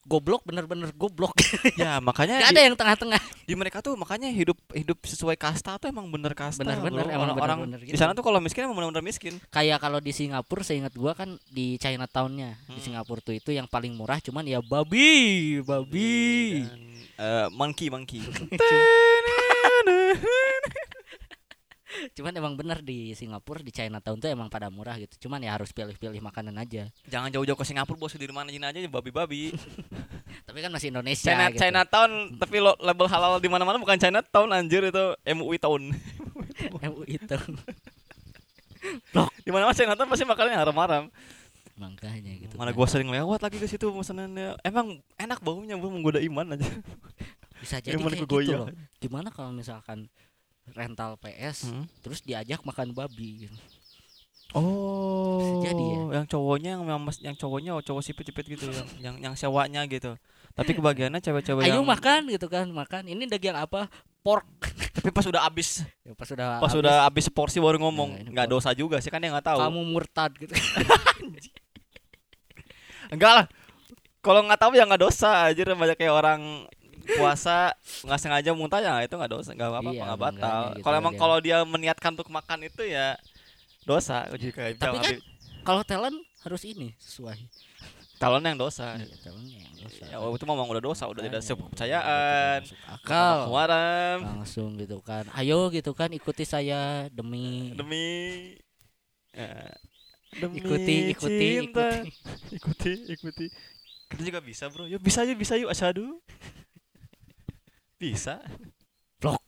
goblok 0.07 0.43
bener-bener 0.43 0.95
goblok. 0.95 1.35
Ya 1.77 1.99
makanya 1.99 2.39
Gak 2.41 2.49
di- 2.49 2.55
ada 2.55 2.61
yang 2.63 2.75
tengah-tengah. 2.75 3.21
di 3.43 3.55
mereka 3.55 3.79
tuh 3.79 3.95
makanya 3.95 4.27
hidup 4.29 4.55
hidup 4.71 4.99
sesuai 5.01 5.35
kasta 5.35 5.77
tuh 5.77 5.87
emang 5.87 6.07
bener 6.07 6.33
kasta 6.33 6.63
Bener-bener, 6.63 7.07
emang 7.07 7.31
orang 7.33 7.59
bener-bener 7.63 7.79
di 7.81 7.87
gitu. 7.91 7.99
sana 7.99 8.11
tuh 8.11 8.23
kalau 8.23 8.39
miskin 8.39 8.65
emang 8.65 8.75
bener-bener 8.77 9.03
miskin 9.03 9.37
Kayak 9.49 9.79
kalau 9.79 9.99
di 9.99 10.11
Singapura 10.11 10.63
seingat 10.63 10.91
gua 10.93 11.13
kan 11.13 11.35
di 11.47 11.75
Chinatown-nya. 11.77 12.55
Di 12.65 12.73
Hmm. 12.73 12.83
Singapura 12.83 13.21
tuh 13.21 13.35
itu 13.35 13.51
yang 13.51 13.67
paling 13.67 13.93
murah 13.93 14.19
cuman 14.19 14.43
ya 14.43 14.59
babi, 14.61 15.59
babi. 15.61 16.63
Dan, 16.63 16.81
eh, 17.17 17.47
monkey 17.51 17.87
monkey 17.89 18.23
Cuman 22.17 22.33
emang 22.35 22.55
bener 22.57 22.85
di 22.85 23.13
Singapura 23.17 23.61
di 23.61 23.73
Chinatown 23.73 24.21
tuh 24.21 24.31
emang 24.31 24.49
pada 24.53 24.69
murah 24.69 24.97
gitu. 25.01 25.29
Cuman 25.29 25.43
ya 25.43 25.57
harus 25.57 25.73
pilih-pilih 25.73 26.21
makanan 26.21 26.57
aja. 26.61 26.89
jangan 27.07 27.33
jauh-jauh 27.33 27.57
ke 27.57 27.67
Singapura 27.67 27.99
bos 27.99 28.15
di 28.15 28.27
mana 28.29 28.53
aja 28.53 28.79
babi-babi 28.89 29.55
Tapi 30.47 30.59
kan 30.63 30.71
masih 30.71 30.95
Indonesia 30.95 31.33
China 31.33 31.51
gitu. 31.51 31.61
Chinatown 31.63 32.11
tapi 32.39 32.57
lo 32.63 32.79
label 32.79 33.07
halal 33.11 33.43
di 33.43 33.51
mana-mana 33.51 33.77
bukan 33.81 33.99
Chinatown 33.99 34.49
anjir 34.55 34.87
itu 34.87 35.05
MUI 35.27 35.59
Town 35.59 35.83
MUI 36.87 37.19
itu. 37.19 37.37
di 39.47 39.51
mana-mana 39.51 39.75
Chinatown 39.75 40.09
pasti 40.09 40.25
makanannya 40.25 40.59
haram-haram 40.63 41.05
Makanya 41.77 42.33
gitu. 42.41 42.57
mana 42.57 42.73
kan. 42.73 42.79
gua 42.79 42.89
sering 42.89 43.13
lewat 43.13 43.45
lagi 43.45 43.61
ke 43.61 43.69
situ 43.69 43.93
pesanannya 43.93 44.57
emang 44.65 44.97
enak 45.21 45.45
baunya 45.45 45.77
bro 45.77 45.93
menggoda 45.93 46.25
iman 46.25 46.57
aja 46.57 46.65
bisa 47.61 47.81
jadi 47.81 47.97
Iman 47.97 48.13
kayak 48.13 48.29
gitu 48.29 48.53
loh. 48.53 48.69
Gimana 49.01 49.29
kalau 49.33 49.51
misalkan 49.53 50.09
rental 50.73 51.17
PS 51.17 51.69
Hmm. 51.69 51.85
terus 52.01 52.21
diajak 52.21 52.61
makan 52.61 52.91
babi 52.91 53.45
gitu. 53.45 53.55
Oh, 54.55 55.61
Jadi 55.61 55.85
ya. 55.85 56.01
yang 56.17 56.25
cowoknya 56.25 56.69
yang 56.75 56.83
yang, 56.87 56.99
mas- 56.99 57.21
yang 57.21 57.35
cowoknya 57.35 57.71
oh, 57.73 57.81
cowok 57.81 58.01
sipit-sipit 58.01 58.47
gitu 58.47 58.67
yang 58.67 58.87
yang 58.99 59.15
yang 59.21 59.35
sewanya 59.35 59.85
gitu. 59.85 60.17
Tapi 60.55 60.73
kebagiannya 60.73 61.19
cewek-cewek 61.19 61.63
Ayo 61.63 61.77
yang 61.77 61.85
makan 61.85 62.25
gitu 62.31 62.47
kan, 62.49 62.65
makan. 62.67 63.05
Ini 63.05 63.29
daging 63.29 63.53
apa? 63.53 63.85
Pork. 64.25 64.49
tapi 64.97 65.13
pas 65.13 65.23
udah 65.23 65.45
habis 65.45 65.85
Ya, 66.01 66.17
pas 66.17 66.25
sudah 66.25 66.57
pas 66.57 66.67
habis, 66.67 66.81
udah 66.81 66.95
habis 67.05 67.23
seporsi 67.27 67.61
baru 67.61 67.77
ngomong 67.79 68.11
Nah, 68.17 68.33
nggak 68.33 68.49
dosa 68.49 68.73
juga 68.73 68.97
sih 68.99 69.13
kan 69.13 69.21
dia 69.21 69.29
nggak 69.29 69.45
tahu. 69.45 69.59
kamu 69.61 69.81
murtad 69.85 70.33
gitu. 70.35 70.51
Enggak 73.13 73.33
lah. 73.33 73.47
Kalau 74.19 74.43
nggak 74.43 74.59
tahu 74.59 74.73
ya 74.75 74.83
nggak 74.83 74.99
dosa 75.01 75.47
aja 75.47 75.63
banyak 75.63 75.95
kayak 75.95 76.11
orang 76.11 76.67
puasa 77.09 77.71
nggak 78.03 78.19
sengaja 78.19 78.51
muntah 78.51 78.79
ya 78.79 79.01
itu 79.01 79.13
nggak 79.13 79.31
dosa 79.31 79.51
nggak 79.51 79.69
apa-apa 79.69 79.91
Iya, 79.91 80.03
nggak 80.03 80.21
batal. 80.21 80.63
gitu 80.73 80.83
Kalau 80.83 80.97
emang 80.97 81.15
kalau 81.15 81.37
dia 81.39 81.59
meniatkan 81.63 82.13
untuk 82.13 82.29
makan 82.29 82.59
itu 82.63 82.83
ya 82.83 83.15
dosa 83.83 84.27
jika 84.33 84.75
Tapi 84.75 84.97
kan 84.97 85.15
kalau 85.63 85.83
talent 85.83 86.17
harus 86.41 86.63
ini 86.63 86.91
sesuai. 86.97 87.39
calon 88.17 88.41
yang 88.41 88.57
dosa 88.57 88.97
Iya, 88.97 89.13
calonnya 89.21 89.59
yang 89.61 89.75
dosa. 89.79 90.03
ya 90.05 90.17
itu 90.19 90.45
memang 90.45 90.67
udah 90.67 90.81
dosa 90.81 91.05
udah 91.05 91.21
tidak 91.21 91.43
kepercayaan 91.43 92.59
tidak 92.59 92.65
masuk 92.65 92.81
akal. 92.89 93.37
Kemarin 93.47 94.17
Langsung 94.25 94.69
gitu 94.75 94.97
kan. 95.01 95.25
Ayo 95.33 95.69
gitu 95.69 95.93
kan 95.93 96.09
ikuti 96.11 96.43
saya 96.43 97.07
demi 97.11 97.77
demi 97.77 98.07
ya, 99.31 99.69
demi 100.33 100.59
ikuti 100.59 100.97
ikuti 101.13 101.49
cinta. 101.61 101.89
ikuti. 102.01 102.11
ikuti 102.57 102.93
ikuti 103.13 103.47
kita 104.07 104.23
juga 104.23 104.41
bisa 104.41 104.65
bro 104.67 104.87
yuk 104.87 104.99
bisa 104.99 105.21
yuk 105.23 105.35
bisa 105.35 105.55
yuk 105.55 105.69
asyadu 105.69 106.17
bisa 107.97 108.41
Blok. 109.17 109.41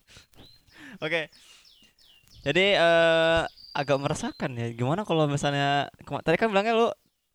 oke 0.99 1.29
jadi 2.41 2.65
eh 2.75 3.41
agak 3.71 3.97
merasakan 3.97 4.55
ya 4.55 4.67
gimana 4.71 5.03
kalau 5.03 5.25
misalnya 5.25 5.87
tadi 6.23 6.35
kan 6.35 6.49
bilangnya 6.49 6.73
lu 6.73 6.87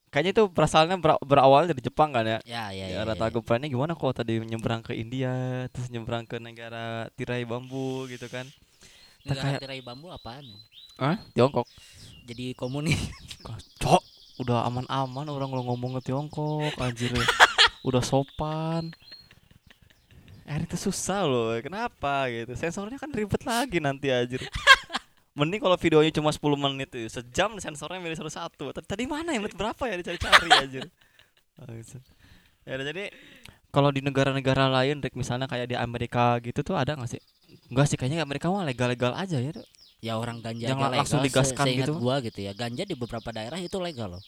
kayaknya 0.08 0.32
itu 0.32 0.44
berasalnya 0.46 0.94
ber- 0.94 1.20
berawal 1.20 1.64
dari 1.64 1.78
Jepang 1.78 2.10
kan 2.10 2.22
ya 2.22 2.38
Ya 2.44 2.70
ya 2.70 2.86
ya, 2.86 2.98
ya. 2.98 3.02
rata 3.04 3.26
ya. 3.26 3.32
Goprannya 3.32 3.66
gimana 3.66 3.94
kalau 3.94 4.10
tadi 4.10 4.38
nyebrang 4.38 4.80
ke 4.80 4.94
India 4.94 5.30
terus 5.68 5.88
nyebrang 5.88 6.22
ke 6.22 6.38
negara 6.38 7.06
tirai 7.12 7.42
bambu 7.42 8.06
gitu 8.06 8.26
kan 8.26 8.46
Negara 9.24 9.56
kayak- 9.56 9.62
tirai 9.62 9.80
bambu 9.80 10.10
apaan? 10.10 10.44
Hah? 10.94 11.16
Tiongkok 11.32 11.66
Jadi 12.24 12.54
komunis. 12.54 12.96
Cok, 13.76 14.02
udah 14.38 14.64
aman-aman 14.64 15.26
orang 15.26 15.48
kalau 15.48 15.64
ngomong 15.66 15.98
ke 15.98 16.08
Tiongkok 16.08 16.72
anjir. 16.78 17.10
udah 17.88 18.00
sopan. 18.00 18.94
Eh 20.44 20.60
itu 20.60 20.76
susah 20.76 21.24
loh. 21.24 21.56
Kenapa 21.60 22.28
gitu? 22.28 22.52
Sensornya 22.54 23.00
kan 23.00 23.08
ribet 23.08 23.42
lagi 23.44 23.80
nanti 23.80 24.12
anjir. 24.12 24.44
Mending 25.38 25.58
kalau 25.58 25.74
videonya 25.74 26.14
cuma 26.14 26.30
10 26.30 26.38
menit 26.54 26.94
tuh, 26.94 27.10
sejam 27.10 27.58
sensornya 27.58 27.98
milih 27.98 28.14
satu 28.14 28.30
satu. 28.30 28.64
Tadi, 28.70 29.02
mana 29.02 29.34
ya 29.34 29.42
menit 29.42 29.58
berapa 29.58 29.82
ya 29.90 29.98
dicari-cari 29.98 30.48
anjir. 30.54 30.84
Bangsat. 31.58 32.02
Ya 32.64 32.80
udah, 32.80 32.86
jadi 32.96 33.12
kalau 33.68 33.92
di 33.92 34.00
negara-negara 34.00 34.72
lain, 34.72 35.04
Rick, 35.04 35.12
misalnya 35.20 35.44
kayak 35.44 35.68
di 35.68 35.76
Amerika 35.76 36.40
gitu 36.40 36.64
tuh 36.64 36.80
ada 36.80 36.96
nggak 36.96 37.12
sih? 37.12 37.20
Enggak 37.68 37.92
sih, 37.92 38.00
kayaknya 38.00 38.24
Amerika 38.24 38.48
mah 38.48 38.64
legal-legal 38.64 39.12
aja 39.12 39.36
ya. 39.36 39.52
Ya 40.00 40.16
orang 40.16 40.40
ganja 40.40 40.72
Yang 40.72 40.80
aja 40.80 40.88
legal. 40.88 40.96
langsung 40.96 41.20
digaskan 41.20 41.66
se- 41.68 41.76
gitu. 41.84 41.92
gua 42.00 42.24
gitu 42.24 42.40
ya. 42.40 42.56
Ganja 42.56 42.88
di 42.88 42.96
beberapa 42.96 43.28
daerah 43.36 43.60
itu 43.60 43.76
legal 43.76 44.16
loh. 44.16 44.22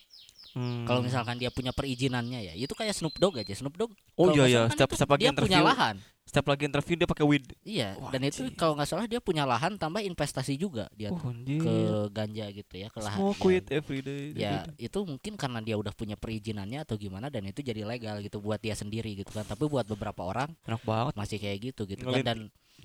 Hmm. 0.57 0.83
Kalau 0.83 1.05
misalkan 1.05 1.37
dia 1.37 1.53
punya 1.53 1.69
perizinannya 1.69 2.41
ya, 2.43 2.53
itu 2.57 2.73
kayak 2.73 2.91
Snoop 2.91 3.13
Dogg 3.15 3.37
aja. 3.37 3.53
Snoop 3.53 3.77
Dogg 3.77 3.93
Oh 4.15 4.33
iya 4.33 4.49
iya, 4.49 4.61
kan 4.65 4.73
setiap 4.73 4.89
itu 4.89 4.97
setiap 4.97 5.11
lagi 5.13 5.21
dia 5.21 5.29
punya 5.29 5.37
interview, 5.37 5.65
lahan. 5.69 5.97
setiap 6.25 6.47
lagi 6.49 6.63
interview 6.65 6.95
dia 6.97 7.07
pakai 7.07 7.25
weed. 7.25 7.45
Iya, 7.61 7.89
Wah, 7.95 8.09
dan 8.09 8.21
itu 8.23 8.41
anjing. 8.43 8.57
kalau 8.57 8.73
nggak 8.73 8.89
salah 8.89 9.05
dia 9.05 9.21
punya 9.21 9.45
lahan 9.45 9.77
tambah 9.77 10.01
investasi 10.01 10.57
juga 10.57 10.89
dia 10.91 11.13
Oh, 11.13 11.21
anjir. 11.23 11.61
ke 11.61 11.75
ganja 12.11 12.47
gitu 12.51 12.75
ya, 12.75 12.89
ke 12.89 12.99
lahan. 12.99 13.19
Smoke 13.21 13.37
ya. 13.37 13.45
weed 13.45 13.65
every 13.71 14.01
day. 14.01 14.23
Ya, 14.33 14.65
itu 14.75 14.99
mungkin 15.03 15.37
karena 15.37 15.61
dia 15.61 15.77
udah 15.77 15.93
punya 15.93 16.17
perizinannya 16.17 16.83
atau 16.83 16.97
gimana 16.97 17.29
dan 17.29 17.45
itu 17.45 17.61
jadi 17.61 17.85
legal 17.85 18.19
gitu 18.19 18.41
buat 18.41 18.57
dia 18.57 18.73
sendiri 18.73 19.13
gitu 19.15 19.29
kan. 19.31 19.45
Tapi 19.45 19.69
buat 19.69 19.85
beberapa 19.85 20.25
orang 20.25 20.57
enak 20.65 20.81
banget. 20.83 21.13
masih 21.15 21.37
kayak 21.37 21.59
gitu 21.63 21.85
gitu 21.85 22.01
kan 22.03 22.17
Ngelit. 22.17 22.25
dan 22.25 22.39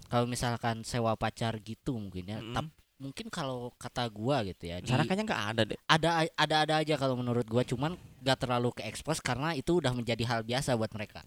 kalau 0.05 0.27
misalkan 0.27 0.83
sewa 0.83 1.15
pacar 1.15 1.55
gitu 1.57 1.95
mungkin 1.95 2.27
ya, 2.27 2.37
Mm. 2.37 2.67
Mungkin 3.01 3.33
kalau 3.33 3.73
kata 3.81 4.05
gua 4.13 4.45
gitu 4.45 4.69
ya, 4.69 4.77
Sana 4.85 5.09
kayaknya 5.09 5.25
nggak 5.25 5.43
ada 5.49 5.61
deh. 5.65 5.77
ada 5.89 6.09
ada 6.37 6.55
ada 6.61 6.73
aja 6.85 6.95
kalau 7.01 7.17
menurut 7.17 7.49
gua 7.49 7.65
cuman 7.65 7.97
gak 8.21 8.45
terlalu 8.45 8.69
ke 8.77 8.85
expose 8.85 9.17
karena 9.17 9.57
itu 9.57 9.81
udah 9.81 9.89
menjadi 9.89 10.21
hal 10.29 10.45
biasa 10.45 10.77
buat 10.77 10.93
mereka. 10.93 11.25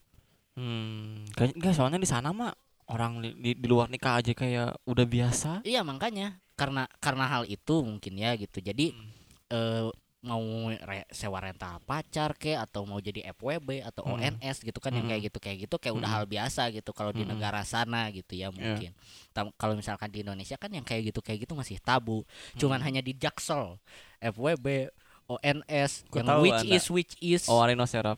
Hmm, 0.54 1.26
enggak 1.34 1.74
soalnya 1.74 1.98
di 1.98 2.06
sana 2.06 2.30
mah 2.30 2.54
orang 2.86 3.18
di, 3.18 3.34
di, 3.34 3.50
di 3.58 3.66
luar 3.66 3.90
nikah 3.90 4.22
aja 4.22 4.30
kayak 4.30 4.78
udah 4.86 5.06
biasa. 5.08 5.50
Iya 5.66 5.82
makanya 5.82 6.38
karena 6.54 6.86
karena 7.02 7.26
hal 7.26 7.42
itu 7.50 7.82
mungkin 7.82 8.14
ya 8.14 8.38
gitu. 8.38 8.62
Jadi 8.62 8.94
Hmm. 8.94 9.10
eh, 9.50 9.90
mau 10.24 10.40
re- 10.72 11.04
sewa 11.08 11.36
rental 11.38 11.78
pacar 11.84 12.32
ke 12.32 12.56
atau 12.56 12.82
mau 12.82 12.96
jadi 12.96 13.28
FWB 13.30 13.84
atau 13.84 14.02
Hmm. 14.02 14.16
ONS 14.16 14.64
gitu 14.64 14.80
kan 14.80 14.90
yang 14.90 15.04
Hmm. 15.04 15.12
kayak 15.12 15.22
gitu 15.28 15.38
kayak 15.38 15.58
gitu 15.62 15.76
kayak 15.76 15.94
udah 15.94 16.08
Hmm. 16.08 16.16
hal 16.18 16.24
biasa 16.24 16.72
gitu 16.72 16.90
kalau 16.90 17.12
di 17.12 17.22
Hmm. 17.22 17.36
negara 17.36 17.60
sana 17.62 18.08
gitu 18.08 18.32
ya 18.32 18.48
mungkin. 18.48 18.96
Tam- 19.30 19.52
Kalau 19.54 19.76
misalkan 19.76 20.08
di 20.08 20.24
Indonesia 20.24 20.56
kan 20.56 20.72
yang 20.72 20.82
kayak 20.82 21.12
gitu 21.12 21.20
kayak 21.20 21.44
gitu 21.44 21.52
masih 21.52 21.76
tabu. 21.78 22.24
Cuman 22.56 22.80
Hmm. 22.80 22.86
hanya 22.88 23.00
di 23.00 23.12
Jaksel, 23.12 23.76
FWB, 24.18 24.88
ONS 25.26 26.04
Ku 26.08 26.18
yang 26.18 26.40
which 26.40 26.60
Anda. 26.64 26.72
is 26.72 26.84
which 26.88 27.12
is 27.18 27.44
Oh, 27.46 27.60
Rhinocerap. 27.60 28.16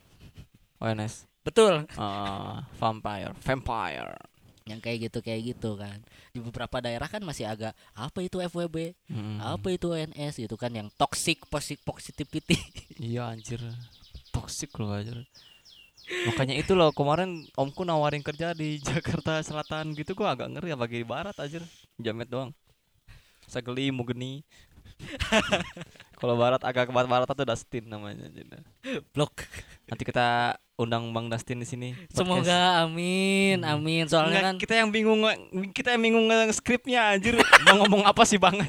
ONS. 0.77 1.27
betul 1.43 1.87
Ah, 1.95 2.67
vampire, 2.75 3.31
vampire. 3.39 4.15
Yang 4.67 4.79
kayak 4.79 5.07
gitu 5.07 5.19
kayak 5.19 5.41
gitu 5.47 5.75
kan 5.75 5.97
di 6.29 6.39
beberapa 6.39 6.77
daerah 6.77 7.05
kan 7.05 7.19
masih 7.21 7.43
agak 7.43 7.71
apa 7.91 8.19
itu 8.19 8.37
FWB 8.37 8.93
Hmm. 9.07 9.39
apa 9.39 9.67
itu 9.69 9.89
ONS 9.89 10.37
gitu 10.37 10.55
kan 10.55 10.69
yang 10.69 10.87
toxic 10.93 11.41
posi- 11.47 11.79
positivity 11.79 12.59
Iya 12.99 13.31
anjir. 13.31 13.63
Toxic 14.29 14.69
loh 14.75 14.91
anjir. 14.91 15.23
Makanya 16.25 16.55
itu 16.55 16.71
loh 16.71 16.91
kemarin 16.91 17.43
omku 17.53 17.83
nawarin 17.83 18.21
kerja 18.21 18.51
di 18.51 18.79
Jakarta 18.87 19.39
Selatan 19.39 19.91
gitu 19.91 20.13
gua 20.13 20.33
agak 20.33 20.47
ngeri 20.49 20.71
ya 20.71 20.77
bagi 20.77 21.03
barat 21.03 21.35
anjir. 21.35 21.63
Jamet 21.97 22.27
doang. 22.27 22.51
Sageli 23.45 23.89
mugeni. 23.89 24.43
Kalau 26.17 26.33
barat 26.33 26.61
agak 26.65 26.89
ke 26.89 26.93
barat 26.93 27.29
tuh 27.29 27.45
Dustin 27.45 27.85
namanya. 27.85 28.25
Jadi, 28.33 28.57
blok 29.13 29.45
Nanti 29.87 30.03
kita 30.03 30.57
undang 30.75 31.13
Bang 31.13 31.29
Dustin 31.29 31.61
di 31.61 31.67
sini. 31.69 31.89
semoga 32.13 32.85
amin 32.85 33.61
amin 33.65 34.05
soalnya 34.05 34.41
Enggak, 34.41 34.45
kan 34.49 34.55
kita 34.61 34.73
yang 34.77 34.89
bingung 34.93 35.21
kita 35.73 35.93
yang 35.95 36.01
bingung 36.03 36.27
skripnya 36.53 37.15
anjir. 37.15 37.37
Mau 37.65 37.85
ngomong 37.85 38.03
apa 38.05 38.25
sih 38.25 38.41
Bang? 38.41 38.57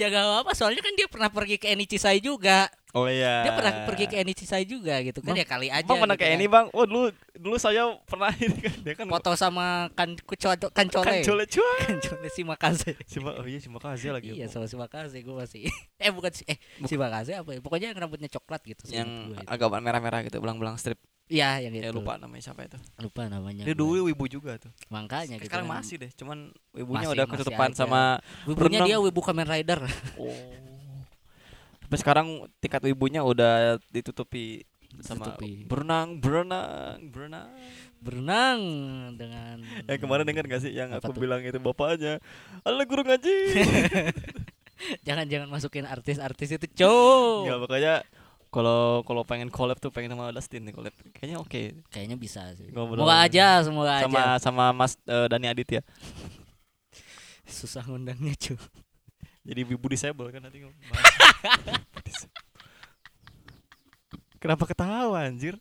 ya 0.00 0.10
gak 0.10 0.24
apa-apa 0.24 0.52
soalnya 0.56 0.82
kan 0.82 0.94
dia 0.98 1.06
pernah 1.06 1.30
pergi 1.30 1.56
ke 1.60 1.70
Enicisai 1.70 2.18
juga 2.18 2.66
Oh 2.96 3.04
iya. 3.04 3.44
dia 3.44 3.52
pernah 3.52 3.84
pergi 3.84 4.04
ke 4.06 4.16
Enicisai 4.16 4.64
juga 4.64 4.96
gitu 5.00 5.20
kan 5.20 5.30
Bang, 5.30 5.36
ya 5.36 5.44
kali 5.44 5.68
aja 5.68 5.84
Bang 5.84 6.00
pernah 6.00 6.16
gitu 6.16 6.24
kayak 6.24 6.32
kan. 6.32 6.40
ini 6.40 6.46
Bang. 6.48 6.66
Oh 6.72 6.82
dulu 6.82 7.06
dulu 7.30 7.56
saya 7.56 7.84
pernah 8.02 8.32
ini 8.34 8.56
kan 8.56 8.74
dia 8.80 8.94
kan 8.94 9.04
foto 9.06 9.30
sama 9.34 9.66
kan 9.92 10.16
kuco 10.16 10.48
kancole 10.72 11.04
kan 11.04 11.16
cole 11.20 11.44
cuy. 11.44 11.76
kancole 11.84 12.28
si 12.28 12.40
Makaze 12.40 12.96
Si 13.04 13.18
Ma- 13.18 13.36
oh 13.36 13.44
iya 13.44 13.58
si 13.58 13.68
Makaze 13.68 14.08
lagi. 14.08 14.32
iya 14.32 14.46
sama 14.46 14.64
si 14.64 14.74
Makaze 14.74 15.18
gue 15.18 15.34
masih 15.34 15.68
eh 16.00 16.08
bukan 16.08 16.32
si 16.32 16.42
eh 16.44 16.56
si 16.82 16.96
Makaze 16.96 17.36
apa 17.36 17.50
ya 17.50 17.60
pokoknya 17.60 17.92
yang 17.92 17.98
rambutnya 17.98 18.30
coklat 18.30 18.64
gitu 18.64 18.88
yang 18.90 19.28
gua 19.30 19.38
itu. 19.38 19.46
agak 19.46 19.68
merah-merah 19.76 20.20
gitu, 20.22 20.36
belang-belang 20.38 20.74
strip. 20.74 20.96
iya 21.26 21.58
yang 21.58 21.74
Ya 21.74 21.90
itu 21.90 21.94
lupa 21.94 22.16
namanya 22.16 22.38
siapa 22.44 22.64
itu. 22.64 22.78
lupa 22.96 23.26
namanya 23.26 23.60
Dia 23.60 23.74
dulu 23.74 24.06
wibu 24.06 24.24
juga 24.26 24.56
tuh. 24.56 24.72
makanya 24.88 25.36
gitu 25.36 25.50
Sekarang 25.50 25.66
kan. 25.66 25.76
masih 25.76 25.94
deh, 25.98 26.10
cuman 26.12 26.38
wibunya 26.72 27.02
Masih- 27.02 27.12
udah 27.12 27.26
ketutupan 27.28 27.70
sama 27.72 28.22
wibunya 28.46 28.80
dia 28.80 28.96
wibu 28.96 29.20
Kamen 29.20 29.44
Rider 29.44 29.84
oh. 30.16 30.32
Tapi 31.86 31.96
sekarang 31.96 32.26
tingkat 32.58 32.82
wibunya 32.82 33.22
udah 33.22 33.78
ditutupi 33.88 34.66
sama 34.98 35.30
Ditutupi. 35.30 35.64
berenang, 35.64 36.18
berenang, 36.18 36.98
berenang. 37.06 37.50
berenang 37.96 38.60
dengan 39.14 39.56
Yang 39.86 39.98
kemarin 40.02 40.24
dengar 40.24 40.44
gak 40.46 40.62
sih 40.62 40.70
yang 40.70 40.90
aku 40.92 41.10
tuh? 41.10 41.20
bilang 41.20 41.40
itu 41.40 41.56
bapaknya 41.56 42.18
Ala 42.62 42.82
guru 42.82 43.02
ngaji. 43.02 43.36
Jangan 45.08 45.24
jangan 45.24 45.48
masukin 45.48 45.88
artis-artis 45.88 46.52
itu 46.52 46.66
cow 46.76 47.42
Enggak 47.42 47.58
makanya 47.64 47.94
kalau 48.46 49.00
kalau 49.02 49.24
pengen 49.24 49.48
collab 49.48 49.76
tuh 49.76 49.88
pengen 49.88 50.12
sama 50.12 50.28
Dustin 50.30 50.64
nih 50.64 50.72
collab. 50.72 50.92
Kayaknya 51.12 51.36
oke. 51.38 51.62
Kayaknya 51.88 52.16
bisa 52.16 52.52
sih. 52.52 52.68
Semoga 52.68 53.16
aja 53.20 53.60
semoga 53.60 53.92
sama 54.00 54.16
aja. 54.16 54.24
sama 54.36 54.64
Mas 54.72 54.96
eh, 55.02 55.26
Dani 55.28 55.46
Aditya. 55.46 55.80
Susah 57.48 57.84
ngundangnya 57.84 58.32
cuy 58.34 58.56
jadi 59.46 59.62
wibu 59.62 59.86
disable 59.86 60.28
kan 60.34 60.42
nanti 60.42 60.58
kenapa 64.42 64.66
ketawa 64.66 65.26
anjir? 65.26 65.54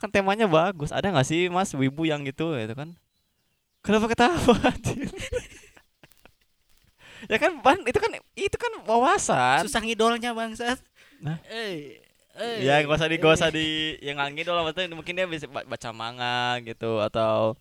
Kan 0.00 0.08
temanya 0.08 0.48
bagus. 0.48 0.90
Ada 0.90 1.12
nggak 1.12 1.28
sih 1.28 1.52
Mas 1.52 1.76
wibu 1.76 2.08
yang 2.08 2.24
gitu 2.24 2.56
itu 2.56 2.72
kan? 2.72 2.96
Kenapa 3.84 4.08
ketawa 4.08 4.56
anjir? 4.72 5.08
Ya 7.28 7.36
kan 7.36 7.60
ban 7.60 7.76
itu 7.84 7.98
kan 8.00 8.10
itu 8.32 8.56
kan 8.56 8.72
wawasan. 8.88 9.68
Susah 9.68 9.84
ngidolnya 9.84 10.32
bangsat 10.32 10.80
Nah. 11.20 11.36
eh 11.52 12.00
eh 12.40 12.64
ya 12.64 12.80
nggak 12.80 12.96
usah 12.96 13.08
di 13.12 13.16
nggak 13.20 13.36
usah 13.36 13.50
di 13.52 13.92
yang 14.00 14.16
doang 14.40 14.64
maksudnya 14.64 14.96
mungkin 14.96 15.12
dia 15.12 15.28
bisa 15.28 15.44
ba- 15.44 15.68
baca 15.68 15.92
manga 15.92 16.56
gitu 16.64 16.96
atau 17.04 17.60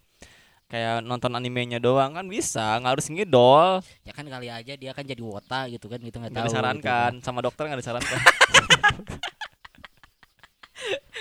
kayak 0.70 1.01
nonton 1.01 1.34
animenya 1.34 1.82
doang 1.82 2.13
kan 2.13 2.30
bisa 2.30 2.78
nggak 2.78 2.93
harus 3.01 3.09
ngidol. 3.09 3.82
Ya 4.05 4.13
kan 4.13 4.30
kali 4.30 4.53
aja 4.53 4.74
dia 4.78 4.91
kan 4.93 5.01
jadi 5.01 5.17
wota 5.20 5.65
gitu 5.65 5.89
kan 5.89 5.97
gitu 5.97 6.22
nggak 6.22 6.30
tahu 6.30 6.45
gitu 6.45 6.53
disarankan 6.53 7.11
sama 7.26 7.41
dokter 7.41 7.65
nggak 7.65 7.82
disarankan. 7.82 8.20
Kan. 8.22 8.24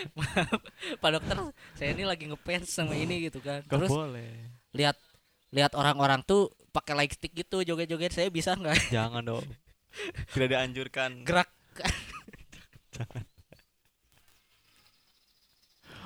pak 1.03 1.11
dokter 1.11 1.37
saya 1.75 1.91
ini 1.97 2.05
lagi 2.07 2.29
ngefans 2.29 2.69
sama 2.69 2.93
ini 2.93 3.33
gitu 3.33 3.41
kan. 3.41 3.65
Gak 3.65 3.73
terus 3.73 3.89
boleh. 3.91 4.53
lihat 4.77 5.01
lihat 5.49 5.73
orang-orang 5.73 6.21
tuh 6.29 6.53
pakai 6.69 6.93
light 6.93 7.17
stick 7.17 7.33
gitu 7.33 7.65
joget-joget 7.65 8.13
saya 8.13 8.29
bisa 8.29 8.53
nggak? 8.53 8.93
Jangan 8.93 9.25
dong. 9.25 9.47
Tidak 10.37 10.49
dianjurkan. 10.53 11.25
Gerak 11.25 11.49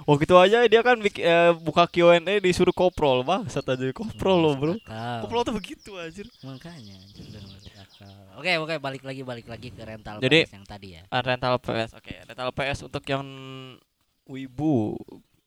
Oh 0.02 0.18
gitu 0.18 0.34
aja 0.34 0.66
dia 0.66 0.80
kan 0.82 0.98
bik- 0.98 1.18
eh, 1.18 1.52
buka 1.56 1.86
Q&A 1.86 2.20
disuruh 2.38 2.74
koprol 2.74 3.22
bang 3.22 3.46
aja 3.46 3.86
koprol 3.94 4.38
loh 4.38 4.54
bro 4.58 4.74
Akal. 4.82 5.20
koprol 5.22 5.42
tuh 5.42 5.54
begitu 5.54 5.94
anjir 5.94 6.26
makanya 6.42 6.98
anjir, 6.98 7.22
masuk 7.30 7.74
akal 7.74 8.10
Oke 8.34 8.52
oke 8.58 8.74
balik 8.78 9.02
lagi 9.02 9.22
balik 9.22 9.46
lagi 9.46 9.68
ke 9.70 9.82
rental 9.82 10.18
Jadi- 10.18 10.42
PS 10.42 10.54
yang 10.56 10.66
tadi 10.66 10.88
ya. 10.98 11.02
Ah, 11.06 11.20
rental 11.20 11.54
PS. 11.60 11.94
Oke, 11.94 12.16
rental 12.24 12.50
PS 12.50 12.78
untuk 12.82 13.04
yang 13.06 13.22
wibu 14.24 14.96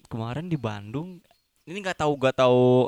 kemarin 0.05 0.47
di 0.47 0.55
Bandung. 0.55 1.19
Ini 1.65 1.77
nggak 1.81 1.97
tahu 1.97 2.13
nggak 2.15 2.37
tahu 2.37 2.87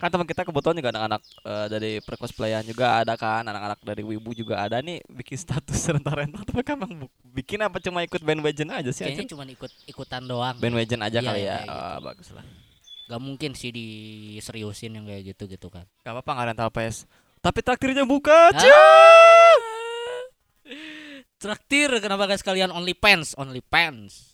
kan 0.00 0.08
teman 0.08 0.24
kita 0.24 0.42
kebetulan 0.42 0.80
juga 0.80 0.90
anak-anak 0.90 1.20
eh, 1.44 1.66
dari 1.68 1.90
percosplayan 2.00 2.64
juga 2.64 2.98
ada 2.98 3.14
kan 3.14 3.44
anak-anak 3.44 3.78
dari 3.84 4.00
wibu 4.00 4.32
juga 4.32 4.56
ada 4.58 4.80
nih 4.80 5.04
bikin 5.06 5.36
status 5.36 5.76
rental-rental 5.94 6.40
tapi 6.42 6.64
kan 6.64 6.80
emang 6.80 7.04
bikin 7.22 7.60
apa 7.60 7.76
cuma 7.78 8.00
ikut 8.00 8.18
bandwagon 8.18 8.72
aja 8.72 8.88
sih 8.90 9.04
Kayaknya 9.04 9.28
cuma 9.28 9.44
ikut 9.44 9.68
ikutan 9.84 10.24
doang. 10.24 10.56
bandwagon 10.56 11.04
aja 11.04 11.20
Iya, 11.20 11.28
kali 11.28 11.40
iya, 11.40 11.52
ya 11.52 11.58
kayak 11.60 11.68
Ah, 11.68 11.98
bagus 12.00 12.28
lah 12.32 12.44
Gak 13.10 13.20
mungkin 13.20 13.52
sih 13.52 13.68
diseriusin 13.68 14.94
yang 14.94 15.02
kayak 15.02 15.34
gitu 15.34 15.50
gitu 15.50 15.66
kan. 15.66 15.82
Gak 16.00 16.14
apa-apa 16.14 16.30
nggak 16.30 16.48
rental 16.54 16.70
PS 16.72 16.96
tapi 17.40 17.60
traktirnya 17.60 18.04
buka 18.04 18.48
Ah. 18.48 18.56
Cia! 18.56 18.88
Traktir 21.36 21.88
kenapa 21.98 22.28
gak 22.28 22.40
sekalian 22.40 22.68
only 22.68 22.92
pants 22.92 23.32
only 23.34 23.60
pants. 23.60 24.28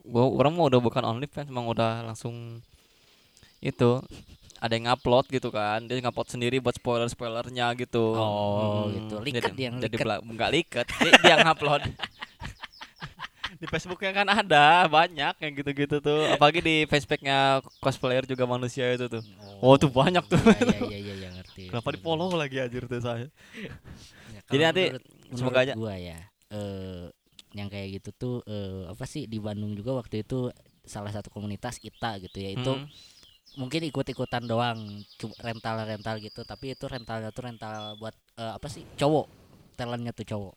gua 0.00 0.26
orang 0.26 0.52
mau 0.56 0.66
udah 0.66 0.80
bukan 0.80 1.04
OnlyFans 1.06 1.48
emang 1.48 1.70
udah 1.70 2.02
langsung 2.02 2.58
itu 3.60 3.90
ada 4.56 4.72
yang 4.72 4.88
upload 4.88 5.24
gitu 5.26 5.48
kan 5.48 5.80
dia 5.82 5.96
ngupload 5.98 6.28
sendiri 6.28 6.58
buat 6.58 6.74
spoiler 6.74 7.06
spoilernya 7.06 7.72
gitu 7.74 8.12
Oh, 8.12 8.84
Hmm, 8.84 8.92
gitu. 8.94 9.14
Liket 9.18 9.40
jadi, 9.42 9.50
dia 9.52 9.66
yang 9.66 9.76
jadi 9.78 9.94
liket. 9.94 10.20
nggak 10.26 10.50
liket 10.50 10.86
dia, 10.94 11.12
dia 11.14 11.30
yang 11.34 11.46
upload 11.46 11.82
di 13.52 13.66
Facebooknya 13.66 14.12
kan 14.14 14.26
ada 14.40 14.86
banyak 14.86 15.34
yang 15.34 15.52
gitu-gitu 15.54 15.96
tuh 15.98 16.28
apalagi 16.28 16.60
di 16.60 16.76
Facebooknya 16.84 17.60
cosplayer 17.78 18.24
juga 18.24 18.44
manusia 18.44 18.88
itu 18.90 19.08
tuh 19.08 19.24
Oh, 19.60 19.76
tuh 19.76 19.92
banyak 19.92 20.24
tuh. 20.24 20.40
Iya 20.40 20.88
iya 20.88 20.98
iya 20.98 21.14
iya 21.14 21.28
ngerti. 21.36 21.68
kenapa 21.68 21.88
di 21.90 21.98
follow 21.98 22.32
lagi 22.32 22.56
anjir 22.58 22.84
tuh 22.86 22.96
saya 22.98 23.28
Ya, 24.30 24.40
Jadi 24.48 24.62
nanti 24.62 24.84
menurut- 24.88 25.06
semoga 25.30 25.36
menurut 25.52 25.62
aja. 25.62 25.74
gua 25.76 25.94
ya 25.96 26.18
eh 26.50 27.04
yang 27.52 27.68
kayak 27.68 27.88
gitu 27.96 28.10
tuh 28.12 28.34
eh, 28.44 28.88
apa 28.88 29.04
sih 29.04 29.24
di 29.24 29.36
Bandung 29.36 29.74
juga 29.74 29.92
waktu 29.94 30.22
itu 30.22 30.48
salah 30.82 31.10
satu 31.10 31.28
komunitas 31.28 31.76
ITA 31.78 32.18
gitu 32.20 32.38
ya 32.38 32.50
itu 32.52 32.72
Mm. 32.72 32.86
Mungkin 33.58 33.82
ikut-ikutan 33.90 34.46
doang 34.46 35.02
rental-rental 35.42 36.22
gitu 36.22 36.46
tapi 36.46 36.78
itu 36.78 36.86
rentalnya 36.86 37.34
tuh 37.34 37.50
rental 37.50 37.98
buat 37.98 38.14
eh, 38.38 38.52
apa 38.54 38.66
sih 38.70 38.86
cowok 38.94 39.26
talentnya 39.80 40.12
tuh 40.12 40.26
cowok. 40.28 40.54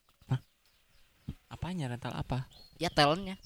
Apanya 1.47 1.87
rental 1.87 2.11
apa? 2.11 2.51
Ya 2.75 2.91
talentnya. 2.91 3.39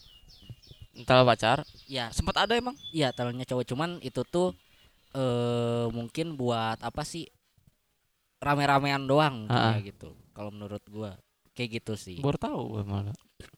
Rental 0.97 1.21
pacar? 1.21 1.57
Ya. 1.85 2.09
Sempat 2.09 2.33
ada 2.41 2.57
emang? 2.57 2.73
Iya 2.89 3.13
talentnya 3.13 3.45
cowok 3.45 3.65
cuman 3.69 3.89
itu 4.01 4.25
tuh 4.25 4.57
eh 5.13 5.87
mungkin 5.93 6.35
buat 6.35 6.81
apa 6.81 7.05
sih 7.05 7.29
rame-ramean 8.43 9.07
doang 9.07 9.45
kayak 9.49 9.93
gitu 9.93 10.17
kalau 10.33 10.49
menurut 10.49 10.81
gua. 10.89 11.13
Kayak 11.53 11.81
gitu 11.83 11.93
sih. 11.93 12.17
Baru 12.21 12.41
tahu 12.41 12.81
malah 12.81 13.13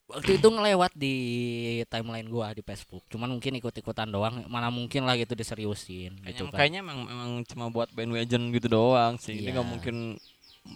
waktu 0.09 0.35
itu 0.35 0.47
ngelewat 0.47 0.91
di 0.91 1.15
timeline 1.85 2.25
gua 2.25 2.49
di 2.49 2.59
Facebook 2.59 3.05
cuman 3.07 3.29
mungkin 3.29 3.53
ikut-ikutan 3.55 4.05
doang 4.05 4.41
mana 4.45 4.67
mungkin 4.67 5.05
lah 5.05 5.13
gitu 5.13 5.33
diseriusin 5.33 6.17
Kayaknya, 6.17 6.29
gitu 6.31 6.43
kan 6.45 6.57
kayaknya 6.57 6.79
emang, 6.81 6.99
emang 7.05 7.31
cuma 7.45 7.65
buat 7.67 7.87
bandwagon 7.89 8.49
gitu 8.49 8.67
doang 8.67 9.15
sih. 9.15 9.37
Ini 9.37 9.45
Iya. 9.45 9.51
nggak 9.55 9.67
mungkin 9.69 9.95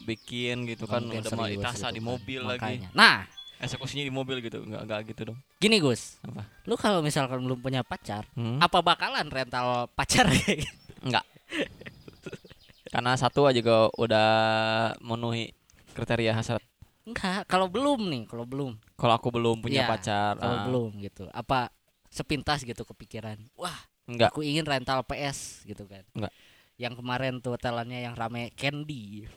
bikin 0.06 0.66
gitu 0.66 0.86
Nggak 0.86 0.94
kan 0.96 1.02
udah 1.20 1.32
mau 1.34 1.48
ditasa 1.48 1.88
gitu 1.88 1.92
di 1.92 2.00
kan. 2.00 2.08
mobil 2.08 2.42
lagi. 2.42 2.62
Makanya. 2.80 2.90
nah 2.94 3.18
Eksekusinya 3.56 4.04
di 4.04 4.12
mobil 4.12 4.38
gitu. 4.40 4.60
Nggak 4.60 4.82
nggak 4.84 5.00
gitu 5.08 5.22
dong. 5.26 5.40
gini 5.58 5.80
Gus 5.80 6.20
Apa? 6.22 6.44
lu 6.64 6.76
kalau 6.76 7.00
misalkan 7.00 7.40
belum 7.40 7.58
punya 7.58 7.82
pacar 7.82 8.28
Hmm? 8.34 8.60
apa 8.60 8.80
bakalan 8.80 9.26
rental 9.28 9.88
pacar? 9.90 10.28
Enggak. 11.06 11.24
Karena 12.88 13.16
satu 13.16 13.44
aja 13.44 13.58
juga 13.58 13.90
udah 13.96 14.30
memenuhi 15.00 15.50
kriteria 15.92 16.32
hasrat. 16.32 16.62
Enggak 17.04 17.43
kalau 17.45 17.68
belum 17.68 17.99
nih 18.08 18.24
kalau 18.26 18.45
belum 18.45 18.80
Kalau 18.95 19.14
aku 19.14 19.28
belum 19.28 19.60
punya 19.60 19.84
Iya, 19.84 19.89
pacar, 19.89 20.34
kalau 20.39 20.56
ah, 20.56 20.66
belum 20.66 20.89
gitu 20.99 21.28
apa 21.30 21.68
sepintas 22.08 22.64
gitu 22.64 22.84
kepikiran 22.84 23.36
wah 23.54 23.76
enggak. 24.06 24.32
aku 24.32 24.39
ingin 24.41 24.64
rental 24.64 25.04
PS 25.04 25.64
gitu 25.66 25.84
kan 25.84 26.04
Enggak. 26.16 26.32
yang 26.76 26.95
kemarin 26.95 27.38
tuh 27.38 27.56
telannya 27.56 27.99
yang 28.01 28.16
rame 28.16 28.56
Candy 28.56 29.28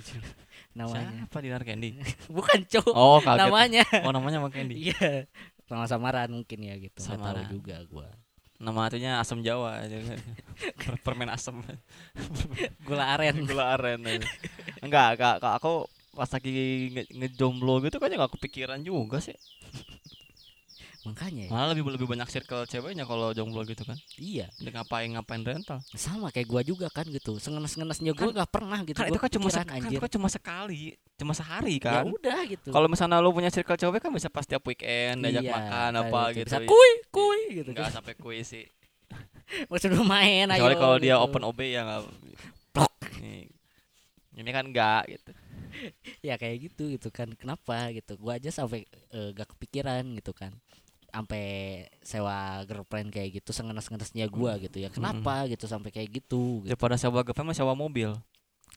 namanya 0.78 1.24
Siapa 1.24 1.38
Dinar 1.40 1.62
Candy? 1.62 1.96
bukan 2.36 2.60
cowok 2.64 2.94
Oh, 2.94 3.18
kaget. 3.18 3.40
namanya 3.40 3.84
Oh, 4.04 4.12
namanya 4.12 4.38
Mang 4.38 4.52
Candy. 4.52 4.92
iya 4.92 5.24
sama 5.66 5.88
samaran 5.88 6.30
mungkin 6.30 6.62
ya 6.62 6.76
gitu 6.76 7.00
tahu 7.00 7.16
Samaran. 7.16 7.48
juga 7.48 7.80
gua 7.88 8.08
Nama 8.56 8.88
atunya 8.88 9.20
asam 9.20 9.44
Jawa 9.44 9.84
aja. 9.84 10.00
Per- 10.80 10.96
Permen 11.04 11.28
asam. 11.28 11.60
gula 12.88 13.04
aren 13.12 13.44
Gula 13.44 13.76
aren. 13.76 14.00
Enggak, 14.80 15.20
Kak, 15.20 15.44
aku 15.60 15.84
pas 16.16 16.26
lagi 16.26 16.50
nge- 16.90 17.10
ngejomblo 17.12 17.78
gitu 17.80 17.96
kan 17.96 18.08
nggak 18.08 18.32
kepikiran 18.32 18.80
juga 18.80 19.20
sih. 19.20 19.36
makanya 21.06 21.46
ya. 21.46 21.50
Malah 21.52 21.68
lebih 21.70 21.86
lebih 21.88 22.08
banyak 22.08 22.26
circle 22.26 22.66
ceweknya 22.66 23.04
kalau 23.04 23.30
jomblo 23.30 23.62
gitu 23.62 23.78
kan. 23.80 23.94
iya 24.16 24.50
Dia 24.56 24.74
ngapain 24.74 25.06
ngapain 25.08 25.38
rental. 25.38 25.78
sama 25.94 26.28
kayak 26.28 26.44
gua 26.44 26.62
juga 26.62 26.90
kan 26.90 27.06
gitu 27.06 27.38
sengenes 27.38 27.72
ngenesnya 27.72 28.10
gua 28.10 28.34
nggak 28.34 28.50
pernah 28.50 28.82
gitu 28.82 28.96
Kan 28.96 29.06
itu 29.06 29.20
kan 29.20 29.30
cuma 29.30 29.48
sek- 29.48 29.70
kan 29.70 29.86
itu 29.86 30.00
kan 30.00 30.10
cuma 30.10 30.26
sekali, 30.26 30.82
cuma 31.14 31.30
sehari 31.30 31.78
ya 31.78 32.02
kan. 32.02 32.10
udah 32.10 32.40
gitu 32.48 32.68
Kalau 32.68 32.88
misalnya 32.88 33.20
lu 33.20 33.30
punya 33.30 33.48
circle 33.48 33.78
cewek 33.78 34.00
kan 34.00 34.10
bisa 34.10 34.26
pas 34.26 34.42
tiap 34.42 34.64
weekend 34.64 35.22
diajak 35.22 35.44
Iya, 35.44 35.52
makan 35.52 35.90
apa 36.00 36.20
gitu. 36.26 36.34
gitu. 36.34 36.46
bisa 36.48 36.58
kuy 36.66 36.90
kuy 37.08 37.40
gitu 37.54 37.68
Enggak 37.70 37.86
kan 37.86 37.94
sampai 37.94 38.14
kuis 38.16 38.46
sih. 38.48 38.66
maksudnya 39.70 40.02
main 40.02 40.50
ayo 40.50 40.58
Kecuali 40.58 40.74
kalau 40.74 40.96
dia 40.98 41.14
gitu. 41.14 41.22
open 41.22 41.42
OB 41.44 41.60
ya 41.62 41.80
enggak. 41.80 42.02
Plok. 42.72 42.94
Nih. 43.22 43.46
Ini 44.34 44.50
kan 44.50 44.64
enggak 44.66 45.02
gitu. 45.08 45.30
Ya 46.26 46.34
kayak 46.40 46.70
gitu 46.70 46.90
gitu 46.96 47.08
kan 47.12 47.30
kenapa 47.36 47.90
gitu 47.92 48.16
gua 48.18 48.38
aja 48.40 48.50
sampai 48.52 48.84
eh, 49.12 49.28
gak 49.34 49.56
kepikiran 49.56 50.04
gitu 50.18 50.32
kan 50.32 50.52
sampai 51.16 51.44
sewa 52.04 52.60
girlfriend 52.68 53.08
kayak 53.08 53.40
gitu 53.40 53.48
sengenes-ngenesnya 53.48 54.28
gua 54.28 54.60
gitu 54.60 54.84
ya 54.84 54.92
kenapa 54.92 55.48
gitu 55.48 55.64
sampai 55.64 55.88
kayak 55.88 56.12
gitu, 56.12 56.60
gitu. 56.60 56.68
Daripada 56.76 57.00
sewa 57.00 57.24
girlfriend 57.24 57.48
mah 57.48 57.56
sewa 57.56 57.72
mobil. 57.72 58.12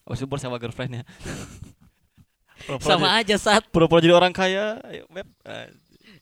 Itu 0.07 0.23
baru 0.23 0.39
sewa 0.39 0.55
girlfriendnya. 0.55 1.03
Sama 2.79 3.19
aja 3.19 3.35
saat 3.35 3.67
pura-pura 3.71 3.99
jadi 4.03 4.15
orang 4.15 4.31
kaya. 4.31 4.79
Ayo, 4.87 5.03
Beb. 5.11 5.27
Eh, 5.47 5.67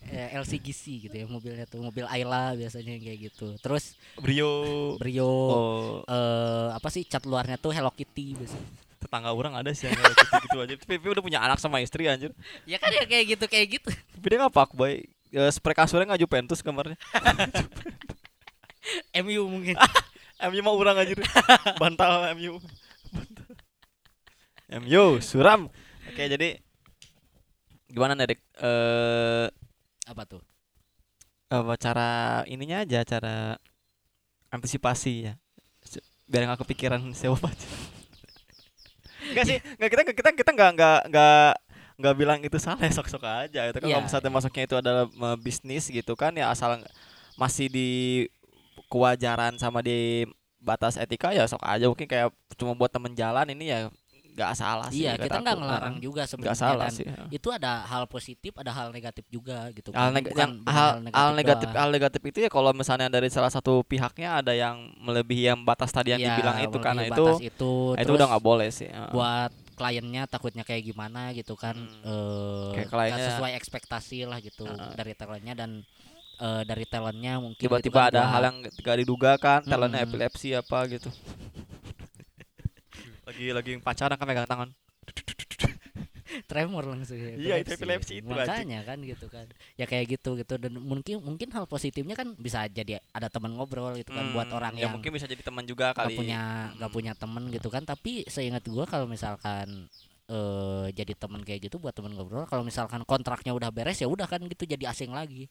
eh, 0.09 0.29
LCGC 0.41 1.09
gitu 1.09 1.15
ya 1.15 1.25
mobilnya 1.29 1.65
tuh 1.69 1.85
mobil 1.85 2.05
Ayla 2.09 2.55
biasanya 2.57 2.97
yang 2.97 3.03
kayak 3.03 3.19
gitu 3.31 3.47
terus 3.59 3.99
Brio. 4.17 4.95
Brio 4.97 5.27
Oh, 5.27 6.01
eh 6.07 6.69
apa 6.71 6.87
sih 6.87 7.03
cat 7.03 7.23
luarnya 7.27 7.59
tuh 7.59 7.75
Hello 7.75 7.91
Kitty 7.91 8.35
biasanya 8.35 8.86
tetangga 8.97 9.31
orang 9.31 9.53
ada 9.55 9.71
sih 9.73 9.87
yang 9.87 9.95
gitu-gitu 9.95 10.57
aja. 10.61 10.73
Tapi 10.77 11.05
udah 11.05 11.23
punya 11.23 11.39
anak 11.41 11.61
sama 11.61 11.79
istri 11.79 12.09
anjir. 12.09 12.33
ya 12.65 12.77
kan 12.81 12.89
ya 12.91 13.05
kayak 13.05 13.25
gitu 13.37 13.45
kayak 13.45 13.67
gitu 13.79 13.89
Tapi 13.93 14.25
dia 14.27 14.37
nggak 14.41 14.53
pak 14.53 14.71
boy. 14.73 15.05
Ya, 15.27 15.43
spray 15.51 15.75
kasurnya 15.75 16.07
nggak 16.09 16.21
Juventus 16.23 16.63
kamarnya. 16.63 16.97
MU 19.23 19.41
mungkin 19.51 19.75
MU 20.49 20.59
mah 20.63 20.73
orang 20.73 20.95
anjir. 21.01 21.19
Bantal 21.81 22.31
MU. 22.37 22.61
Bantal. 23.11 23.47
MU 24.83 25.03
suram. 25.19 25.67
Oke, 26.07 26.23
jadi 26.27 26.59
gimana 27.91 28.15
nih, 28.15 28.35
Dik? 28.35 28.39
Eh 28.63 29.47
apa 30.07 30.23
tuh 30.23 30.39
apa 31.51 31.75
cara 31.75 32.09
ininya 32.47 32.83
aja 32.83 33.03
cara 33.03 33.59
antisipasi 34.51 35.31
ya. 35.31 35.33
Biar 36.27 36.47
nggak 36.47 36.63
kepikiran 36.63 36.99
sewa 37.15 37.39
pacar. 37.39 37.67
Enggak 39.37 39.47
sih, 39.53 39.59
enggak 39.77 39.89
kita 39.93 40.01
kita 40.17 40.29
kita 40.33 40.49
enggak 40.57 40.71
enggak 40.73 40.99
enggak 41.05 41.51
nggak 41.97 42.15
bilang 42.17 42.39
itu 42.41 42.57
salah 42.57 42.81
sok-sok 42.97 43.21
aja 43.25 43.61
itu 43.69 43.77
kan. 43.77 43.85
Iya, 43.85 43.93
kalau 43.97 44.05
misalnya 44.09 44.31
masuknya 44.33 44.63
itu 44.65 44.75
adalah 44.77 45.05
eh, 45.05 45.37
bisnis 45.37 45.85
gitu 45.93 46.13
kan 46.17 46.33
ya 46.33 46.49
asal 46.49 46.81
masih 47.37 47.69
di 47.69 47.89
kewajaran 48.89 49.57
sama 49.61 49.85
di 49.85 50.25
batas 50.61 50.97
etika 50.97 51.33
ya 51.33 51.45
sok 51.45 51.61
aja. 51.65 51.85
Mungkin 51.85 52.09
kayak 52.09 52.33
cuma 52.57 52.73
buat 52.73 52.89
temen 52.89 53.13
jalan 53.13 53.45
ini 53.53 53.69
ya 53.69 53.79
nggak 54.37 54.53
salah 54.53 54.87
sih 54.87 55.01
iya 55.01 55.17
kita 55.17 55.41
nggak 55.41 55.57
ngelarang 55.57 55.95
juga 55.97 56.21
sebenarnya 56.23 56.53
salah 56.55 56.85
dan 56.85 56.93
sih 56.93 57.03
ya. 57.03 57.25
itu 57.27 57.49
ada 57.49 57.81
hal 57.83 58.05
positif 58.05 58.53
ada 58.53 58.69
hal 58.69 58.93
negatif 58.93 59.25
juga 59.27 59.65
gitu 59.71 59.89
hal, 59.89 59.97
kan. 60.07 60.13
neg- 60.13 60.29
Bukan- 60.29 60.37
yang 60.37 60.51
bukan 60.61 60.75
hal, 60.77 60.89
hal 61.09 61.29
negatif 61.33 61.67
hal 61.71 61.89
negatif 61.89 62.21
itu 62.23 62.37
ya 62.39 62.47
kalau 62.47 62.69
misalnya 62.69 63.09
dari 63.09 63.27
salah 63.27 63.49
satu 63.49 63.81
pihaknya 63.81 64.37
ada 64.37 64.53
yang 64.53 64.77
melebihi 64.95 65.49
yang 65.49 65.59
batas 65.59 65.89
tadi 65.89 66.13
yang 66.13 66.21
Iya, 66.21 66.29
dibilang 66.31 66.57
itu 66.61 66.77
karena 66.77 67.03
itu 67.03 67.25
batas 67.25 67.41
itu 67.41 67.71
itu 67.91 67.97
terus 67.97 68.13
udah 68.13 68.27
nggak 68.29 68.45
boleh 68.45 68.69
sih 68.69 68.87
ya. 68.87 69.09
buat 69.09 69.49
kliennya 69.73 70.23
takutnya 70.25 70.61
kayak 70.61 70.85
gimana 70.85 71.33
gitu 71.33 71.53
kan 71.53 71.73
Hmm. 71.73 72.77
eh 72.77 72.85
kliennya- 72.85 73.33
sesuai 73.33 73.51
ekspektasi 73.55 74.21
lah 74.23 74.37
gitu 74.37 74.63
Heeh. 74.63 74.93
dari 74.93 75.13
talentnya 75.13 75.53
dan 75.55 75.81
eh, 76.37 76.61
dari 76.63 76.85
talentnya 76.85 77.37
mungkin 77.37 77.57
itu 77.57 77.65
tiba-tiba 77.65 77.97
kan 77.99 78.09
ada 78.11 78.21
hal 78.27 78.41
yang 78.43 78.57
tidak 78.71 78.95
diduga 78.99 79.31
kan 79.37 79.61
talentnya 79.63 79.99
Mm-mm. 79.99 80.13
epilepsi 80.13 80.53
apa 80.53 80.85
gitu 80.87 81.09
lagi 83.37 83.53
lagi 83.53 83.71
pacaran 83.77 84.17
kan 84.17 84.25
megang 84.25 84.49
tangan. 84.49 84.69
Tremor 86.49 86.83
langsung 86.83 87.15
ya, 87.15 87.39
Iya, 87.39 87.55
itu 87.63 87.71
epilepsi. 87.71 88.19
itu, 88.19 88.27
makanya 88.27 88.83
kan 88.83 88.99
gitu 88.99 89.31
kan. 89.31 89.47
Ya 89.79 89.87
kayak 89.87 90.11
gitu 90.11 90.35
gitu. 90.35 90.59
Dan 90.59 90.75
mungkin 90.75 91.23
mungkin 91.23 91.47
hal 91.55 91.63
positifnya 91.65 92.13
kan 92.13 92.35
bisa 92.35 92.67
jadi 92.67 92.99
ada 93.09 93.31
teman 93.31 93.55
ngobrol 93.55 93.95
gitu 93.95 94.11
kan 94.11 94.35
buat 94.35 94.43
Hmm, 94.45 94.57
orang 94.59 94.73
ya 94.75 94.85
yang 94.85 94.91
mungkin 94.91 95.15
bisa 95.15 95.23
jadi 95.23 95.39
teman 95.39 95.63
juga 95.63 95.95
kali. 95.95 96.19
punya 96.19 96.75
nggak 96.75 96.91
punya 96.91 97.13
temen 97.15 97.47
gitu 97.47 97.71
kan. 97.71 97.87
Tapi 97.87 98.27
seingat 98.27 98.67
gua 98.67 98.83
kalau 98.83 99.07
misalkan 99.07 99.87
eh 100.27 100.85
jadi 100.91 101.15
temen 101.15 101.39
kayak 101.39 101.71
gitu 101.71 101.79
buat 101.79 101.95
temen 101.95 102.11
ngobrol 102.11 102.43
kalau 102.43 102.59
misalkan 102.59 103.07
kontraknya 103.07 103.55
udah 103.55 103.71
beres 103.71 103.95
ya 103.95 104.11
udah 104.11 104.27
kan 104.27 104.43
gitu 104.43 104.67
jadi 104.67 104.91
asing 104.91 105.15
lagi. 105.15 105.47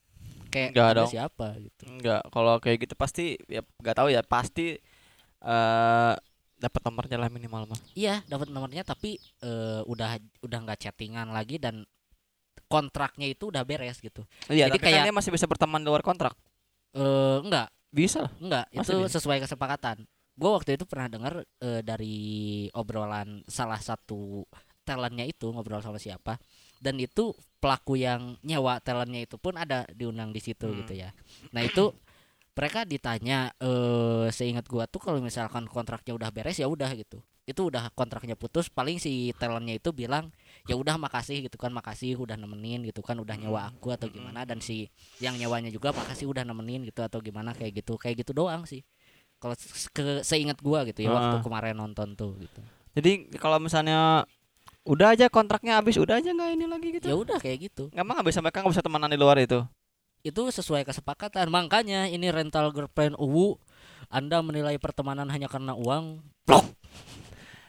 Kayak 0.52 0.76
Nggak 0.76 0.86
Anda 0.92 0.98
dong. 1.00 1.08
siapa 1.08 1.46
gitu. 1.56 1.82
Enggak 1.88 2.20
kalau 2.28 2.60
kayak 2.60 2.84
gitu 2.84 2.92
pasti 2.92 3.40
ya 3.48 3.64
nggak 3.80 3.96
tahu 3.96 4.08
ya 4.12 4.20
pasti 4.20 4.76
eh 5.40 6.14
dapat 6.56 6.80
nomornya 6.82 7.16
lah 7.16 7.28
minimal 7.28 7.68
mah 7.68 7.80
iya 7.92 8.24
dapat 8.24 8.48
nomornya 8.48 8.80
tapi 8.80 9.16
eh, 9.40 9.80
udah 9.82 10.16
udah 10.40 10.58
nggak 10.62 10.80
chattingan 10.80 11.28
lagi 11.28 11.56
dan 11.56 11.84
kontraknya 12.66 13.28
itu 13.28 13.48
udah 13.48 13.62
beres 13.62 14.00
gitu. 14.00 14.26
Iya 14.48 14.66
Jadi 14.66 14.78
kan 14.80 14.86
kayak- 14.90 15.04
dia 15.06 15.14
masih 15.14 15.30
bisa 15.30 15.46
berteman 15.46 15.78
di 15.78 15.86
luar 15.86 16.02
kontrak? 16.02 16.34
Eh 16.92 17.38
enggak 17.40 17.68
bisa? 17.88 18.26
Enggak 18.36 18.66
Masa 18.72 18.90
itu 18.90 18.98
bisa? 19.00 19.14
sesuai 19.14 19.38
kesepakatan. 19.44 20.02
Gue 20.34 20.50
waktu 20.50 20.74
itu 20.74 20.84
pernah 20.84 21.06
dengar 21.06 21.34
eh, 21.60 21.80
dari 21.80 22.16
obrolan 22.72 23.46
salah 23.46 23.78
satu 23.78 24.42
talentnya 24.82 25.22
itu 25.24 25.46
ngobrol 25.46 25.78
sama 25.78 25.98
siapa 25.98 26.38
dan 26.78 26.94
itu 26.96 27.34
pelaku 27.58 27.96
yang 27.96 28.38
nyewa 28.40 28.78
talentnya 28.78 29.22
itu 29.22 29.34
pun 29.36 29.54
ada 29.54 29.82
diundang 29.90 30.30
di 30.30 30.38
situ 30.38 30.66
Hmm. 30.66 30.82
gitu 30.82 30.94
ya. 30.96 31.10
Nah 31.54 31.62
itu 31.62 31.94
mereka 32.56 32.88
ditanya 32.88 33.52
eh 33.60 34.32
seingat 34.32 34.64
gua 34.64 34.88
tuh 34.88 34.98
kalau 35.04 35.20
misalkan 35.20 35.68
kontraknya 35.68 36.16
udah 36.16 36.32
beres 36.32 36.56
ya 36.56 36.64
udah 36.64 36.88
gitu. 36.96 37.20
Itu 37.46 37.68
udah 37.68 37.92
kontraknya 37.92 38.34
putus 38.34 38.72
paling 38.72 38.96
si 38.96 39.30
talentnya 39.36 39.76
itu 39.76 39.92
bilang 39.92 40.32
ya 40.64 40.74
udah 40.74 40.96
makasih 40.96 41.44
gitu 41.46 41.60
kan 41.60 41.70
makasih 41.70 42.16
udah 42.16 42.34
nemenin 42.34 42.82
gitu 42.88 43.04
kan 43.04 43.20
udah 43.20 43.36
nyewa 43.36 43.68
aku 43.70 43.92
atau 43.92 44.08
gimana. 44.08 44.48
dan 44.48 44.64
si 44.64 44.88
yang 45.20 45.36
nyewanya 45.36 45.68
juga 45.68 45.92
makasih 45.92 46.26
udah 46.32 46.42
nemenin 46.48 46.88
gitu 46.88 47.04
atau 47.04 47.20
gimana 47.20 47.52
kayak 47.52 47.84
gitu. 47.84 48.00
Kayak 48.00 48.24
gitu 48.24 48.32
doang 48.32 48.64
sih. 48.64 48.80
Kalau 49.36 49.52
ke 49.92 50.24
seingat 50.24 50.56
gua 50.64 50.88
gitu 50.88 51.04
ya 51.04 51.12
waktu 51.12 51.36
Ah. 51.38 51.44
kemarin 51.44 51.76
nonton 51.76 52.16
tuh 52.16 52.40
gitu. 52.40 52.64
Jadi 52.96 53.36
kalau 53.36 53.60
misalnya 53.60 54.24
udah 54.88 55.12
aja 55.12 55.28
kontraknya 55.28 55.76
habis 55.76 56.00
udah 56.00 56.24
aja 56.24 56.32
nggak 56.32 56.50
ini 56.56 56.64
lagi 56.64 56.88
gitu? 56.96 57.04
Ya 57.04 57.14
udah 57.20 57.36
kayak 57.36 57.68
gitu. 57.68 57.92
Nggak 57.92 58.04
mah 58.08 58.12
nggak 58.16 58.28
bisa 58.32 58.40
mereka 58.40 58.64
nggak 58.64 58.72
bisa 58.72 58.82
temenan 58.82 59.12
di 59.12 59.20
luar 59.20 59.36
itu 59.36 59.60
itu 60.26 60.42
sesuai 60.50 60.82
kesepakatan. 60.82 61.46
Makanya 61.46 62.10
ini 62.10 62.26
rental 62.28 62.74
girlfriend 62.74 63.14
uwu 63.16 63.54
anda 64.10 64.42
menilai 64.42 64.74
pertemanan 64.76 65.30
hanya 65.30 65.46
karena 65.46 65.78
uang? 65.78 66.18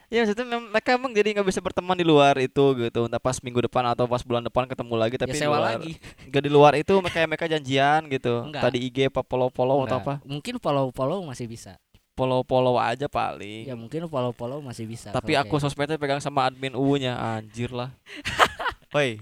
Ya 0.08 0.24
maksudnya 0.24 0.47
mem- 0.47 0.72
mereka 0.72 0.95
emang 0.95 1.12
jadi 1.12 1.36
nggak 1.36 1.47
bisa 1.51 1.60
berteman 1.60 1.99
di 1.99 2.08
luar 2.08 2.39
itu 2.39 2.64
gitu. 2.80 3.12
Entah 3.12 3.20
pas 3.20 3.36
minggu 3.43 3.60
depan 3.68 3.84
atau 3.91 4.08
pas 4.08 4.24
bulan 4.24 4.39
depan 4.39 4.64
ketemu 4.64 4.95
lagi 4.95 5.16
tapi 5.20 5.36
ya 5.36 5.36
di 5.36 5.41
sewa 5.43 5.60
luar, 5.60 5.68
lagi. 5.76 5.91
nggak 6.32 6.43
di 6.47 6.51
luar 6.51 6.74
itu 6.80 6.93
mereka 7.03 7.18
mereka 7.28 7.45
janjian 7.51 8.08
gitu. 8.08 8.47
Enggak. 8.47 8.64
tadi 8.72 8.88
IG 8.88 9.12
apa 9.12 9.20
follow 9.28 9.51
follow 9.51 9.84
atau 9.84 9.99
apa. 9.99 10.14
Mungkin 10.24 10.64
follow 10.64 10.95
follow 10.95 11.20
masih 11.28 11.51
bisa. 11.51 11.76
Follow 12.16 12.39
follow 12.47 12.80
aja 12.80 13.12
paling. 13.12 13.68
Ya 13.68 13.76
mungkin 13.76 14.08
follow 14.08 14.32
follow 14.32 14.64
masih 14.64 14.88
bisa 14.88 15.12
tapi 15.12 15.36
aku 15.36 15.60
kayak- 15.60 15.64
sosmednya 15.68 15.99
pegang 15.99 16.24
sama 16.24 16.47
admin 16.47 16.72
U-nya 16.74 17.14
anjir 17.14 17.70
lah 17.76 17.91
Woi 18.96 19.20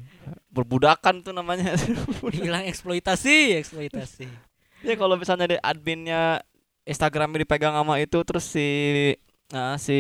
berbudakan 0.54 1.26
tuh 1.26 1.34
namanya. 1.36 1.76
Dibilang 2.34 2.64
eksploitasi 2.70 3.60
eksploitasi. 3.60 4.28
Ya 4.86 4.94
kalau 4.96 5.18
misalnya 5.18 5.52
di 5.52 5.58
adminnya 5.60 6.46
Instagramnya 6.86 7.44
dipegang 7.44 7.74
sama 7.74 7.98
itu 7.98 8.22
terus 8.22 8.46
si 8.46 8.68
nah, 9.50 9.76
si 9.82 9.98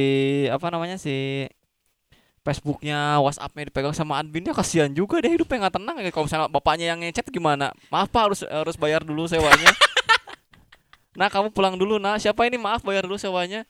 apa 0.47 0.69
namanya 0.69 1.01
si 1.01 1.49
Facebooknya, 2.45 3.17
WhatsAppnya 3.25 3.73
dipegang 3.73 3.97
sama 3.97 4.21
adminnya 4.21 4.53
kasihan 4.53 4.93
juga 4.93 5.17
deh 5.17 5.33
hidupnya 5.33 5.65
nggak 5.65 5.75
tenang 5.81 5.97
ya. 5.97 6.13
Kalau 6.13 6.29
misalnya 6.29 6.45
bapaknya 6.45 6.85
yang 6.93 7.01
ngechat 7.01 7.25
gimana? 7.33 7.73
Maaf 7.89 8.13
pak 8.13 8.21
harus 8.21 8.41
harus 8.45 8.75
bayar 8.77 9.01
dulu 9.01 9.25
sewanya. 9.27 9.73
Nah 11.15 11.31
kamu 11.31 11.55
pulang 11.55 11.79
dulu. 11.79 11.95
Nah 11.95 12.19
siapa 12.19 12.43
ini? 12.43 12.59
Maaf 12.59 12.83
bayar 12.83 13.07
dulu 13.07 13.15
sewanya 13.15 13.63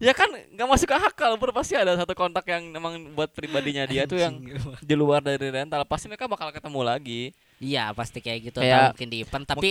ya 0.00 0.16
kan 0.16 0.26
nggak 0.32 0.64
masuk 0.66 0.88
ke 0.88 0.96
akal 0.96 1.36
bro 1.36 1.52
pasti 1.52 1.76
ada 1.76 1.92
satu 1.92 2.16
kontak 2.16 2.48
yang 2.48 2.72
memang 2.72 3.12
buat 3.12 3.28
pribadinya 3.30 3.84
dia 3.84 4.08
tuh 4.08 4.16
yang 4.16 4.40
di 4.80 4.94
luar 4.96 5.20
dari 5.20 5.52
rental. 5.52 5.84
Pasti 5.84 6.08
mereka 6.08 6.24
bakal 6.24 6.48
ketemu 6.50 6.80
lagi. 6.80 7.22
Iya 7.60 7.92
pasti 7.92 8.24
kayak 8.24 8.50
gitu. 8.50 8.58
Kayak- 8.64 8.74
atau 8.74 8.90
mungkin 8.96 9.08
di 9.12 9.18
event 9.20 9.44
tapi 9.44 9.70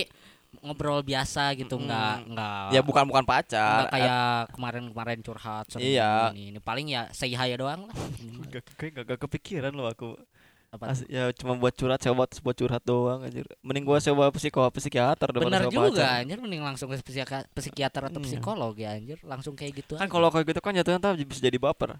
ngobrol 0.62 0.98
biasa 1.06 1.54
gitu 1.54 1.78
Mm, 1.78 1.86
nggak 1.86 2.14
nggak 2.34 2.62
ya 2.74 2.80
bukan 2.82 3.04
bukan 3.06 3.22
pacar 3.22 3.86
nggak 3.86 3.92
kayak 3.94 4.34
kemarin-kemarin 4.50 5.18
curhat 5.22 5.66
Iya. 5.78 6.34
ini, 6.34 6.50
ini 6.50 6.58
paling 6.58 6.90
ya 6.90 7.06
say 7.14 7.30
hi 7.30 7.54
doang 7.54 7.86
lah. 7.86 7.94
Gak, 8.50 8.66
kayak 8.74 8.92
gak, 8.98 9.04
gak 9.14 9.20
kepikiran 9.30 9.70
loh 9.70 9.86
aku 9.86 10.18
Apa 10.70 10.94
As- 10.94 11.02
ya 11.10 11.34
cuma 11.34 11.58
buat 11.58 11.74
curhat 11.74 11.98
sewa 11.98 12.14
buat, 12.14 12.30
buat 12.30 12.54
curhat 12.54 12.82
doang 12.86 13.26
anjir. 13.26 13.42
Mending 13.58 13.82
gua 13.82 13.98
sewa 13.98 14.30
psiko 14.30 14.62
psikiater 14.70 15.34
daripada 15.34 15.50
Bener 15.50 15.62
sewa 15.66 15.72
juga 15.74 15.88
pacar. 15.98 16.22
anjir. 16.22 16.38
Mending 16.38 16.62
langsung 16.62 16.86
ke 16.86 17.02
psikiater, 17.02 17.42
psikiater 17.50 18.02
atau 18.06 18.22
Iya. 18.22 18.26
psikolog 18.30 18.74
ya 18.78 18.94
anjir. 18.94 19.18
Langsung 19.26 19.58
kayak 19.58 19.82
gitu 19.82 19.98
kan 19.98 20.06
kalau 20.06 20.30
kayak 20.30 20.46
gitu 20.46 20.60
kan 20.62 20.70
jatuhnya 20.70 21.02
ntar 21.02 21.18
bisa 21.18 21.42
jadi 21.42 21.58
baper. 21.58 21.98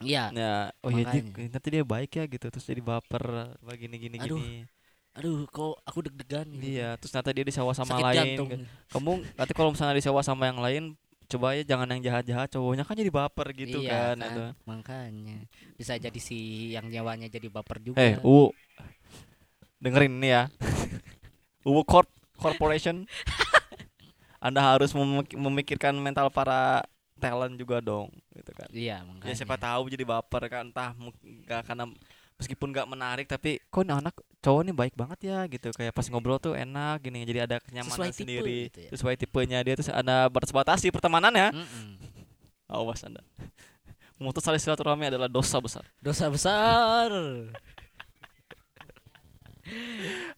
Iya. 0.00 0.32
Ya 0.32 0.54
oh 0.80 0.88
iya 0.88 1.04
nanti 1.52 1.68
dia 1.68 1.84
baik 1.84 2.16
ya 2.16 2.24
gitu 2.24 2.48
terus 2.48 2.64
jadi 2.64 2.80
baper 2.80 3.54
begini 3.60 3.96
gini 4.00 4.16
Aduh, 4.24 4.40
gini. 4.40 4.64
Aduh 5.12 5.44
kok 5.44 5.76
aku 5.84 6.08
deg-degan 6.08 6.48
gitu. 6.48 6.64
iya 6.64 6.96
terus 6.96 7.12
nanti 7.12 7.28
dia 7.36 7.44
disewa 7.44 7.76
sama 7.76 7.92
sakit 7.92 8.04
lain 8.08 8.16
jantung. 8.16 8.48
kamu 8.88 9.12
nanti 9.36 9.52
kalau 9.52 9.68
misalnya 9.68 9.92
disewa 9.92 10.24
sama 10.24 10.48
yang 10.48 10.56
lain 10.56 10.96
coba 11.32 11.56
ya 11.56 11.62
jangan 11.64 11.88
yang 11.96 12.00
jahat-jahat 12.04 12.48
cowoknya 12.52 12.84
kan 12.84 12.94
jadi 12.94 13.08
baper 13.08 13.46
gitu 13.56 13.80
iya, 13.80 14.12
kan, 14.12 14.16
itu. 14.20 14.44
makanya. 14.68 15.38
Bisa 15.80 15.96
jadi 15.96 16.20
si 16.20 16.70
yang 16.76 16.86
nyawanya 16.88 17.32
jadi 17.32 17.48
baper 17.48 17.80
juga. 17.80 17.98
Eh 18.00 18.20
U 18.20 18.52
dengerin 19.80 20.20
ini 20.20 20.28
ya. 20.30 20.52
U 21.68 21.80
Corp 21.88 22.08
Corporation. 22.36 23.08
Anda 24.42 24.60
harus 24.74 24.90
memik- 24.92 25.38
memikirkan 25.38 25.94
mental 25.96 26.28
para 26.28 26.82
talent 27.22 27.54
juga 27.54 27.78
dong 27.78 28.10
gitu 28.34 28.50
kan. 28.50 28.68
Iya 28.74 29.06
makanya 29.06 29.30
ya 29.30 29.34
siapa 29.38 29.54
tahu 29.54 29.86
jadi 29.86 30.02
baper 30.02 30.42
kan 30.50 30.66
entah 30.66 30.90
nggak 30.98 31.62
karena 31.62 31.86
meskipun 32.34 32.74
nggak 32.74 32.90
menarik 32.90 33.26
tapi 33.30 33.62
kok 33.70 33.86
anak 33.86 34.18
cowok 34.42 34.62
nih 34.66 34.74
baik 34.74 34.94
banget 34.98 35.18
ya 35.30 35.38
gitu. 35.46 35.70
Kayak 35.72 35.94
pas 35.94 36.06
ngobrol 36.10 36.36
tuh 36.36 36.52
enak 36.52 36.98
gini. 37.00 37.22
Jadi 37.22 37.38
ada 37.40 37.56
kenyamanan 37.62 37.94
Sesuai 37.94 38.10
tipe 38.10 38.22
sendiri. 38.26 38.58
gitu 38.68 38.78
ya. 38.82 38.90
sesuai 38.92 39.14
tipenya 39.16 39.58
dia 39.62 39.74
terus 39.78 39.88
ada 39.88 40.26
batas 40.26 40.50
batasi 40.50 40.90
pertemanannya. 40.90 41.54
Mm-mm. 41.54 41.88
awas 42.66 43.06
anda. 43.06 43.22
Memutus 44.18 44.42
tali 44.42 44.58
silaturahmi 44.58 45.06
adalah 45.08 45.30
dosa 45.30 45.56
besar. 45.58 45.86
Dosa 45.98 46.26
besar. 46.28 47.08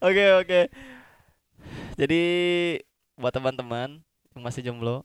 Oke 0.05 0.25
oke. 0.37 0.61
Jadi 1.97 2.21
buat 3.17 3.33
teman-teman 3.33 3.99
yang 4.35 4.41
masih 4.43 4.61
jomblo 4.61 5.01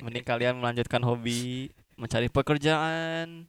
mending 0.00 0.22
kalian 0.22 0.58
melanjutkan 0.58 1.02
hobi 1.02 1.70
mencari 1.96 2.30
pekerjaan 2.30 3.46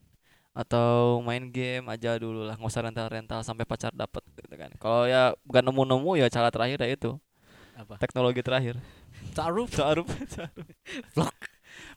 atau 0.53 1.19
main 1.25 1.49
game 1.49 1.89
aja 1.89 2.13
dulu 2.15 2.45
lah 2.45 2.53
nggak 2.53 2.69
usah 2.69 2.85
rental 2.85 3.09
rental 3.09 3.41
sampai 3.41 3.65
pacar 3.65 3.89
dapet 3.89 4.21
gitu 4.37 4.53
kan 4.53 4.69
kalau 4.77 5.05
ya 5.05 5.33
bukan 5.43 5.65
nemu 5.65 5.81
nemu 5.97 6.11
ya 6.21 6.27
cara 6.29 6.53
terakhir 6.53 6.77
ya 6.85 6.89
itu 6.93 7.11
apa 7.73 7.97
teknologi 7.97 8.45
terakhir 8.45 8.77
taruh 9.33 9.65
taruh 9.77 10.05
Vlog. 11.17 11.33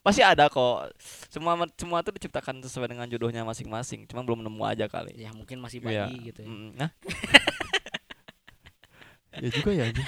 masih 0.00 0.24
ada 0.24 0.48
kok 0.48 0.88
semua 1.28 1.52
semua 1.76 2.00
itu 2.00 2.10
diciptakan 2.16 2.64
sesuai 2.64 2.88
dengan 2.88 3.04
jodohnya 3.04 3.44
masing-masing 3.44 4.08
cuma 4.08 4.24
belum 4.24 4.40
nemu 4.40 4.62
aja 4.64 4.88
kali 4.88 5.12
ya 5.20 5.36
mungkin 5.36 5.60
masih 5.60 5.84
Iya. 5.84 6.08
bayi 6.08 6.32
gitu 6.32 6.40
ya. 6.40 6.48
Mm, 6.48 6.70
Nah. 6.80 6.90
ya 9.36 9.48
juga 9.52 9.70
ya 9.76 9.84
anjir. 9.92 10.06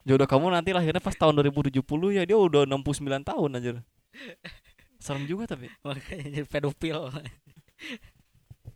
Jodoh 0.00 0.24
kamu 0.24 0.48
nanti 0.48 0.72
lahirnya 0.72 1.02
pas 1.02 1.12
tahun 1.12 1.44
2070 1.44 1.76
ya 2.16 2.24
dia 2.24 2.38
udah 2.40 2.64
69 2.64 3.04
tahun 3.20 3.48
anjir. 3.52 3.76
Serem 4.96 5.28
juga 5.28 5.44
tapi. 5.44 5.68
makanya 5.84 6.40
jadi 6.40 6.48
pedofil 6.48 7.12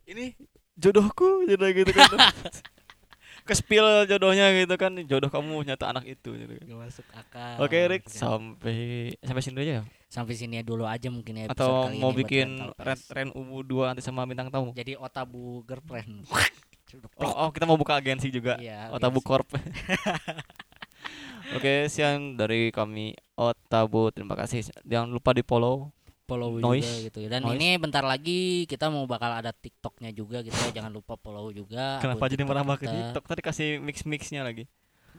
Ini 0.05 0.37
jodohku 0.77 1.49
jodoh 1.49 1.69
gitu 1.73 1.93
kan. 1.93 2.11
Kespil 3.49 4.09
jodohnya 4.09 4.53
gitu 4.57 4.75
kan. 4.81 4.93
Jodoh 5.05 5.29
kamu 5.29 5.65
nyata 5.69 5.93
anak 5.93 6.05
itu 6.09 6.33
gitu. 6.33 6.53
kan. 6.57 6.65
Gak 6.65 6.79
masuk 6.81 7.07
akal 7.13 7.55
Oke 7.61 7.79
Rick, 7.89 8.05
Oke. 8.09 8.17
sampai 8.17 8.79
sampai 9.21 9.43
sini 9.45 9.59
aja 9.65 9.75
ya. 9.81 9.85
sampai 10.15 10.39
sini 10.39 10.63
dulu 10.63 10.87
aja 10.87 11.11
mungkin 11.11 11.43
ya 11.43 11.51
episode 11.51 11.59
Atau 11.59 11.91
kali 11.91 11.99
mau 11.99 12.15
ini 12.15 12.19
bikin 12.23 12.49
ren, 12.79 12.99
ren 13.11 13.29
ubu 13.35 13.67
2 13.67 13.91
nanti 13.91 13.99
sama 13.99 14.23
bintang 14.23 14.47
tamu. 14.47 14.71
jadi 14.71 14.95
otabu 14.95 15.67
girlfriend 15.67 16.23
Oh, 17.19 17.47
oh, 17.47 17.49
kita 17.51 17.67
mau 17.67 17.75
buka 17.75 17.99
agensi 17.99 18.31
juga. 18.31 18.55
Iya, 18.55 18.95
Otabu 18.95 19.19
agensi. 19.19 19.27
Corp. 19.27 19.49
Oke, 21.59 21.91
siang 21.91 22.39
dari 22.39 22.71
kami 22.71 23.19
Otabu. 23.35 24.15
Terima 24.15 24.39
kasih. 24.39 24.63
Jangan 24.87 25.11
lupa 25.11 25.35
di 25.35 25.43
follow. 25.43 25.91
Follow 26.25 26.57
Noise. 26.57 26.85
juga 26.85 27.05
gitu 27.07 27.19
dan 27.27 27.41
Noise. 27.41 27.57
ini 27.57 27.69
bentar 27.77 28.01
lagi 28.01 28.41
kita 28.65 28.89
mau 28.89 29.05
bakal 29.05 29.31
ada 29.31 29.51
tiktoknya 29.51 30.09
juga 30.11 30.41
gitu 30.41 30.57
ya 30.59 30.73
jangan 30.75 30.91
lupa 30.91 31.15
follow 31.15 31.49
juga 31.49 31.99
Kenapa 31.99 32.25
jadi 32.27 32.43
merambah 32.43 32.77
ke. 32.77 32.87
TikTok? 32.87 33.25
Tadi 33.25 33.41
kasih 33.41 33.69
mix-mixnya 33.79 34.41
lagi. 34.41 34.65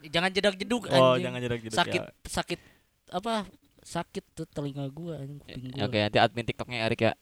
jangan 0.06 0.30
jedak 0.30 0.54
jeduk 0.56 0.86
Oh, 0.88 1.14
anjing. 1.14 1.24
jangan 1.24 1.40
jedak 1.40 1.60
jeduk 1.62 1.76
sakit 1.76 2.02
ya. 2.02 2.12
sakit 2.24 2.60
apa 3.08 3.46
sakit 3.82 4.24
tuh 4.34 4.46
telinga 4.48 4.86
gua 4.88 5.18
anjing 5.18 5.38
kuping 5.40 5.70
gua 5.72 5.86
Oke, 5.86 5.98
nanti 6.00 6.18
admin 6.18 6.44
TikToknya 6.44 6.80
Erik 6.84 7.02
ya. 7.04 7.14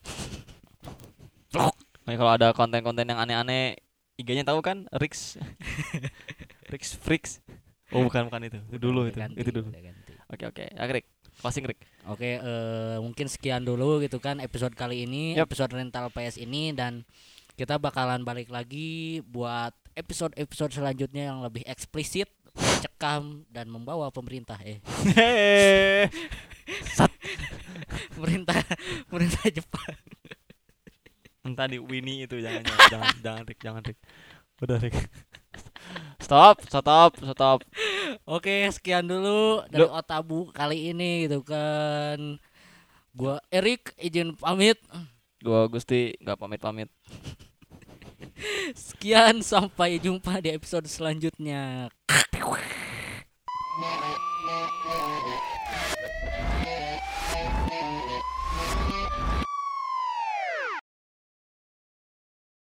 Makanya 2.03 2.17
kalau 2.17 2.31
ada 2.33 2.47
konten-konten 2.51 3.05
yang 3.05 3.15
aneh-aneh 3.17 3.79
IG-nya 4.15 4.43
tahu 4.43 4.59
kan 4.59 4.85
Rix 4.93 5.37
Rix 6.71 6.93
Freaks 6.93 7.39
oh 7.89 8.01
bukan 8.01 8.25
bukan 8.27 8.41
itu 8.43 8.57
itu 8.67 8.77
dulu 8.79 9.05
itu 9.05 9.15
ganti, 9.15 9.37
itu 9.37 9.51
dulu 9.51 9.69
oke 10.27 10.43
oke 10.47 10.63
ya 10.67 10.83
Rick 10.87 11.05
closing 11.39 11.65
Rick. 11.65 11.79
Oke, 12.09 12.37
eh, 12.37 12.97
mungkin 12.99 13.31
sekian 13.31 13.63
dulu 13.63 14.03
gitu 14.03 14.19
kan 14.19 14.43
episode 14.43 14.75
kali 14.75 15.07
ini, 15.07 15.39
Yap. 15.39 15.47
episode 15.47 15.71
rental 15.71 16.11
PS 16.11 16.37
ini 16.41 16.75
dan 16.75 17.07
kita 17.55 17.77
bakalan 17.77 18.25
balik 18.25 18.49
lagi 18.49 19.21
buat 19.23 19.71
episode-episode 19.93 20.73
selanjutnya 20.73 21.29
yang 21.31 21.39
lebih 21.45 21.61
eksplisit, 21.69 22.27
cekam 22.81 23.45
dan 23.53 23.69
membawa 23.69 24.09
pemerintah 24.09 24.57
eh. 24.65 24.81
Pemerintah 28.15 28.55
pemerintah 29.09 29.43
Jepang. 29.51 29.93
entah 31.43 31.67
di 31.67 31.75
Winnie 31.75 32.23
itu 32.23 32.39
jangan 32.39 32.63
jangan 32.63 32.87
jangan 32.87 33.15
jangan 33.19 33.43
Rick 33.43 33.59
jangan 33.59 33.81
Rick. 33.83 33.99
Udah 34.63 34.77
Rick 34.79 34.95
stop, 36.21 36.63
stop, 36.67 37.11
stop. 37.19 37.59
Oke, 38.23 38.67
sekian 38.71 39.05
dulu 39.05 39.63
dari 39.67 39.85
Duh. 39.85 39.93
Otabu 39.93 40.49
kali 40.51 40.95
ini 40.95 41.27
gitu 41.27 41.43
kan. 41.43 42.39
Gua 43.13 43.37
Erik 43.53 43.93
izin 44.01 44.33
pamit. 44.33 44.81
Gua 45.43 45.67
Gusti 45.67 46.17
nggak 46.19 46.39
pamit-pamit. 46.39 46.89
sekian 48.73 49.43
sampai 49.43 50.01
jumpa 50.01 50.41
di 50.41 50.49
episode 50.51 50.87
selanjutnya. 50.89 51.91